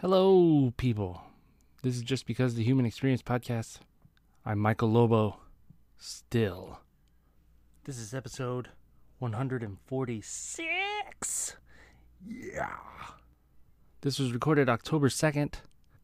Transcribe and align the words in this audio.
Hello, 0.00 0.72
people. 0.76 1.22
This 1.82 1.96
is 1.96 2.02
just 2.02 2.24
because 2.24 2.54
the 2.54 2.62
Human 2.62 2.86
Experience 2.86 3.20
podcast. 3.20 3.80
I'm 4.46 4.60
Michael 4.60 4.92
Lobo. 4.92 5.40
Still. 5.96 6.78
This 7.82 7.98
is 7.98 8.14
episode 8.14 8.68
146. 9.18 11.56
Yeah. 12.24 12.76
This 14.02 14.20
was 14.20 14.32
recorded 14.32 14.68
October 14.68 15.08
2nd. 15.08 15.54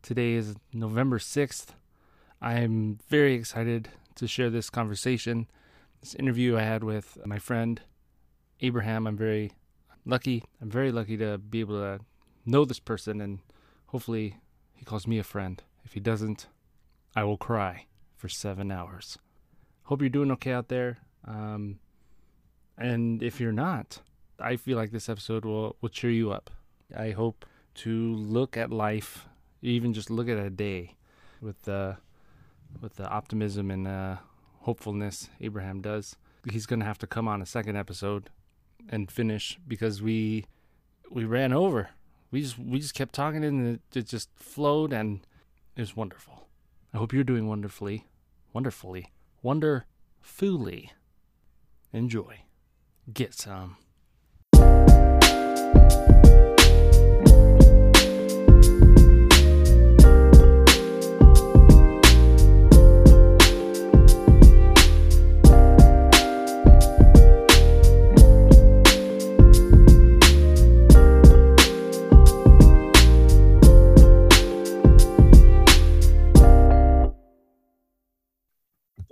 Today 0.03 0.33
is 0.33 0.57
November 0.73 1.21
6th. 1.21 1.67
I'm 2.43 2.99
very 3.09 3.35
excited 3.35 3.91
to 4.17 4.27
share 4.27 4.51
this 4.51 4.71
conversation, 4.71 5.47
this 6.01 6.17
interview 6.17 6.57
I 6.57 6.63
had 6.63 6.83
with 6.83 7.17
my 7.25 7.39
friend 7.39 7.81
Abraham. 8.61 9.07
I'm 9.07 9.17
very 9.17 9.53
lucky. 10.05 10.43
I'm 10.61 10.69
very 10.69 10.91
lucky 10.91 11.17
to 11.19 11.39
be 11.39 11.61
able 11.61 11.79
to 11.79 12.01
know 12.45 12.65
this 12.65 12.81
person 12.81 13.21
and 13.21 13.39
hopefully 13.95 14.35
he 14.73 14.85
calls 14.85 15.07
me 15.07 15.21
a 15.21 15.23
friend. 15.23 15.63
If 15.85 15.93
he 15.93 16.01
doesn't, 16.01 16.49
I 17.15 17.23
will 17.23 17.37
cry 17.37 17.87
for 18.17 18.29
seven 18.29 18.73
hours. 18.73 19.19
Hope 19.85 20.01
you're 20.01 20.09
doing 20.09 20.33
okay 20.33 20.51
out 20.51 20.67
there. 20.67 20.99
Um, 21.25 21.79
and 22.77 23.23
if 23.23 23.39
you're 23.39 23.53
not, 23.53 24.01
I 24.41 24.57
feel 24.57 24.77
like 24.77 24.91
this 24.91 25.09
episode 25.09 25.45
will, 25.45 25.77
will 25.81 25.91
cheer 25.91 26.11
you 26.11 26.33
up. 26.33 26.51
I 26.97 27.13
hope 27.13 27.47
to 27.85 28.17
look 28.17 28.57
at 28.57 28.73
life, 28.73 29.29
even 29.63 29.93
just 29.93 30.11
look 30.11 30.29
at 30.29 30.39
a 30.39 30.51
day, 30.51 30.97
with 31.41 31.63
the 31.63 31.97
with 32.81 32.97
the 32.97 33.09
optimism 33.09 33.71
and 33.71 33.87
uh, 33.87 34.17
hopefulness 34.63 35.29
Abraham 35.41 35.81
does. 35.81 36.17
He's 36.51 36.67
gonna 36.67 36.85
have 36.85 36.99
to 36.99 37.07
come 37.07 37.29
on 37.29 37.41
a 37.41 37.47
second 37.47 37.77
episode 37.77 38.31
and 38.89 39.09
finish 39.09 39.57
because 39.69 40.03
we 40.03 40.47
we 41.09 41.25
ran 41.25 41.53
over. 41.53 41.91
We 42.35 42.43
just 42.43 42.59
we 42.59 42.81
just 42.81 42.95
kept 42.95 43.15
talking 43.15 43.45
and 43.45 43.77
it, 43.77 43.97
it 43.97 44.09
just 44.09 44.29
flowed 44.35 44.93
and 44.93 45.21
it 45.77 45.81
was 45.81 45.95
wonderful. 45.95 46.49
I 46.93 46.99
hope 46.99 47.13
you're 47.13 47.23
doing 47.23 47.47
wonderfully, 47.47 48.09
wonderfully, 48.53 49.13
wonderfully. 49.41 50.91
Enjoy. 51.93 52.41
Get 53.13 53.35
some. 53.35 53.77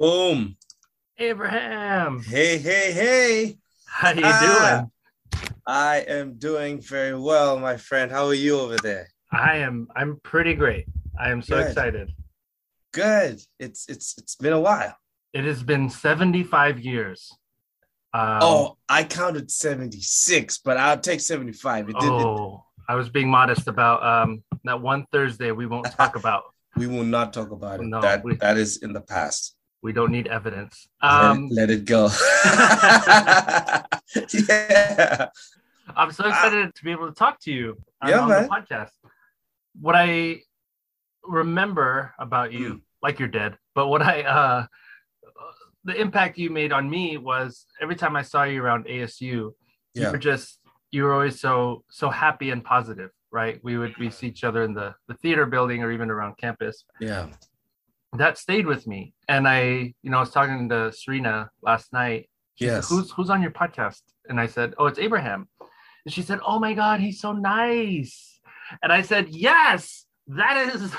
Boom. 0.03 0.57
Abraham, 1.17 2.21
Hey, 2.25 2.59
hey, 2.59 2.91
hey. 2.91 3.57
how 3.87 4.09
are 4.09 4.15
you 4.17 4.21
Ah. 4.25 4.81
doing? 5.31 5.53
I 5.65 5.99
am 5.99 6.35
doing 6.39 6.81
very 6.81 7.15
well, 7.17 7.57
my 7.61 7.77
friend. 7.77 8.11
How 8.11 8.27
are 8.27 8.35
you 8.35 8.59
over 8.59 8.79
there? 8.79 9.07
I 9.31 9.59
am 9.59 9.87
I'm 9.95 10.19
pretty 10.25 10.55
great. 10.55 10.87
I 11.17 11.31
am 11.31 11.41
so 11.41 11.55
Good. 11.59 11.69
excited. 11.69 12.11
Good. 12.93 13.43
It's 13.61 13.89
it's 13.89 14.19
it's 14.19 14.35
been 14.35 14.53
a 14.53 14.59
while. 14.59 14.97
It 15.33 15.45
has 15.45 15.63
been 15.63 15.89
75 15.89 16.81
years. 16.81 17.31
Um, 18.13 18.39
oh, 18.43 18.79
I 18.89 19.05
counted 19.05 19.53
76, 19.53 20.59
but 20.65 20.79
I'll 20.79 20.99
take 20.99 21.21
75. 21.21 21.91
It 21.91 21.95
oh, 22.01 22.65
I 22.89 22.97
was 22.97 23.09
being 23.09 23.31
modest 23.31 23.69
about 23.69 24.03
um 24.03 24.43
that 24.65 24.81
one 24.83 25.07
Thursday 25.13 25.53
we 25.53 25.67
won't 25.67 25.93
talk 25.93 26.17
about. 26.23 26.43
we 26.77 26.89
will 26.89 27.05
not 27.05 27.33
talk 27.33 27.53
about 27.53 27.79
it. 27.79 27.87
No, 27.87 28.01
that 28.01 28.25
we- 28.25 28.35
that 28.39 28.57
is 28.59 28.79
in 28.79 28.93
the 28.93 29.01
past. 29.01 29.55
We 29.83 29.93
don't 29.93 30.11
need 30.13 30.29
evidence. 30.29 30.87
Let, 31.03 31.13
Um, 31.13 31.45
it, 31.51 31.53
let 31.55 31.71
it 31.71 31.85
go. 31.85 32.07
yeah. 34.33 35.29
I'm 35.97 36.13
so 36.13 36.25
excited 36.29 36.75
to 36.75 36.85
be 36.85 36.93
able 36.93 37.09
to 37.09 37.15
talk 37.15 37.41
to 37.41 37.53
you 37.53 37.77
on, 38.01 38.09
Yeah, 38.09 38.21
on 38.21 38.29
man. 38.29 38.43
the 38.45 38.49
podcast. 38.49 38.91
What 39.81 39.95
I 39.97 40.43
remember 41.25 42.15
about 42.19 42.53
you, 42.53 42.75
Mm. 42.75 42.81
like 43.03 43.19
you're 43.19 43.29
dead, 43.29 43.57
but 43.75 43.89
what 43.89 44.03
I 44.03 44.23
uh 44.23 44.67
the 45.85 46.01
impact 46.01 46.39
you 46.39 46.49
made 46.51 46.73
on 46.73 46.89
me 46.89 47.17
was 47.17 47.67
every 47.81 47.97
time 47.97 48.15
I 48.15 48.23
saw 48.23 48.45
you 48.45 48.63
around 48.63 48.87
ASU, 48.87 49.21
you 49.27 49.55
Yeah. 49.95 50.11
were 50.13 50.19
just 50.19 50.61
you 50.93 51.03
were 51.05 51.13
always 51.13 51.41
so 51.41 51.85
so 51.91 52.09
happy 52.11 52.51
and 52.51 52.63
positive, 52.65 53.11
right? 53.33 53.59
We 53.65 53.79
would 53.79 53.97
we 53.99 54.11
see 54.11 54.29
each 54.29 54.45
other 54.45 54.63
in 54.63 54.75
the 54.75 54.95
the 55.09 55.15
theater 55.15 55.47
building 55.47 55.83
or 55.83 55.91
even 55.91 56.11
around 56.11 56.37
campus. 56.39 56.85
Yeah. 57.01 57.27
That 58.15 58.37
stayed 58.37 58.67
with 58.67 58.87
me, 58.87 59.15
and 59.27 59.49
I, 59.49 59.95
you 60.03 60.11
know, 60.11 60.19
I 60.19 60.21
was 60.21 60.31
talking 60.31 60.69
to 60.69 60.93
Serena 60.93 61.51
last 61.63 61.93
night. 61.93 62.29
She 62.57 62.67
said, 62.67 62.85
Who's 62.85 63.11
who's 63.11 63.31
on 63.31 63.41
your 63.41 63.51
podcast? 63.51 64.03
And 64.29 64.39
I 64.39 64.47
said, 64.47 64.75
Oh, 64.79 64.87
it's 64.87 64.99
Abraham. 64.99 65.49
And 66.05 66.13
she 66.13 66.23
said, 66.23 66.41
Oh 66.47 66.59
my 66.59 66.75
God, 66.75 67.01
he's 67.01 67.21
so 67.21 67.33
nice. 67.33 68.41
And 68.83 68.93
I 68.93 69.03
said, 69.03 69.31
Yes, 69.31 70.05
that 70.29 70.75
is 70.75 70.91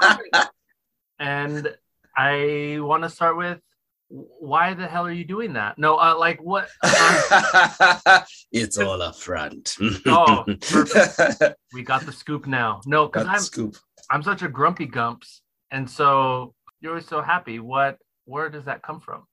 perfect. 0.00 0.36
and 1.18 1.76
I 2.16 2.78
want 2.80 3.02
to 3.02 3.10
start 3.10 3.36
with 3.36 3.60
why 4.08 4.74
the 4.74 4.86
hell 4.86 5.06
are 5.06 5.12
you 5.12 5.24
doing 5.24 5.52
that? 5.52 5.78
No, 5.78 5.98
uh, 5.98 6.16
like 6.18 6.40
what? 6.42 6.68
um, 6.82 8.22
it's 8.50 8.78
all 8.78 9.02
up 9.02 9.16
front. 9.16 9.76
Oh, 10.06 10.44
perfect. 10.62 11.56
we 11.74 11.82
got 11.82 12.06
the 12.06 12.12
scoop 12.12 12.46
now. 12.46 12.80
No, 12.86 13.06
because 13.06 13.26
I'm 13.26 13.40
scoop. 13.40 13.76
I'm 14.10 14.22
such 14.22 14.42
a 14.42 14.48
grumpy 14.48 14.86
gumps, 14.86 15.42
and 15.70 15.88
so 15.88 16.54
you're 16.80 17.00
so 17.00 17.22
happy. 17.22 17.58
What? 17.58 17.98
Where 18.24 18.48
does 18.48 18.64
that 18.66 18.82
come 18.82 19.00
from? 19.00 19.24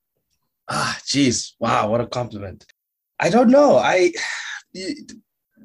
Ah, 0.70 0.98
geez. 1.06 1.56
Wow, 1.60 1.90
what 1.90 2.02
a 2.02 2.08
compliment. 2.08 2.66
I 3.20 3.30
don't 3.30 3.50
know. 3.50 3.78
I 3.78 4.12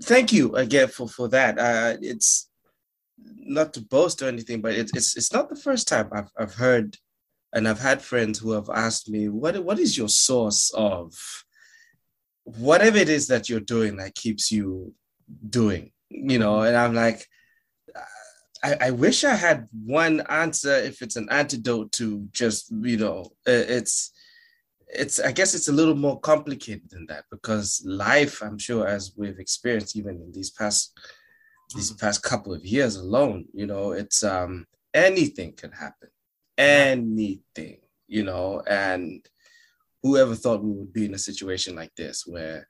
thank 0.03 0.33
you 0.33 0.55
again 0.57 0.89
for 0.89 1.09
for 1.09 1.29
that. 1.29 1.59
Uh, 1.59 1.97
it's 2.01 2.49
not 3.19 3.73
to 3.75 3.81
boast 3.81 4.23
or 4.23 4.29
anything, 4.29 4.61
but 4.61 4.73
it's 4.75 4.93
it's 4.95 5.17
it's 5.17 5.33
not 5.33 5.49
the 5.49 5.57
first 5.57 5.89
time 5.89 6.09
I've 6.13 6.31
I've 6.39 6.55
heard, 6.55 6.97
and 7.53 7.67
I've 7.67 7.81
had 7.81 8.03
friends 8.03 8.39
who 8.39 8.53
have 8.53 8.69
asked 8.69 9.09
me, 9.09 9.29
what 9.29 9.63
what 9.65 9.79
is 9.79 9.97
your 9.97 10.09
source 10.09 10.71
of 10.75 11.13
whatever 12.45 12.99
it 12.99 13.09
is 13.09 13.29
that 13.29 13.49
you're 13.49 13.61
doing 13.61 13.97
that 13.97 14.15
keeps 14.15 14.51
you 14.51 14.95
doing, 15.49 15.93
you 16.09 16.39
know? 16.39 16.63
And 16.63 16.77
I'm 16.77 16.95
like. 16.95 17.27
I, 18.63 18.77
I 18.81 18.91
wish 18.91 19.25
I 19.25 19.35
had 19.35 19.69
one 19.85 20.21
answer 20.29 20.75
if 20.75 21.03
it's 21.03 21.17
an 21.17 21.29
antidote 21.31 21.93
to 21.93 22.29
just 22.33 22.71
you 22.71 22.97
know 22.97 23.33
uh, 23.49 23.65
it's 23.77 24.13
it's 24.93 25.21
i 25.21 25.31
guess 25.31 25.55
it's 25.55 25.69
a 25.69 25.73
little 25.73 25.95
more 25.95 26.19
complicated 26.21 26.91
than 26.91 27.07
that 27.07 27.25
because 27.31 27.81
life 27.87 28.43
i'm 28.43 28.59
sure 28.59 28.89
as 28.89 29.13
we've 29.17 29.39
experienced 29.39 29.97
even 29.97 30.17
in 30.17 30.33
these 30.33 30.51
past 30.51 30.99
these 31.75 31.93
past 31.93 32.23
couple 32.23 32.53
of 32.53 32.65
years 32.65 32.97
alone 32.97 33.45
you 33.53 33.67
know 33.67 33.93
it's 33.93 34.25
um 34.25 34.67
anything 34.93 35.53
can 35.53 35.71
happen. 35.71 36.09
Anything 36.59 37.79
you 38.07 38.25
know 38.25 38.61
and 38.67 39.25
whoever 40.03 40.35
thought 40.35 40.63
we 40.63 40.73
would 40.73 40.93
be 40.93 41.07
in 41.07 41.15
a 41.15 41.19
situation 41.19 41.75
like 41.77 41.95
this 41.95 42.25
where 42.27 42.67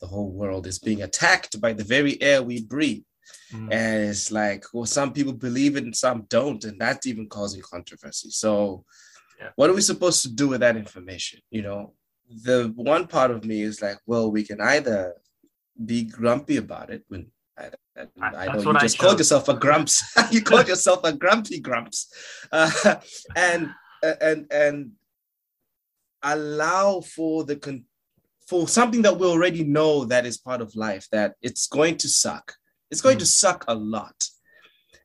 the 0.00 0.06
whole 0.06 0.30
world 0.30 0.66
is 0.66 0.78
being 0.78 1.02
attacked 1.02 1.60
by 1.60 1.72
the 1.72 1.84
very 1.84 2.20
air 2.22 2.42
we 2.42 2.62
breathe 2.62 3.02
Mm. 3.52 3.68
and 3.72 4.04
it's 4.10 4.30
like 4.30 4.64
well 4.72 4.86
some 4.86 5.12
people 5.12 5.32
believe 5.32 5.76
it 5.76 5.84
and 5.84 5.94
some 5.96 6.26
don't 6.28 6.64
and 6.64 6.80
that's 6.80 7.06
even 7.06 7.28
causing 7.28 7.62
controversy. 7.62 8.30
So 8.30 8.84
Yeah. 9.40 9.50
what 9.56 9.68
are 9.70 9.74
we 9.74 9.82
supposed 9.82 10.22
to 10.22 10.30
do 10.30 10.48
with 10.48 10.60
that 10.60 10.76
information 10.76 11.40
you 11.50 11.62
know? 11.62 11.80
The 12.48 12.72
one 12.76 13.06
part 13.06 13.30
of 13.30 13.44
me 13.44 13.62
is 13.62 13.80
like 13.82 13.98
well 14.06 14.30
we 14.30 14.42
can 14.44 14.60
either 14.60 15.14
be 15.92 16.04
grumpy 16.04 16.56
about 16.56 16.88
it 16.90 17.02
when 17.08 17.22
i, 17.58 17.66
I, 18.22 18.46
I- 18.46 18.46
know 18.46 18.60
you 18.60 18.66
what 18.66 18.76
I 18.76 18.80
just 18.80 18.98
called 18.98 19.18
yourself 19.18 19.48
a 19.48 19.54
grumps. 19.54 19.94
You 20.34 20.42
called 20.42 20.68
yourself 20.68 21.00
a 21.04 21.12
grumpy 21.12 21.60
grumps. 21.60 21.98
Uh, 22.50 22.96
and 23.36 23.70
and 24.02 24.46
and 24.50 24.76
allow 26.22 27.00
for 27.00 27.44
the 27.44 27.56
con- 27.56 27.84
for 28.48 28.68
something 28.68 29.02
that 29.02 29.18
we 29.18 29.26
already 29.26 29.64
know 29.64 30.04
that 30.04 30.26
is 30.26 30.36
part 30.38 30.60
of 30.60 30.74
life 30.74 31.06
that 31.12 31.34
it's 31.42 31.66
going 31.66 31.96
to 31.98 32.08
suck 32.08 32.54
it's 32.94 33.02
going 33.08 33.18
to 33.18 33.26
suck 33.26 33.64
a 33.66 33.74
lot. 33.74 34.28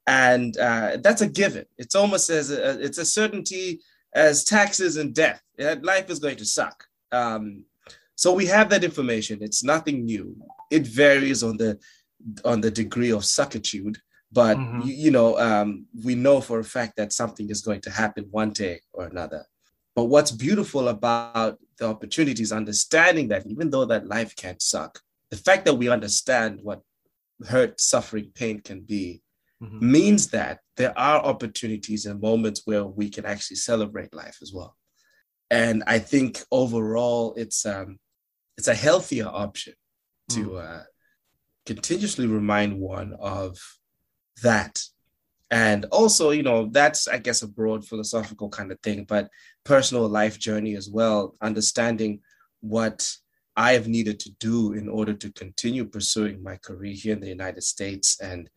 And 0.05 0.55
uh, 0.57 0.97
that's 1.01 1.23
a 1.23 1.27
given. 1.27 1.65
It's 1.79 1.95
almost 1.95 2.29
as 2.29 2.51
a, 2.51 2.79
it's 2.79 2.99
a 2.99 3.05
certainty 3.05 3.81
as 4.13 4.43
taxes 4.43 4.97
and 4.97 5.09
death. 5.13 5.41
Life 5.81 6.11
is 6.11 6.19
going 6.19 6.37
to 6.37 6.45
suck. 6.45 6.85
Um, 7.11 7.65
so 8.15 8.31
we 8.31 8.45
have 8.45 8.69
that 8.69 8.83
information. 8.83 9.39
It's 9.41 9.63
nothing 9.63 10.05
new. 10.05 10.37
It 10.69 10.85
varies 10.85 11.41
on 11.41 11.57
the 11.57 11.79
on 12.43 12.61
the 12.61 12.69
degree 12.69 13.11
of 13.17 13.21
suckitude 13.21 13.95
but 14.31 14.57
Mhm. 14.57 14.85
you, 14.85 14.93
you 15.05 15.11
know 15.17 15.29
um, 15.47 15.69
we 16.05 16.13
know 16.25 16.37
for 16.47 16.57
a 16.59 16.69
fact 16.77 16.93
that 16.97 17.13
something 17.21 17.49
is 17.49 17.61
going 17.67 17.81
to 17.81 17.91
happen 18.01 18.25
one 18.41 18.51
day 18.51 18.75
or 18.93 19.05
another. 19.05 19.41
But 19.95 20.05
what's 20.13 20.31
beautiful 20.47 20.89
about 20.89 21.57
the 21.79 21.87
opportunities 21.93 22.51
understanding 22.51 23.29
that 23.29 23.47
even 23.47 23.69
though 23.71 23.85
that 23.85 24.11
life 24.15 24.35
can't 24.43 24.61
suck 24.61 24.93
the 25.29 25.37
fact 25.37 25.65
that 25.65 25.75
we 25.75 25.89
understand 25.89 26.59
what 26.63 26.81
hurt 27.47 27.79
suffering 27.79 28.31
pain 28.35 28.61
can 28.61 28.81
be 28.81 29.21
mm-hmm. 29.61 29.91
means 29.91 30.27
that 30.27 30.59
there 30.77 30.97
are 30.97 31.23
opportunities 31.23 32.05
and 32.05 32.21
moments 32.21 32.61
where 32.65 32.85
we 32.85 33.09
can 33.09 33.25
actually 33.25 33.57
celebrate 33.57 34.13
life 34.13 34.37
as 34.41 34.53
well. 34.53 34.75
And 35.51 35.83
I 35.87 35.99
think 35.99 36.43
overall, 36.51 37.33
it's 37.35 37.65
um, 37.65 37.97
it's 38.57 38.67
a 38.67 38.75
healthier 38.75 39.27
option 39.27 39.73
to 40.31 40.49
mm. 40.49 40.63
uh, 40.63 40.83
continuously 41.65 42.27
remind 42.27 42.79
one 42.79 43.15
of 43.19 43.57
that. 44.43 44.83
And 45.51 45.85
also, 45.85 46.29
you 46.29 46.43
know, 46.43 46.69
that's, 46.71 47.07
I 47.07 47.17
guess, 47.17 47.41
a 47.41 47.47
broad 47.47 47.83
philosophical 47.83 48.49
kind 48.49 48.71
of 48.71 48.79
thing, 48.81 49.05
but 49.07 49.29
personal 49.63 50.07
life 50.07 50.37
journey 50.37 50.75
as 50.75 50.87
well, 50.87 51.35
understanding 51.41 52.19
what 52.61 53.11
I 53.55 53.73
have 53.73 53.87
needed 53.87 54.19
to 54.21 54.31
do 54.39 54.73
in 54.73 54.87
order 54.87 55.13
to 55.13 55.31
continue 55.33 55.85
pursuing 55.85 56.41
my 56.41 56.57
career 56.57 56.93
here 56.93 57.13
in 57.13 57.19
the 57.19 57.27
United 57.27 57.63
States 57.63 58.19
and 58.19 58.49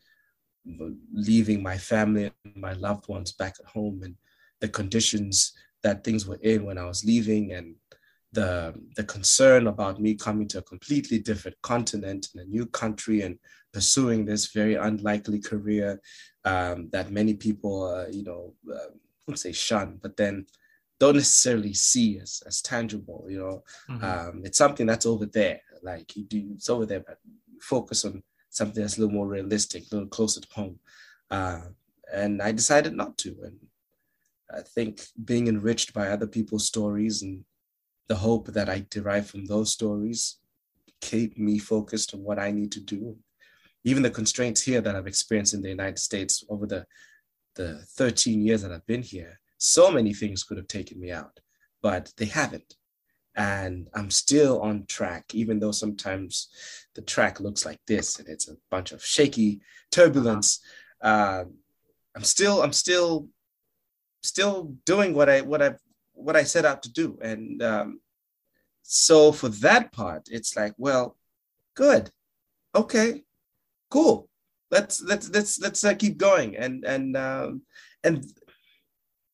leaving 1.13 1.63
my 1.63 1.77
family 1.77 2.31
and 2.45 2.57
my 2.57 2.73
loved 2.75 3.09
ones 3.09 3.33
back 3.33 3.55
at 3.59 3.67
home 3.67 4.03
and 4.05 4.15
the 4.61 4.69
conditions 4.69 5.53
that 5.83 6.05
things 6.05 6.27
were 6.27 6.39
in 6.43 6.65
when 6.65 6.79
I 6.79 6.85
was 6.85 7.05
leaving 7.05 7.53
and 7.53 7.75
the 8.33 8.75
the 8.97 9.05
concern 9.05 9.67
about 9.67 10.01
me 10.01 10.15
coming 10.15 10.49
to 10.49 10.59
a 10.59 10.63
completely 10.63 11.19
different 11.19 11.61
continent 11.63 12.29
in 12.35 12.41
a 12.41 12.45
new 12.45 12.67
country 12.67 13.23
and 13.23 13.39
pursuing 13.73 14.25
this 14.25 14.53
very 14.53 14.75
unlikely 14.75 15.41
career 15.41 16.01
um, 16.45 16.89
that 16.93 17.11
many 17.11 17.35
people, 17.35 17.85
uh, 17.85 18.07
you 18.09 18.25
know, 18.25 18.55
uh, 18.71 18.77
I 18.77 19.25
wouldn't 19.27 19.39
say 19.39 19.53
shun, 19.53 19.99
but 20.03 20.17
then 20.17 20.47
don't 21.03 21.17
necessarily 21.17 21.75
see 21.75 22.21
as, 22.21 22.45
as 22.47 22.63
tangible. 22.63 23.27
You 23.29 23.39
know, 23.41 23.65
mm-hmm. 23.91 24.05
um, 24.05 24.43
it's 24.45 24.57
something 24.57 24.87
that's 24.87 25.05
over 25.05 25.27
there. 25.27 25.61
Like 25.83 26.15
you 26.15 26.23
do, 26.23 26.51
it's 26.55 26.71
over 26.71 26.87
there, 26.87 27.01
but 27.01 27.19
focus 27.61 28.05
on 28.05 28.23
something 28.51 28.81
that's 28.81 28.99
a 28.99 29.01
little 29.01 29.17
more 29.17 29.27
realistic, 29.27 29.83
a 29.83 29.95
little 29.97 30.09
closer 30.09 30.41
to 30.41 30.47
home. 30.53 30.79
Uh, 31.29 31.63
and 32.13 32.41
I 32.41 32.53
decided 32.53 32.95
not 32.95 33.19
to. 33.19 33.37
And 33.43 33.57
I 34.57 34.61
think 34.61 35.03
being 35.25 35.49
enriched 35.49 35.93
by 35.93 36.07
other 36.07 36.29
people's 36.29 36.69
stories 36.69 37.23
and 37.23 37.45
the 38.07 38.15
hope 38.15 38.47
that 38.53 38.69
I 38.69 38.87
derive 38.89 39.27
from 39.27 39.47
those 39.47 39.73
stories 39.73 40.37
keep 41.01 41.37
me 41.37 41.59
focused 41.59 42.15
on 42.15 42.23
what 42.23 42.39
I 42.39 42.53
need 42.53 42.71
to 42.73 42.81
do. 42.81 43.17
Even 43.83 44.05
the 44.05 44.11
constraints 44.11 44.63
here 44.63 44.81
that 44.81 44.95
I've 44.95 45.09
experienced 45.09 45.55
in 45.55 45.63
the 45.63 45.69
United 45.69 45.99
States 45.99 46.45
over 46.49 46.65
the, 46.65 46.87
the 47.57 47.81
13 47.97 48.41
years 48.41 48.63
that 48.63 48.71
I've 48.71 48.87
been 48.87 49.03
here, 49.03 49.41
so 49.63 49.91
many 49.93 50.13
things 50.13 50.43
could 50.43 50.57
have 50.57 50.67
taken 50.67 50.99
me 51.01 51.13
out, 51.13 51.39
but 51.83 52.13
they 52.17 52.25
haven't. 52.25 52.75
And 53.37 53.89
I'm 53.95 54.11
still 54.11 54.61
on 54.61 54.87
track, 54.87 55.35
even 55.35 55.61
though 55.61 55.73
sometimes 55.73 56.49
the 56.95 57.03
track 57.03 57.41
looks 57.41 57.65
like 57.65 57.81
this 57.87 58.19
and 58.19 58.29
it's 58.29 58.49
a 58.49 58.57
bunch 58.71 58.93
of 58.93 59.05
shaky 59.05 59.61
turbulence. 59.91 60.61
Uh, 61.01 61.45
I'm 62.15 62.25
still, 62.25 62.63
I'm 62.63 62.73
still, 62.73 63.29
still 64.23 64.75
doing 64.85 65.15
what 65.15 65.29
I 65.29 65.41
what 65.41 65.63
I 65.63 65.75
what 66.13 66.37
I 66.37 66.43
set 66.43 66.65
out 66.65 66.83
to 66.83 66.93
do. 66.93 67.19
And 67.23 67.63
um, 67.63 68.01
so 68.83 69.33
for 69.33 69.49
that 69.49 69.93
part, 69.93 70.29
it's 70.31 70.57
like, 70.57 70.75
well, 70.77 71.17
good, 71.75 72.11
okay, 72.75 73.23
cool. 73.91 74.29
Let's 74.71 75.03
let's 75.03 75.31
let's 75.31 75.61
let's 75.61 75.85
uh, 75.85 75.95
keep 75.95 76.19
going. 76.19 76.57
And 76.57 76.85
and 76.85 77.17
um, 77.17 77.63
and 78.05 78.25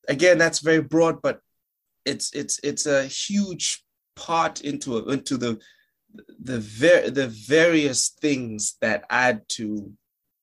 again, 0.09 0.39
that's 0.39 0.61
very 0.61 0.83
broad, 0.83 1.23
but 1.23 1.41
it's 2.05 2.33
it's 2.35 2.59
it's 2.65 2.87
a 2.87 3.05
huge 3.07 3.85
part 4.17 4.63
into 4.63 5.09
into 5.11 5.37
the 5.37 5.61
the 6.41 6.59
ver- 6.59 7.11
the 7.11 7.29
various 7.29 8.09
things 8.09 8.77
that 8.81 9.05
add 9.11 9.49
to 9.49 9.93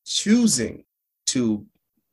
choosing 0.05 0.85
to 1.27 1.65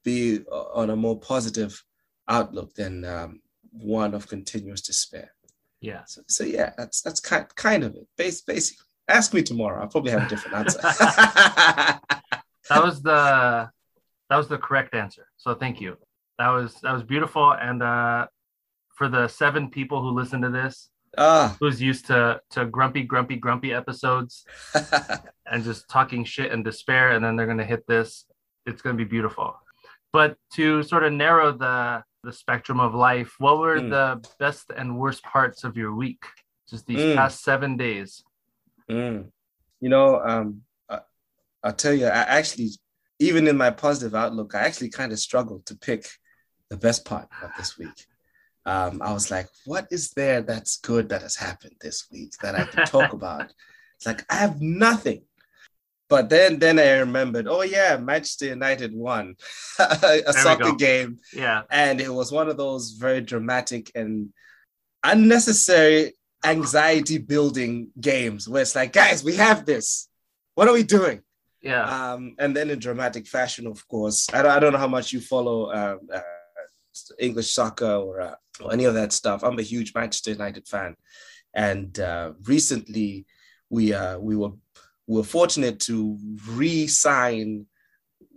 be 0.05 0.41
on 0.51 0.91
a 0.91 0.97
more 0.97 1.19
positive 1.19 1.85
outlook 2.29 2.75
than 2.75 3.05
um, 3.05 3.41
one 3.71 4.15
of 4.15 4.27
continuous 4.27 4.81
despair. 4.81 5.33
Yeah. 5.81 6.05
So, 6.07 6.23
so 6.29 6.45
yeah, 6.45 6.73
that's 6.77 7.03
that's 7.03 7.21
kind 7.21 7.47
kind 7.55 7.85
of 7.85 7.95
it. 7.95 8.07
Base, 8.17 8.41
basically, 8.41 8.87
ask 9.09 9.35
me 9.35 9.43
tomorrow. 9.43 9.83
I'll 9.83 9.89
probably 9.89 10.13
have 10.13 10.27
a 10.27 10.29
different 10.29 10.57
answer. 10.57 10.81
that 10.83 12.01
was 12.71 13.03
the 13.03 13.71
that 14.31 14.37
was 14.37 14.49
the 14.49 14.59
correct 14.59 14.95
answer. 14.95 15.27
So 15.37 15.55
thank 15.55 15.81
you. 15.81 15.99
That 16.43 16.49
was 16.49 16.75
that 16.83 16.93
was 16.93 17.05
beautiful. 17.05 17.53
And 17.53 17.85
uh, 17.85 18.27
for 18.97 19.09
the 19.09 19.29
seven 19.29 19.71
people 19.71 20.03
who 20.03 20.11
listen 20.11 20.41
to 20.43 20.51
this, 20.51 20.91
ah. 21.17 21.57
who's 21.61 21.81
used 21.81 22.07
to 22.07 22.41
to 22.51 22.65
grumpy, 22.67 23.05
grumpy, 23.05 23.37
grumpy 23.37 23.73
episodes 23.73 24.45
and 25.47 25.63
just 25.63 25.89
talking 25.89 26.25
shit 26.25 26.51
and 26.51 26.65
despair, 26.65 27.13
and 27.13 27.25
then 27.25 27.37
they're 27.37 27.47
gonna 27.47 27.65
hit 27.65 27.87
this. 27.87 28.25
It's 28.67 28.83
gonna 28.83 28.97
be 28.97 29.05
beautiful. 29.05 29.55
But 30.13 30.37
to 30.55 30.83
sort 30.83 31.05
of 31.05 31.13
narrow 31.13 31.53
the 31.53 32.03
the 32.25 32.33
spectrum 32.33 32.81
of 32.81 32.93
life, 32.93 33.37
what 33.39 33.59
were 33.59 33.79
mm. 33.79 33.91
the 33.91 34.29
best 34.41 34.73
and 34.77 34.99
worst 34.99 35.23
parts 35.23 35.63
of 35.63 35.77
your 35.77 35.95
week? 35.95 36.25
Just 36.69 36.87
these 36.87 36.99
mm. 36.99 37.15
past 37.15 37.45
seven 37.45 37.77
days. 37.77 38.25
Mm. 38.91 39.31
You 39.81 39.89
know, 39.89 40.21
um, 40.21 40.63
I, 40.89 40.99
I'll 41.63 41.73
tell 41.73 41.95
you, 41.95 42.07
I 42.07 42.23
actually, 42.39 42.71
even 43.21 43.47
in 43.47 43.57
my 43.57 43.71
positive 43.71 44.17
outlook, 44.17 44.57
I 44.57 44.63
actually 44.63 44.91
kind 44.91 45.13
of 45.13 45.21
struggled 45.21 45.67
to 45.67 45.77
pick 45.77 46.09
the 46.73 46.79
best 46.79 47.05
part 47.05 47.29
of 47.43 47.51
this 47.59 47.77
week. 47.77 48.07
Um, 48.65 49.03
I 49.03 49.13
was 49.13 49.31
like, 49.31 49.47
what 49.67 49.89
is 49.91 50.13
there 50.13 50.41
that's 50.41 50.79
good 50.79 51.11
that 51.11 51.21
has 51.21 51.37
happened 51.37 51.77
this 51.83 52.07
week 52.11 52.33
that 52.41 52.55
I 52.55 52.65
can 52.65 52.87
talk 52.87 53.13
about? 53.19 53.53
It's 53.97 54.07
like 54.07 54.25
I 54.31 54.37
have 54.37 54.63
nothing. 54.63 55.25
But 56.09 56.31
then 56.31 56.59
then 56.59 56.79
I 56.79 57.01
remembered, 57.01 57.47
oh 57.47 57.61
yeah, 57.61 57.99
Manchester 57.99 58.47
United 58.47 58.95
won 58.95 59.37
a 59.79 60.33
soccer 60.33 60.73
game. 60.73 61.19
Yeah. 61.35 61.63
And 61.71 62.01
it 62.01 62.13
was 62.13 62.33
one 62.33 62.49
of 62.49 62.57
those 62.57 62.93
very 62.93 63.21
dramatic 63.21 63.93
and 63.95 64.33
unnecessary 65.05 66.15
anxiety 66.43 67.19
building 67.19 67.89
games 68.01 68.49
where 68.49 68.63
it's 68.63 68.75
like, 68.75 68.95
guys, 68.95 69.23
we 69.23 69.37
have 69.37 69.67
this. 69.67 70.09
What 70.55 70.69
are 70.69 70.75
we 70.75 70.85
doing? 70.85 71.21
Yeah. 71.61 71.85
Um, 71.85 72.35
and 72.39 72.57
then 72.57 72.71
in 72.71 72.79
dramatic 72.79 73.27
fashion, 73.27 73.67
of 73.67 73.87
course. 73.89 74.27
I 74.33 74.41
don't, 74.43 74.53
I 74.53 74.59
don't 74.59 74.73
know 74.73 74.79
how 74.79 74.89
much 74.89 75.13
you 75.13 75.21
follow 75.21 75.67
uh, 75.67 75.97
uh, 76.13 76.21
English 77.19 77.51
soccer 77.51 77.95
or, 77.95 78.21
uh, 78.21 78.35
or, 78.63 78.73
any 78.73 78.85
of 78.85 78.95
that 78.95 79.13
stuff. 79.13 79.43
I'm 79.43 79.59
a 79.59 79.63
huge 79.63 79.95
Manchester 79.95 80.31
United 80.31 80.67
fan, 80.69 80.97
and 81.55 81.99
uh, 81.99 82.33
recently 82.45 83.27
we 83.71 83.93
uh, 83.95 84.19
we 84.19 84.37
were 84.37 84.53
we 85.07 85.17
were 85.17 85.25
fortunate 85.25 85.81
to 85.81 86.19
re-sign 86.49 87.67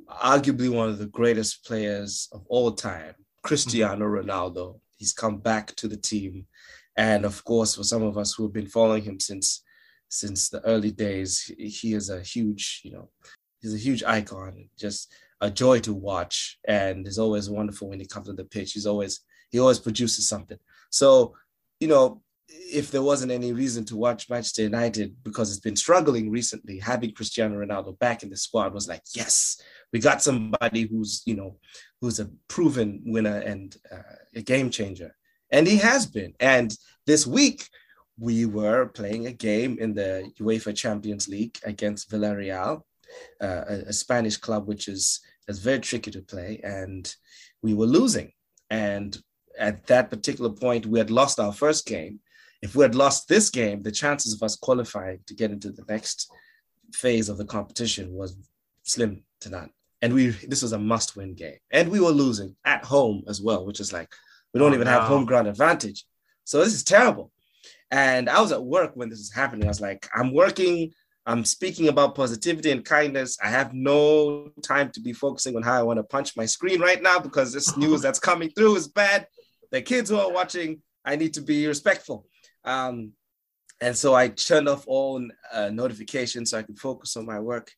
arguably 0.10 0.70
one 0.70 0.90
of 0.90 0.98
the 0.98 1.08
greatest 1.08 1.66
players 1.66 2.30
of 2.32 2.46
all 2.48 2.72
time, 2.72 3.16
Cristiano 3.44 4.06
Ronaldo. 4.06 4.80
He's 4.98 5.14
come 5.14 5.38
back 5.38 5.76
to 5.76 5.88
the 5.88 5.98
team, 5.98 6.48
and 6.96 7.26
of 7.26 7.44
course, 7.44 7.76
for 7.76 7.84
some 7.84 8.04
of 8.04 8.18
us 8.18 8.34
who 8.34 8.44
have 8.44 8.54
been 8.54 8.68
following 8.68 9.04
him 9.04 9.20
since 9.20 9.62
since 10.10 10.50
the 10.50 10.62
early 10.66 10.92
days, 10.92 11.52
he 11.58 11.94
is 11.94 12.10
a 12.10 12.22
huge, 12.22 12.82
you 12.84 12.92
know, 12.92 13.10
he's 13.60 13.74
a 13.74 13.78
huge 13.78 14.04
icon. 14.04 14.70
Just 14.78 15.12
a 15.46 15.52
joy 15.52 15.80
to 15.82 15.94
watch, 15.94 16.58
and 16.68 17.06
it's 17.06 17.20
always 17.20 17.50
wonderful 17.50 17.90
when 17.90 18.00
he 18.00 18.08
comes 18.08 18.28
to 18.28 18.34
the 18.34 18.46
pitch. 18.46 18.74
He's 18.74 18.88
always 18.88 19.22
he 19.52 19.60
always 19.60 19.80
produces 19.80 20.28
something. 20.28 20.58
So, 20.90 21.36
you 21.80 21.88
know, 21.88 22.24
if 22.50 22.90
there 22.92 23.04
wasn't 23.04 23.32
any 23.32 23.54
reason 23.54 23.86
to 23.86 23.96
watch 23.96 24.30
Manchester 24.30 24.64
United 24.64 25.16
because 25.24 25.50
it's 25.52 25.60
been 25.60 25.76
struggling 25.76 26.32
recently, 26.32 26.80
having 26.80 27.14
Cristiano 27.14 27.64
Ronaldo 27.64 27.98
back 28.00 28.24
in 28.24 28.30
the 28.30 28.38
squad 28.38 28.74
was 28.74 28.88
like, 28.88 29.04
yes, 29.14 29.62
we 29.94 30.00
got 30.00 30.24
somebody 30.24 30.88
who's 30.88 31.22
you 31.26 31.36
know 31.36 31.58
who's 32.02 32.20
a 32.20 32.30
proven 32.48 33.02
winner 33.06 33.38
and 33.38 33.78
uh, 33.92 34.16
a 34.36 34.42
game 34.42 34.72
changer, 34.72 35.16
and 35.52 35.68
he 35.68 35.78
has 35.78 36.08
been. 36.08 36.34
And 36.40 36.76
this 37.06 37.28
week 37.28 37.70
we 38.18 38.46
were 38.46 38.88
playing 38.88 39.28
a 39.28 39.32
game 39.32 39.78
in 39.80 39.94
the 39.94 40.32
UEFA 40.40 40.76
Champions 40.76 41.28
League 41.28 41.58
against 41.64 42.10
Villarreal, 42.10 42.82
uh, 43.42 43.64
a, 43.70 43.74
a 43.88 43.94
Spanish 43.94 44.38
club 44.38 44.68
which 44.68 44.88
is 44.88 45.22
is 45.48 45.60
very 45.60 45.80
tricky 45.80 46.12
to 46.12 46.22
play, 46.22 46.60
and 46.64 47.14
we 47.62 47.74
were 47.74 47.86
losing. 47.86 48.32
And 48.70 49.18
at 49.58 49.88
that 49.88 50.10
particular 50.10 50.50
point, 50.50 50.86
we 50.86 51.00
had 51.00 51.12
lost 51.12 51.40
our 51.40 51.54
first 51.54 51.86
game 51.86 52.20
if 52.66 52.76
we 52.76 52.82
had 52.82 52.96
lost 52.96 53.28
this 53.28 53.52
game, 53.52 53.84
the 53.84 53.92
chances 53.92 54.34
of 54.34 54.42
us 54.42 54.56
qualifying 54.56 55.20
to 55.28 55.36
get 55.36 55.52
into 55.52 55.72
the 55.72 55.86
next 55.88 56.32
phase 56.94 57.30
of 57.30 57.38
the 57.38 57.46
competition 57.46 58.12
was 58.12 58.36
slim 58.82 59.24
to 59.42 59.50
none. 59.50 59.70
And 60.02 60.14
we 60.14 60.30
this 60.30 60.64
was 60.64 60.72
a 60.72 60.80
must-win 60.80 61.36
game. 61.36 61.60
And 61.70 61.90
we 61.90 62.00
were 62.00 62.10
losing 62.10 62.56
at 62.66 62.84
home 62.84 63.24
as 63.28 63.40
well, 63.40 63.66
which 63.68 63.80
is 63.80 63.94
like 63.94 64.12
we 64.52 64.60
don't 64.60 64.72
oh, 64.72 64.76
even 64.76 64.86
no. 64.86 64.92
have 64.94 65.04
home 65.04 65.26
ground 65.26 65.48
advantage. 65.48 66.06
So 66.44 66.58
this 66.64 66.74
is 66.74 66.84
terrible. 66.84 67.32
And 67.92 68.30
I 68.30 68.42
was 68.42 68.52
at 68.52 68.64
work 68.64 68.92
when 68.96 69.10
this 69.10 69.20
was 69.20 69.32
happening. 69.32 69.66
I 69.66 69.70
was 69.76 69.82
like, 69.82 70.10
I'm 70.16 70.34
working, 70.34 70.92
I'm 71.26 71.44
speaking 71.44 71.88
about 71.88 72.14
positivity 72.14 72.72
and 72.72 72.86
kindness. 72.86 73.38
I 73.44 73.50
have 73.50 73.74
no 73.74 74.52
time 74.62 74.92
to 74.92 75.00
be 75.00 75.12
focusing 75.12 75.56
on 75.56 75.64
how 75.64 75.80
I 75.80 75.84
want 75.84 75.98
to 75.98 76.04
punch 76.04 76.38
my 76.38 76.46
screen 76.46 76.80
right 76.80 77.02
now 77.02 77.20
because 77.20 77.52
this 77.52 77.76
news 77.84 78.02
that's 78.02 78.20
coming 78.20 78.52
through 78.52 78.76
is 78.76 78.88
bad. 78.88 79.28
The 79.72 79.82
kids 79.82 80.10
who 80.10 80.18
are 80.18 80.32
watching, 80.32 80.82
I 81.04 81.16
need 81.16 81.34
to 81.34 81.42
be 81.42 81.66
respectful. 81.66 82.28
Um, 82.64 83.14
and 83.82 83.98
so 83.98 84.14
I 84.14 84.30
turned 84.30 84.70
off 84.70 84.88
all 84.88 85.28
uh, 85.52 85.70
notifications 85.70 86.52
so 86.52 86.60
I 86.60 86.64
could 86.64 86.80
focus 86.80 87.18
on 87.18 87.26
my 87.26 87.40
work. 87.40 87.72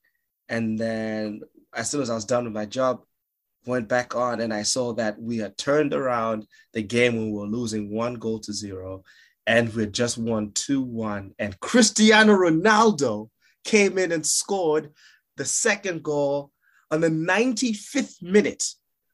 And 0.50 0.78
then 0.78 1.42
as 1.74 1.90
soon 1.90 2.02
as 2.02 2.10
I 2.10 2.16
was 2.16 2.26
done 2.26 2.44
with 2.44 2.54
my 2.54 2.66
job, 2.66 3.02
went 3.66 3.88
back 3.88 4.16
on 4.16 4.40
and 4.40 4.54
I 4.54 4.64
saw 4.64 4.94
that 4.94 5.20
we 5.22 5.38
had 5.38 5.58
turned 5.58 5.94
around 5.94 6.46
the 6.74 6.84
game 6.84 7.16
when 7.16 7.32
we 7.32 7.40
were 7.40 7.48
losing 7.48 7.92
one 7.92 8.16
goal 8.16 8.40
to 8.40 8.54
zero 8.54 9.04
and 9.46 9.74
we 9.74 9.84
had 9.84 9.94
just 9.94 10.18
won 10.18 10.52
2 10.52 10.82
1. 10.82 11.34
And 11.40 11.60
Cristiano 11.60 12.34
Ronaldo 12.34 13.30
came 13.68 13.98
in 13.98 14.12
and 14.12 14.26
scored 14.26 14.92
the 15.36 15.46
second 15.46 16.02
goal 16.02 16.52
on 16.90 17.02
the 17.02 17.10
95th 17.10 18.22
minute, 18.24 18.64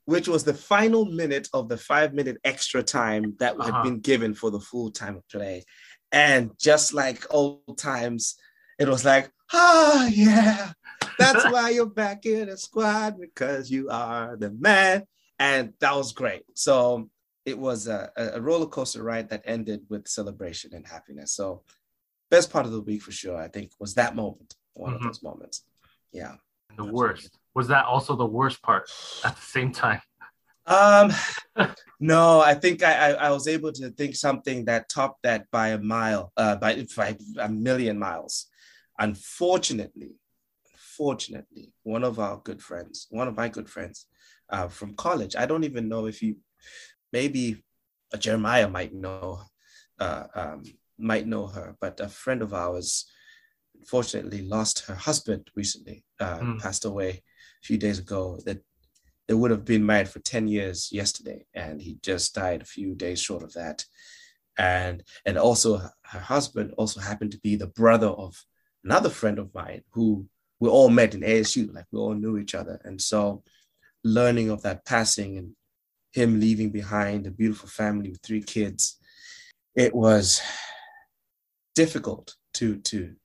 which 0.05 0.27
was 0.27 0.43
the 0.43 0.53
final 0.53 1.05
minute 1.05 1.49
of 1.53 1.67
the 1.67 1.77
five 1.77 2.13
minute 2.13 2.37
extra 2.45 2.81
time 2.81 3.35
that 3.39 3.59
uh-huh. 3.59 3.71
had 3.71 3.83
been 3.83 3.99
given 3.99 4.33
for 4.33 4.51
the 4.51 4.59
full 4.59 4.91
time 4.91 5.17
of 5.17 5.27
play. 5.27 5.63
And 6.11 6.51
just 6.59 6.93
like 6.93 7.25
old 7.31 7.77
times, 7.77 8.35
it 8.79 8.87
was 8.87 9.03
like, 9.03 9.29
ah, 9.51 10.07
yeah, 10.07 10.71
that's 11.17 11.43
why 11.51 11.71
you're 11.71 11.85
back 11.85 12.25
in 12.25 12.47
the 12.47 12.57
squad 12.57 13.19
because 13.19 13.69
you 13.69 13.89
are 13.89 14.37
the 14.37 14.51
man. 14.51 15.03
And 15.39 15.73
that 15.79 15.95
was 15.95 16.13
great. 16.13 16.43
So 16.53 17.09
it 17.45 17.57
was 17.57 17.87
a, 17.87 18.11
a 18.15 18.39
roller 18.39 18.67
coaster 18.67 19.03
ride 19.03 19.29
that 19.29 19.43
ended 19.45 19.81
with 19.89 20.07
celebration 20.07 20.73
and 20.73 20.87
happiness. 20.87 21.33
So, 21.33 21.63
best 22.35 22.51
part 22.51 22.65
of 22.65 22.71
the 22.71 22.81
week 22.81 23.01
for 23.01 23.11
sure, 23.11 23.37
I 23.37 23.47
think, 23.47 23.71
was 23.79 23.93
that 23.93 24.15
moment, 24.15 24.55
one 24.73 24.93
mm-hmm. 24.93 25.05
of 25.05 25.09
those 25.09 25.23
moments. 25.23 25.63
Yeah. 26.11 26.33
The 26.75 26.85
worst 26.85 27.37
was 27.53 27.67
that 27.67 27.85
also 27.85 28.15
the 28.15 28.25
worst 28.25 28.61
part 28.61 28.89
at 29.23 29.35
the 29.35 29.41
same 29.41 29.71
time? 29.71 30.01
Um, 30.65 31.11
no, 31.99 32.41
I 32.41 32.55
think 32.55 32.83
I, 32.83 32.93
I, 32.93 33.09
I 33.27 33.29
was 33.31 33.47
able 33.47 33.71
to 33.73 33.89
think 33.91 34.15
something 34.15 34.65
that 34.65 34.89
topped 34.89 35.23
that 35.23 35.45
by 35.51 35.69
a 35.69 35.77
mile, 35.77 36.31
uh, 36.37 36.55
by, 36.55 36.85
by 36.97 37.15
a 37.39 37.49
million 37.49 37.99
miles. 37.99 38.47
Unfortunately, 38.97 40.15
fortunately, 40.97 41.73
one 41.83 42.03
of 42.03 42.19
our 42.19 42.37
good 42.37 42.61
friends, 42.61 43.07
one 43.09 43.27
of 43.27 43.35
my 43.35 43.49
good 43.49 43.69
friends, 43.69 44.07
uh, 44.49 44.67
from 44.67 44.95
college. 44.95 45.35
I 45.35 45.45
don't 45.45 45.63
even 45.63 45.89
know 45.89 46.07
if 46.07 46.21
you, 46.21 46.37
maybe 47.11 47.63
Jeremiah 48.17 48.69
might 48.69 48.93
know, 48.93 49.41
uh, 49.99 50.23
um, 50.33 50.63
might 50.97 51.27
know 51.27 51.47
her, 51.47 51.75
but 51.79 51.99
a 51.99 52.09
friend 52.09 52.41
of 52.41 52.53
ours, 52.53 53.05
unfortunately, 53.79 54.41
lost 54.41 54.85
her 54.87 54.95
husband 54.95 55.49
recently. 55.55 56.03
Uh, 56.19 56.39
mm. 56.39 56.59
Passed 56.59 56.85
away 56.85 57.09
a 57.09 57.65
few 57.65 57.77
days 57.77 57.99
ago. 57.99 58.39
That 58.45 58.61
they 59.27 59.33
would 59.33 59.51
have 59.51 59.65
been 59.65 59.85
married 59.85 60.09
for 60.09 60.19
10 60.19 60.47
years 60.47 60.91
yesterday 60.91 61.45
and 61.53 61.81
he 61.81 61.97
just 62.01 62.35
died 62.35 62.61
a 62.61 62.65
few 62.65 62.95
days 62.95 63.19
short 63.21 63.43
of 63.43 63.53
that 63.53 63.85
and 64.57 65.03
and 65.25 65.37
also 65.37 65.77
her 65.77 66.19
husband 66.19 66.73
also 66.77 66.99
happened 66.99 67.31
to 67.31 67.39
be 67.39 67.55
the 67.55 67.67
brother 67.67 68.07
of 68.07 68.35
another 68.83 69.09
friend 69.09 69.39
of 69.39 69.53
mine 69.53 69.81
who 69.91 70.25
we 70.59 70.69
all 70.69 70.89
met 70.89 71.15
in 71.15 71.21
ASU 71.21 71.73
like 71.73 71.85
we 71.91 71.99
all 71.99 72.13
knew 72.13 72.37
each 72.37 72.53
other 72.53 72.79
and 72.83 73.01
so 73.01 73.43
learning 74.03 74.49
of 74.49 74.61
that 74.61 74.85
passing 74.85 75.37
and 75.37 75.55
him 76.11 76.39
leaving 76.39 76.69
behind 76.69 77.25
a 77.25 77.31
beautiful 77.31 77.69
family 77.69 78.11
with 78.11 78.21
three 78.21 78.43
kids 78.43 78.97
it 79.75 79.95
was 79.95 80.41
difficult 81.75 82.35
to 82.55 82.77
to 82.77 83.15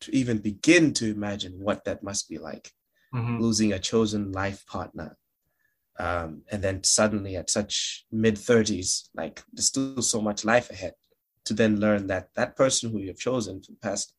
to 0.00 0.14
even 0.14 0.38
begin 0.38 0.92
to 0.94 1.10
imagine 1.10 1.54
what 1.58 1.84
that 1.84 2.02
must 2.02 2.28
be 2.28 2.38
like 2.38 2.70
mm-hmm. 3.14 3.40
losing 3.40 3.72
a 3.72 3.78
chosen 3.78 4.32
life 4.32 4.64
partner 4.66 5.16
um, 5.98 6.42
and 6.52 6.62
then 6.62 6.84
suddenly 6.84 7.36
at 7.36 7.50
such 7.50 8.04
mid 8.12 8.36
30s 8.36 9.08
like 9.14 9.42
there's 9.52 9.66
still 9.66 10.02
so 10.02 10.20
much 10.20 10.44
life 10.44 10.70
ahead 10.70 10.92
to 11.44 11.54
then 11.54 11.80
learn 11.80 12.06
that 12.08 12.28
that 12.34 12.56
person 12.56 12.90
who 12.90 12.98
you've 12.98 13.18
chosen 13.18 13.62
for 13.62 13.72
the 13.72 13.78
past 13.78 14.12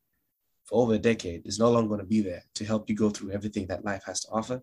for 0.64 0.82
over 0.82 0.94
a 0.94 0.98
decade 0.98 1.46
is 1.46 1.58
no 1.58 1.70
longer 1.70 1.88
going 1.88 2.00
to 2.00 2.06
be 2.06 2.20
there 2.20 2.42
to 2.54 2.64
help 2.64 2.88
you 2.88 2.96
go 2.96 3.10
through 3.10 3.30
everything 3.30 3.66
that 3.68 3.84
life 3.84 4.02
has 4.04 4.20
to 4.20 4.28
offer 4.30 4.60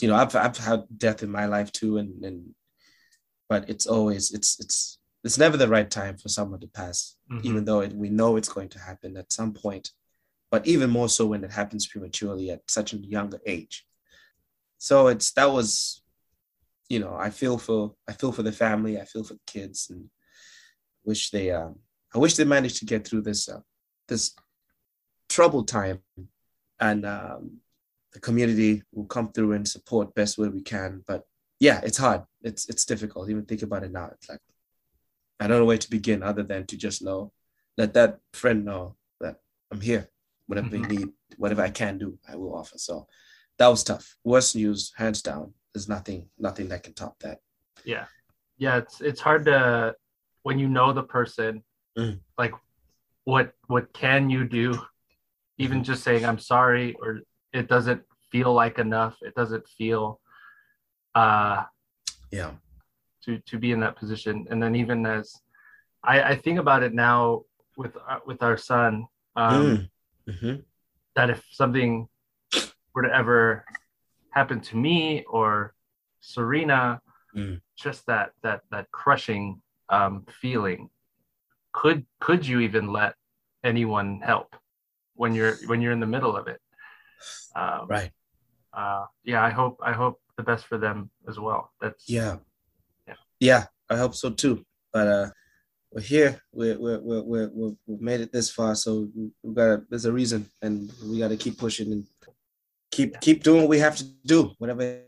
you 0.00 0.08
know 0.08 0.16
i've, 0.16 0.34
I've 0.34 0.56
had 0.56 0.84
death 0.96 1.22
in 1.22 1.30
my 1.30 1.46
life 1.46 1.70
too 1.72 1.98
and, 1.98 2.24
and 2.24 2.54
but 3.48 3.68
it's 3.68 3.86
always 3.86 4.32
it's 4.32 4.58
it's 4.60 4.99
it's 5.24 5.38
never 5.38 5.56
the 5.56 5.68
right 5.68 5.90
time 5.90 6.16
for 6.16 6.28
someone 6.28 6.60
to 6.60 6.66
pass 6.68 7.16
mm-hmm. 7.30 7.46
even 7.46 7.64
though 7.64 7.80
it, 7.80 7.92
we 7.92 8.08
know 8.08 8.36
it's 8.36 8.48
going 8.48 8.68
to 8.68 8.78
happen 8.78 9.16
at 9.16 9.32
some 9.32 9.52
point 9.52 9.90
but 10.50 10.66
even 10.66 10.90
more 10.90 11.08
so 11.08 11.26
when 11.26 11.44
it 11.44 11.52
happens 11.52 11.86
prematurely 11.86 12.50
at 12.50 12.60
such 12.68 12.92
a 12.92 12.96
younger 12.96 13.38
age. 13.46 13.86
So 14.78 15.06
it's 15.06 15.30
that 15.32 15.52
was 15.52 16.02
you 16.88 16.98
know 16.98 17.14
i 17.14 17.30
feel 17.30 17.56
for 17.56 17.94
i 18.08 18.12
feel 18.12 18.32
for 18.32 18.42
the 18.42 18.50
family 18.50 19.00
i 19.00 19.04
feel 19.04 19.22
for 19.22 19.34
the 19.34 19.40
kids 19.46 19.88
and 19.90 20.10
wish 21.04 21.30
they 21.30 21.52
um 21.52 21.76
i 22.14 22.18
wish 22.18 22.34
they 22.34 22.44
managed 22.44 22.78
to 22.78 22.84
get 22.84 23.06
through 23.06 23.22
this 23.22 23.48
uh, 23.48 23.60
this 24.08 24.34
troubled 25.28 25.68
time 25.68 26.00
and 26.80 27.06
um 27.06 27.58
the 28.12 28.18
community 28.18 28.82
will 28.92 29.04
come 29.04 29.30
through 29.30 29.52
and 29.52 29.68
support 29.68 30.14
best 30.16 30.36
way 30.36 30.48
we 30.48 30.62
can 30.62 31.04
but 31.06 31.22
yeah 31.60 31.80
it's 31.84 31.98
hard. 31.98 32.22
It's 32.42 32.68
it's 32.68 32.84
difficult. 32.84 33.30
Even 33.30 33.44
think 33.44 33.62
about 33.62 33.84
it 33.84 33.92
now. 33.92 34.10
It's 34.14 34.28
like 34.28 34.40
i 35.40 35.46
don't 35.46 35.58
know 35.58 35.64
where 35.64 35.78
to 35.78 35.90
begin 35.90 36.22
other 36.22 36.42
than 36.42 36.66
to 36.66 36.76
just 36.76 37.02
know 37.02 37.32
let 37.76 37.94
that 37.94 38.18
friend 38.32 38.64
know 38.64 38.94
that 39.20 39.40
i'm 39.72 39.80
here 39.80 40.08
whatever 40.46 40.68
mm-hmm. 40.68 40.82
they 40.82 40.96
need 40.96 41.08
whatever 41.36 41.62
i 41.62 41.70
can 41.70 41.98
do 41.98 42.18
i 42.28 42.36
will 42.36 42.54
offer 42.54 42.78
so 42.78 43.06
that 43.60 43.68
was 43.68 43.84
tough. 43.84 44.16
Worst 44.24 44.56
news, 44.56 44.90
hands 44.96 45.20
down. 45.20 45.52
There's 45.74 45.86
nothing, 45.86 46.30
nothing 46.38 46.68
that 46.68 46.82
can 46.82 46.94
top 46.94 47.18
that. 47.20 47.40
Yeah, 47.84 48.06
yeah. 48.56 48.78
It's 48.78 49.02
it's 49.02 49.20
hard 49.20 49.44
to 49.44 49.94
when 50.44 50.58
you 50.58 50.66
know 50.66 50.94
the 50.94 51.02
person, 51.02 51.62
mm. 51.96 52.18
like 52.38 52.54
what 53.24 53.52
what 53.66 53.92
can 53.92 54.30
you 54.30 54.48
do? 54.48 54.80
Even 55.58 55.78
mm-hmm. 55.78 55.84
just 55.84 56.02
saying 56.02 56.24
I'm 56.24 56.38
sorry, 56.38 56.96
or 57.02 57.20
it 57.52 57.68
doesn't 57.68 58.02
feel 58.32 58.50
like 58.54 58.78
enough. 58.78 59.18
It 59.20 59.34
doesn't 59.34 59.68
feel, 59.68 60.20
uh, 61.14 61.64
yeah, 62.32 62.52
to 63.24 63.38
to 63.38 63.58
be 63.58 63.72
in 63.72 63.80
that 63.80 63.96
position. 63.96 64.46
And 64.50 64.62
then 64.62 64.74
even 64.74 65.06
as 65.06 65.34
I, 66.02 66.22
I 66.22 66.36
think 66.36 66.58
about 66.58 66.82
it 66.82 66.94
now 66.94 67.42
with 67.76 67.96
uh, 67.96 68.18
with 68.26 68.42
our 68.42 68.56
son, 68.56 69.06
um, 69.36 69.90
mm. 70.26 70.32
mm-hmm. 70.32 70.60
that 71.16 71.30
if 71.30 71.44
something 71.50 72.08
were 72.94 73.02
to 73.02 73.14
ever 73.14 73.64
happen 74.30 74.60
to 74.60 74.76
me 74.76 75.24
or 75.28 75.74
Serena, 76.20 77.00
mm. 77.36 77.60
just 77.76 78.06
that 78.06 78.32
that 78.42 78.62
that 78.70 78.90
crushing 78.90 79.60
um, 79.88 80.24
feeling. 80.40 80.88
Could 81.72 82.04
could 82.20 82.46
you 82.46 82.60
even 82.60 82.92
let 82.92 83.14
anyone 83.62 84.20
help 84.20 84.56
when 85.14 85.34
you're 85.34 85.56
when 85.66 85.80
you're 85.80 85.92
in 85.92 86.00
the 86.00 86.06
middle 86.06 86.36
of 86.36 86.48
it? 86.48 86.60
Um, 87.54 87.86
right. 87.88 88.10
Uh, 88.72 89.06
yeah, 89.24 89.44
I 89.44 89.50
hope 89.50 89.78
I 89.82 89.92
hope 89.92 90.20
the 90.36 90.42
best 90.42 90.66
for 90.66 90.78
them 90.78 91.10
as 91.28 91.38
well. 91.38 91.72
That's 91.80 92.08
yeah, 92.08 92.36
yeah. 93.40 93.64
I 93.88 93.96
hope 93.96 94.14
so 94.14 94.30
too. 94.30 94.64
But 94.92 95.08
uh, 95.08 95.30
we're 95.90 96.02
here. 96.02 96.40
We're 96.52 96.78
we're 96.78 97.00
we're, 97.00 97.50
we're 97.52 97.72
we've 97.86 98.00
made 98.00 98.20
it 98.20 98.32
this 98.32 98.50
far, 98.50 98.74
so 98.76 99.08
we 99.42 99.54
got 99.54 99.80
there's 99.90 100.04
a 100.04 100.12
reason, 100.12 100.48
and 100.62 100.92
we 101.04 101.18
got 101.18 101.28
to 101.28 101.36
keep 101.36 101.58
pushing 101.58 101.90
and 101.92 102.06
keep 102.92 103.20
keep 103.20 103.42
doing 103.42 103.62
what 103.62 103.70
we 103.70 103.78
have 103.78 103.96
to 103.96 104.04
do, 104.24 104.52
whatever 104.58 105.02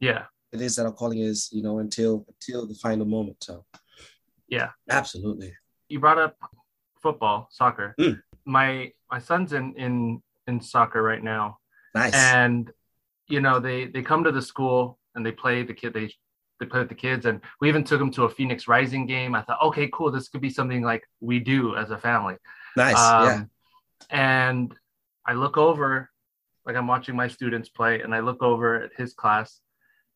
yeah 0.00 0.24
it 0.52 0.60
is 0.60 0.76
that 0.76 0.86
our 0.86 0.92
calling 0.92 1.18
is, 1.18 1.48
you 1.52 1.62
know, 1.62 1.78
until 1.78 2.24
until 2.28 2.66
the 2.66 2.74
final 2.74 3.06
moment. 3.06 3.42
So 3.42 3.64
yeah, 4.48 4.70
absolutely. 4.90 5.52
You 5.88 6.00
brought 6.00 6.18
up 6.18 6.36
football, 7.02 7.48
soccer. 7.50 7.94
Mm. 8.00 8.20
My 8.44 8.92
my 9.10 9.18
son's 9.18 9.52
in 9.52 9.74
in 9.74 10.22
in 10.46 10.60
soccer 10.60 11.02
right 11.02 11.22
now. 11.22 11.58
Nice. 11.94 12.14
And 12.14 12.70
you 13.28 13.40
know, 13.40 13.58
they 13.60 13.86
they 13.86 14.02
come 14.02 14.24
to 14.24 14.32
the 14.32 14.42
school 14.42 14.98
and 15.14 15.24
they 15.24 15.32
play 15.32 15.62
the 15.62 15.74
kid 15.74 15.94
they 15.94 16.12
they 16.58 16.66
play 16.66 16.80
with 16.80 16.88
the 16.88 16.94
kids 16.94 17.26
and 17.26 17.40
we 17.60 17.68
even 17.68 17.84
took 17.84 17.98
them 17.98 18.10
to 18.12 18.24
a 18.24 18.28
Phoenix 18.28 18.68
Rising 18.68 19.06
game. 19.06 19.34
I 19.34 19.42
thought, 19.42 19.62
okay, 19.62 19.88
cool, 19.92 20.10
this 20.10 20.28
could 20.28 20.40
be 20.40 20.50
something 20.50 20.82
like 20.82 21.06
we 21.20 21.38
do 21.38 21.76
as 21.76 21.90
a 21.90 21.98
family. 21.98 22.36
Nice. 22.76 22.98
Um, 22.98 23.24
yeah. 23.26 23.44
And 24.10 24.74
I 25.26 25.34
look 25.34 25.56
over 25.56 26.10
like 26.64 26.76
I'm 26.76 26.86
watching 26.86 27.16
my 27.16 27.28
students 27.28 27.68
play 27.68 28.00
and 28.00 28.14
I 28.14 28.20
look 28.20 28.42
over 28.42 28.82
at 28.82 28.90
his 28.96 29.14
class 29.14 29.60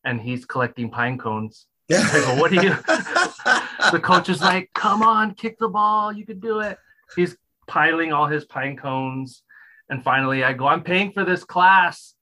and 0.03 0.19
he's 0.19 0.45
collecting 0.45 0.89
pine 0.89 1.17
cones. 1.17 1.67
Yeah. 1.87 2.07
I 2.11 2.19
go, 2.21 2.41
what 2.41 2.51
are 2.51 2.63
you? 2.63 2.69
the 3.91 3.99
coach 4.01 4.29
is 4.29 4.41
like, 4.41 4.69
come 4.73 5.03
on, 5.03 5.33
kick 5.35 5.57
the 5.59 5.69
ball. 5.69 6.11
You 6.11 6.25
can 6.25 6.39
do 6.39 6.59
it. 6.59 6.77
He's 7.15 7.35
piling 7.67 8.13
all 8.13 8.27
his 8.27 8.45
pine 8.45 8.77
cones. 8.77 9.43
And 9.89 10.03
finally 10.03 10.43
I 10.43 10.53
go, 10.53 10.67
I'm 10.67 10.83
paying 10.83 11.11
for 11.11 11.25
this 11.25 11.43
class. 11.43 12.15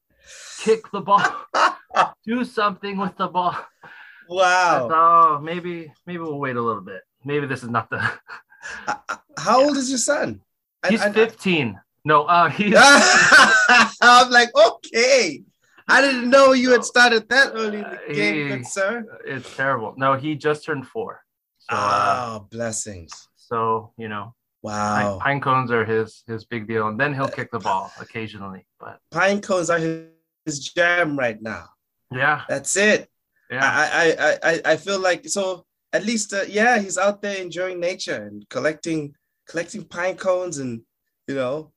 Kick 0.59 0.91
the 0.91 1.01
ball. 1.01 1.23
do 2.25 2.43
something 2.43 2.97
with 2.97 3.15
the 3.17 3.27
ball. 3.27 3.55
Wow. 4.29 4.89
Oh, 4.91 5.41
maybe 5.41 5.91
maybe 6.05 6.19
we'll 6.19 6.37
wait 6.37 6.55
a 6.55 6.61
little 6.61 6.83
bit. 6.83 7.01
Maybe 7.25 7.47
this 7.47 7.63
is 7.63 7.69
not 7.69 7.89
the 7.89 7.97
uh, 8.87 8.93
uh, 9.09 9.17
How 9.37 9.63
old 9.63 9.75
is 9.75 9.89
your 9.89 9.97
son? 9.97 10.41
He's 10.87 11.01
I, 11.01 11.07
I, 11.07 11.11
15. 11.11 11.79
No, 12.05 12.23
uh, 12.25 12.47
he's. 12.47 12.75
I'm 14.01 14.29
like, 14.29 14.49
okay. 14.55 15.43
I 15.87 16.01
didn't 16.01 16.29
know 16.29 16.53
you 16.53 16.69
had 16.69 16.85
started 16.85 17.27
that 17.29 17.53
early 17.55 17.79
in 17.79 17.83
the 17.83 17.89
uh, 17.89 18.13
game, 18.13 18.35
he, 18.35 18.47
good 18.57 18.67
sir. 18.67 19.19
It's 19.25 19.55
terrible. 19.55 19.95
No, 19.97 20.13
he 20.13 20.35
just 20.35 20.63
turned 20.63 20.85
four. 20.85 21.23
So, 21.57 21.69
oh, 21.71 21.75
uh, 21.75 22.39
blessings. 22.39 23.29
So 23.35 23.93
you 23.97 24.09
know, 24.09 24.35
wow, 24.61 25.17
pine, 25.17 25.19
pine, 25.19 25.41
cones 25.41 25.71
are 25.71 25.83
his 25.83 26.23
his 26.27 26.45
big 26.45 26.67
deal, 26.67 26.87
and 26.87 26.99
then 26.99 27.15
he'll 27.15 27.27
kick 27.27 27.49
the 27.51 27.59
ball 27.59 27.91
occasionally. 27.99 28.67
But 28.79 28.99
pine 29.09 29.41
cones 29.41 29.71
are 29.71 29.79
his, 29.79 30.05
his 30.45 30.59
jam 30.59 31.17
right 31.17 31.41
now. 31.41 31.65
Yeah, 32.11 32.43
That's 32.47 32.75
it. 32.77 33.09
Yeah. 33.49 33.61
I, 33.63 34.15
I, 34.43 34.51
I, 34.51 34.61
I- 34.73 34.77
feel 34.77 34.99
like 34.99 35.27
so 35.27 35.65
at 35.93 36.05
least 36.05 36.33
uh, 36.33 36.43
yeah 36.47 36.79
he's 36.79 36.97
out 36.97 37.21
there 37.21 37.37
enjoying 37.41 37.79
nature 37.79 38.23
and 38.27 38.47
collecting 38.49 39.13
collecting 39.47 39.83
pine 39.85 40.15
cones 40.15 40.57
and 40.59 40.81
you 41.27 41.35
know 41.35 41.71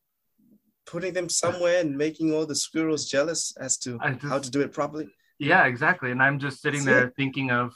putting 0.86 1.12
them 1.14 1.28
somewhere 1.28 1.80
and 1.80 1.96
making 1.96 2.34
all 2.34 2.44
the 2.44 2.54
squirrels 2.54 3.08
jealous 3.08 3.54
as 3.58 3.78
to 3.78 3.98
just- 3.98 4.22
how 4.22 4.38
to 4.38 4.50
do 4.50 4.60
it 4.60 4.72
properly. 4.72 5.08
Yeah, 5.38 5.64
exactly. 5.66 6.10
And 6.12 6.22
I'm 6.22 6.38
just 6.38 6.60
sitting 6.60 6.84
That's 6.84 7.00
there 7.00 7.12
thinking 7.16 7.50
of 7.50 7.72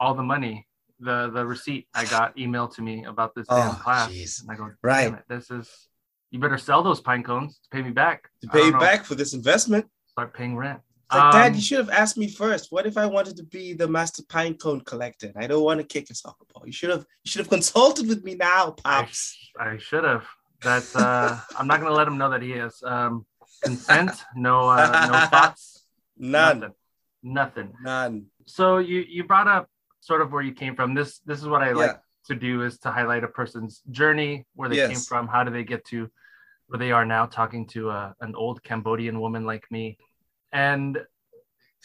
all 0.00 0.14
the 0.14 0.22
money, 0.24 0.66
the 0.98 1.30
the 1.30 1.44
receipt 1.46 1.86
I 1.94 2.04
got 2.04 2.36
emailed 2.36 2.74
to 2.76 2.82
me 2.82 3.04
about 3.04 3.34
this 3.34 3.46
damn 3.46 3.70
Oh, 3.70 3.80
class. 3.82 4.10
jeez. 4.10 4.42
And 4.42 4.50
I 4.50 4.54
go, 4.56 4.70
Right. 4.82 5.12
it, 5.12 5.22
this 5.28 5.50
is 5.50 5.88
you 6.32 6.40
better 6.40 6.58
sell 6.58 6.82
those 6.82 7.00
pine 7.00 7.22
cones 7.22 7.60
to 7.62 7.68
pay 7.70 7.82
me 7.82 7.90
back. 7.90 8.28
To 8.42 8.48
pay 8.48 8.64
you 8.66 8.72
know, 8.72 8.80
back 8.80 9.04
for 9.04 9.14
this 9.14 9.34
investment. 9.34 9.86
Start 10.06 10.34
paying 10.34 10.56
rent. 10.56 10.80
Like, 11.12 11.32
Dad, 11.32 11.46
Um, 11.48 11.54
you 11.54 11.60
should 11.60 11.78
have 11.78 11.90
asked 11.90 12.16
me 12.18 12.28
first. 12.28 12.72
What 12.72 12.84
if 12.86 12.96
I 12.96 13.06
wanted 13.06 13.36
to 13.36 13.44
be 13.44 13.72
the 13.74 13.86
master 13.86 14.22
pine 14.28 14.54
cone 14.54 14.80
collector? 14.80 15.32
I 15.36 15.46
don't 15.46 15.62
want 15.62 15.80
to 15.80 15.86
kick 15.86 16.10
a 16.10 16.14
soccer 16.14 16.44
ball. 16.52 16.64
You 16.66 16.72
should 16.72 16.90
have 16.90 17.04
you 17.24 17.30
should 17.30 17.40
have 17.40 17.48
consulted 17.58 18.08
with 18.08 18.24
me 18.24 18.34
now, 18.34 18.74
I, 18.84 19.02
pops. 19.02 19.32
sh- 19.32 19.48
I 19.58 19.76
should 19.78 20.04
have. 20.04 20.24
That's 20.62 20.96
uh 20.96 21.38
I'm 21.56 21.66
not 21.68 21.80
gonna 21.80 21.94
let 21.94 22.08
him 22.08 22.18
know 22.18 22.30
that 22.30 22.42
he 22.42 22.50
has 22.52 22.82
um 22.82 23.24
consent, 23.62 24.10
no 24.34 24.68
uh 24.68 25.06
no 25.10 25.26
thoughts. 25.28 25.84
None. 26.18 26.60
Nothing. 26.60 26.74
Nothing. 27.22 27.72
None. 27.82 28.26
So 28.46 28.78
you 28.78 29.04
you 29.08 29.24
brought 29.24 29.46
up 29.48 29.68
sort 30.00 30.22
of 30.22 30.32
where 30.32 30.42
you 30.42 30.52
came 30.52 30.74
from. 30.74 30.94
This 30.94 31.20
this 31.20 31.38
is 31.40 31.46
what 31.46 31.62
I 31.62 31.70
like 31.72 31.92
Yeah. 31.92 31.98
to 32.28 32.34
do 32.34 32.62
is 32.62 32.78
to 32.80 32.90
highlight 32.90 33.22
a 33.22 33.28
person's 33.28 33.82
journey, 33.90 34.44
where 34.54 34.68
they 34.68 34.88
came 34.88 34.98
from, 35.10 35.28
how 35.28 35.44
do 35.44 35.50
they 35.52 35.62
get 35.64 35.84
to 35.86 36.10
where 36.68 36.78
they 36.80 36.90
are 36.90 37.04
now, 37.04 37.26
talking 37.26 37.64
to 37.68 37.90
a, 37.90 38.12
an 38.20 38.34
old 38.34 38.60
Cambodian 38.64 39.20
woman 39.20 39.44
like 39.46 39.64
me. 39.70 39.96
And 40.52 40.98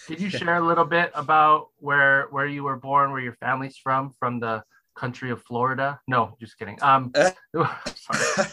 could 0.07 0.19
you 0.21 0.29
share 0.39 0.55
a 0.57 0.61
little 0.65 0.85
bit 0.85 1.11
about 1.13 1.67
where 1.77 2.27
where 2.31 2.45
you 2.47 2.63
were 2.63 2.77
born, 2.77 3.11
where 3.11 3.21
your 3.21 3.33
family's 3.33 3.77
from, 3.77 4.11
from 4.19 4.39
the 4.39 4.63
country 4.95 5.31
of 5.31 5.41
Florida? 5.43 5.99
No, 6.07 6.35
just 6.39 6.57
kidding. 6.57 6.77
Um, 6.81 7.11
sorry, 7.95 8.47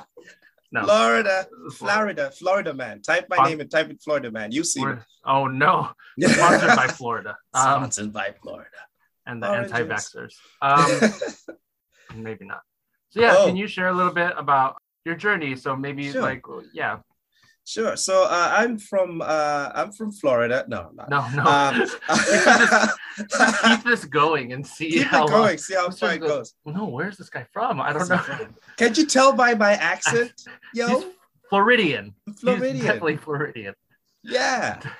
no. 0.72 0.84
Florida, 0.84 1.46
Florida, 1.72 2.30
Florida 2.30 2.74
man. 2.74 3.00
Type 3.02 3.26
my 3.28 3.48
name 3.48 3.60
and 3.60 3.70
type 3.70 3.88
in 3.90 3.98
Florida 3.98 4.30
man. 4.30 4.52
You 4.52 4.64
see. 4.64 4.84
Oh 5.24 5.46
no, 5.46 5.90
sponsored 6.20 6.76
by 6.76 6.86
Florida 6.88 7.36
um, 7.54 7.62
Sponsored 7.90 8.12
by 8.12 8.34
Florida. 8.42 8.70
and 9.26 9.42
the 9.42 9.48
Oranges. 9.50 9.72
anti-vaxxers. 9.72 10.34
Um, 10.62 12.22
maybe 12.22 12.44
not. 12.44 12.60
So 13.10 13.20
yeah, 13.20 13.34
Oh. 13.38 13.46
can 13.46 13.56
you 13.56 13.66
share 13.66 13.88
a 13.88 13.92
little 13.92 14.12
bit 14.12 14.34
about 14.36 14.76
your 15.04 15.14
journey? 15.16 15.56
So 15.56 15.74
maybe 15.76 16.12
Sure. 16.12 16.22
like 16.22 16.44
yeah, 16.72 16.98
sure. 17.66 17.96
So 17.96 18.24
uh, 18.24 18.50
I'm 18.56 18.78
from 18.78 19.20
uh, 19.20 19.70
I'm 19.74 19.92
from 19.92 20.12
Florida. 20.12 20.64
No, 20.68 20.90
no. 20.94 21.04
no, 21.08 21.28
no. 21.34 21.42
Um, 21.44 21.80
Just 21.80 22.92
keep 23.64 23.84
this 23.84 24.04
going 24.04 24.52
and 24.52 24.66
see 24.66 24.90
Keep 24.92 25.06
how 25.08 25.24
it 25.26 25.30
going. 25.30 25.58
See 25.58 25.74
how 25.74 25.90
far 25.90 26.14
it 26.14 26.20
go- 26.20 26.28
goes. 26.28 26.54
No, 26.64 26.86
where's 26.86 27.16
this 27.16 27.28
guy 27.30 27.46
from? 27.52 27.80
I 27.80 27.92
don't 27.92 28.08
know. 28.08 28.22
Can't 28.76 28.96
you 28.96 29.06
tell 29.06 29.32
by 29.32 29.54
my 29.54 29.72
accent, 29.72 30.32
yo? 30.74 30.88
He's 30.88 31.04
Floridian. 31.50 32.14
He's 32.26 32.40
Floridian. 32.40 32.78
definitely 32.84 33.16
Floridian. 33.18 33.74
Yeah. 34.22 34.80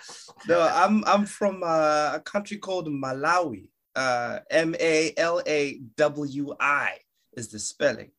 No, 0.46 0.60
I'm 0.60 1.02
I'm 1.06 1.24
from 1.24 1.62
uh, 1.64 2.12
a 2.14 2.20
country 2.22 2.58
called 2.58 2.86
Malawi. 2.88 3.70
Uh, 3.96 4.40
M 4.50 4.76
A 4.78 5.12
L 5.16 5.40
A 5.46 5.80
W 5.96 6.54
I 6.60 6.98
is 7.32 7.48
the 7.48 7.58
spelling. 7.58 8.10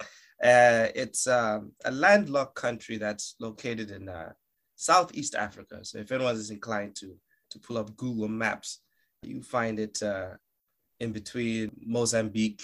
Uh, 0.44 0.88
it's 0.94 1.26
um, 1.28 1.72
a 1.86 1.92
landlocked 1.92 2.56
country 2.56 2.98
that's 2.98 3.36
located 3.40 3.90
in 3.92 4.08
uh, 4.08 4.32
Southeast 4.76 5.34
Africa. 5.36 5.84
So 5.84 5.98
if 5.98 6.12
anyone 6.12 6.36
is 6.36 6.52
inclined 6.52 6.96
to 6.98 7.16
to 7.50 7.60
pull 7.60 7.78
up 7.78 7.96
Google 7.96 8.28
Maps, 8.28 8.82
you 9.24 9.42
find 9.42 9.80
it 9.80 10.04
uh, 10.04 10.32
in 11.00 11.12
between 11.12 11.72
Mozambique, 11.86 12.64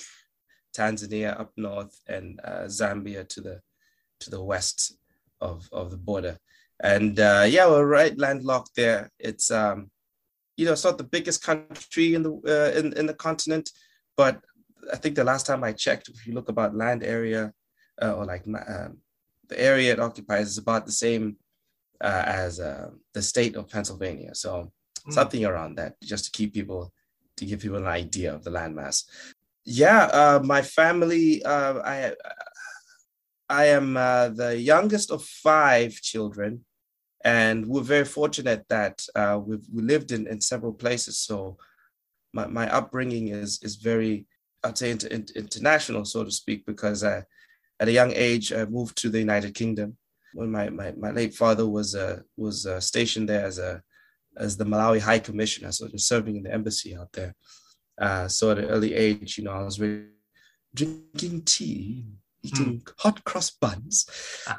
Tanzania 0.75 1.39
up 1.39 1.51
north, 1.57 1.99
and 2.07 2.39
uh, 2.43 2.65
Zambia 2.65 3.27
to 3.29 3.41
the 3.41 3.61
to 4.19 4.29
the 4.29 4.43
west 4.43 4.97
of, 5.41 5.67
of 5.71 5.91
the 5.91 5.97
border. 5.97 6.37
And 6.81 7.19
uh, 7.19 7.45
yeah, 7.47 7.67
we're 7.67 7.85
right 7.85 8.17
landlocked 8.17 8.75
there. 8.75 9.11
It's 9.19 9.49
um, 9.51 9.89
you 10.57 10.65
know, 10.65 10.73
it's 10.73 10.83
not 10.83 10.97
the 10.97 11.03
biggest 11.03 11.43
country 11.43 12.13
in 12.13 12.23
the 12.23 12.33
uh, 12.47 12.77
in 12.77 12.93
in 12.93 13.05
the 13.07 13.13
continent, 13.13 13.71
but 14.15 14.41
I 14.91 14.97
think 14.97 15.15
the 15.15 15.23
last 15.23 15.45
time 15.45 15.63
I 15.63 15.71
checked, 15.71 16.09
if 16.09 16.27
you 16.27 16.33
look 16.33 16.49
about 16.49 16.75
land 16.75 17.03
area 17.03 17.53
uh, 18.01 18.13
or 18.13 18.25
like 18.25 18.43
um, 18.47 18.97
the 19.49 19.59
area 19.59 19.93
it 19.93 19.99
occupies 19.99 20.47
is 20.47 20.57
about 20.57 20.85
the 20.85 20.91
same 20.91 21.37
uh, 22.01 22.23
as 22.25 22.59
uh, 22.59 22.89
the 23.13 23.21
state 23.21 23.55
of 23.55 23.69
Pennsylvania. 23.69 24.33
So 24.35 24.71
Hmm. 25.05 25.11
something 25.11 25.45
around 25.45 25.75
that, 25.77 25.99
just 26.01 26.25
to 26.25 26.31
keep 26.31 26.53
people 26.53 26.93
to 27.37 27.45
give 27.45 27.61
people 27.61 27.77
an 27.77 27.87
idea 27.87 28.33
of 28.33 28.43
the 28.43 28.51
landmass. 28.51 29.05
Yeah, 29.65 30.05
uh, 30.05 30.39
my 30.43 30.61
family. 30.61 31.43
Uh, 31.43 31.79
I 31.83 32.13
I 33.49 33.65
am 33.65 33.97
uh, 33.97 34.29
the 34.29 34.57
youngest 34.57 35.11
of 35.11 35.23
five 35.23 35.93
children, 36.01 36.65
and 37.23 37.67
we're 37.67 37.81
very 37.81 38.05
fortunate 38.05 38.65
that 38.69 39.05
uh, 39.15 39.39
we've 39.45 39.65
we 39.73 39.81
lived 39.81 40.11
in, 40.11 40.27
in 40.27 40.41
several 40.41 40.73
places. 40.73 41.17
So 41.19 41.57
my, 42.33 42.47
my 42.47 42.73
upbringing 42.73 43.29
is 43.29 43.59
is 43.61 43.75
very, 43.75 44.25
I'd 44.63 44.77
say, 44.77 44.91
inter, 44.91 45.07
inter- 45.09 45.33
international, 45.35 46.05
so 46.05 46.23
to 46.23 46.31
speak, 46.31 46.65
because 46.65 47.03
uh, 47.03 47.21
at 47.79 47.87
a 47.87 47.91
young 47.91 48.11
age 48.13 48.53
I 48.53 48.65
moved 48.65 48.97
to 48.99 49.09
the 49.09 49.19
United 49.19 49.53
Kingdom 49.55 49.97
when 50.33 50.51
my, 50.51 50.69
my, 50.69 50.91
my 50.97 51.11
late 51.11 51.33
father 51.35 51.67
was 51.67 51.95
uh, 51.95 52.19
was 52.37 52.65
uh, 52.65 52.79
stationed 52.79 53.29
there 53.29 53.45
as 53.45 53.59
a 53.59 53.81
as 54.37 54.57
the 54.57 54.65
Malawi 54.65 54.99
High 54.99 55.19
Commissioner, 55.19 55.71
so 55.71 55.87
just 55.87 56.07
serving 56.07 56.37
in 56.37 56.43
the 56.43 56.53
embassy 56.53 56.95
out 56.95 57.11
there. 57.13 57.35
Uh, 58.01 58.27
so 58.27 58.49
at 58.49 58.57
an 58.57 58.65
early 58.65 58.95
age, 58.95 59.37
you 59.37 59.43
know, 59.43 59.51
I 59.51 59.63
was 59.63 59.79
really 59.79 60.07
drinking 60.73 61.43
tea, 61.43 62.05
eating 62.41 62.81
hot 62.97 63.23
cross 63.23 63.51
buns, 63.51 64.07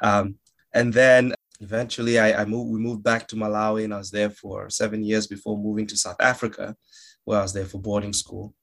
um, 0.01 0.35
and 0.73 0.93
then 0.93 1.33
eventually 1.59 2.19
I, 2.19 2.41
I 2.41 2.45
moved. 2.45 2.71
We 2.71 2.79
moved 2.79 3.03
back 3.03 3.27
to 3.27 3.35
Malawi, 3.35 3.83
and 3.83 3.93
I 3.93 3.97
was 3.97 4.11
there 4.11 4.29
for 4.29 4.69
seven 4.69 5.03
years 5.03 5.27
before 5.27 5.57
moving 5.57 5.87
to 5.87 5.97
South 5.97 6.21
Africa, 6.21 6.75
where 7.25 7.39
I 7.39 7.43
was 7.43 7.53
there 7.53 7.65
for 7.65 7.79
boarding 7.79 8.13
school, 8.13 8.53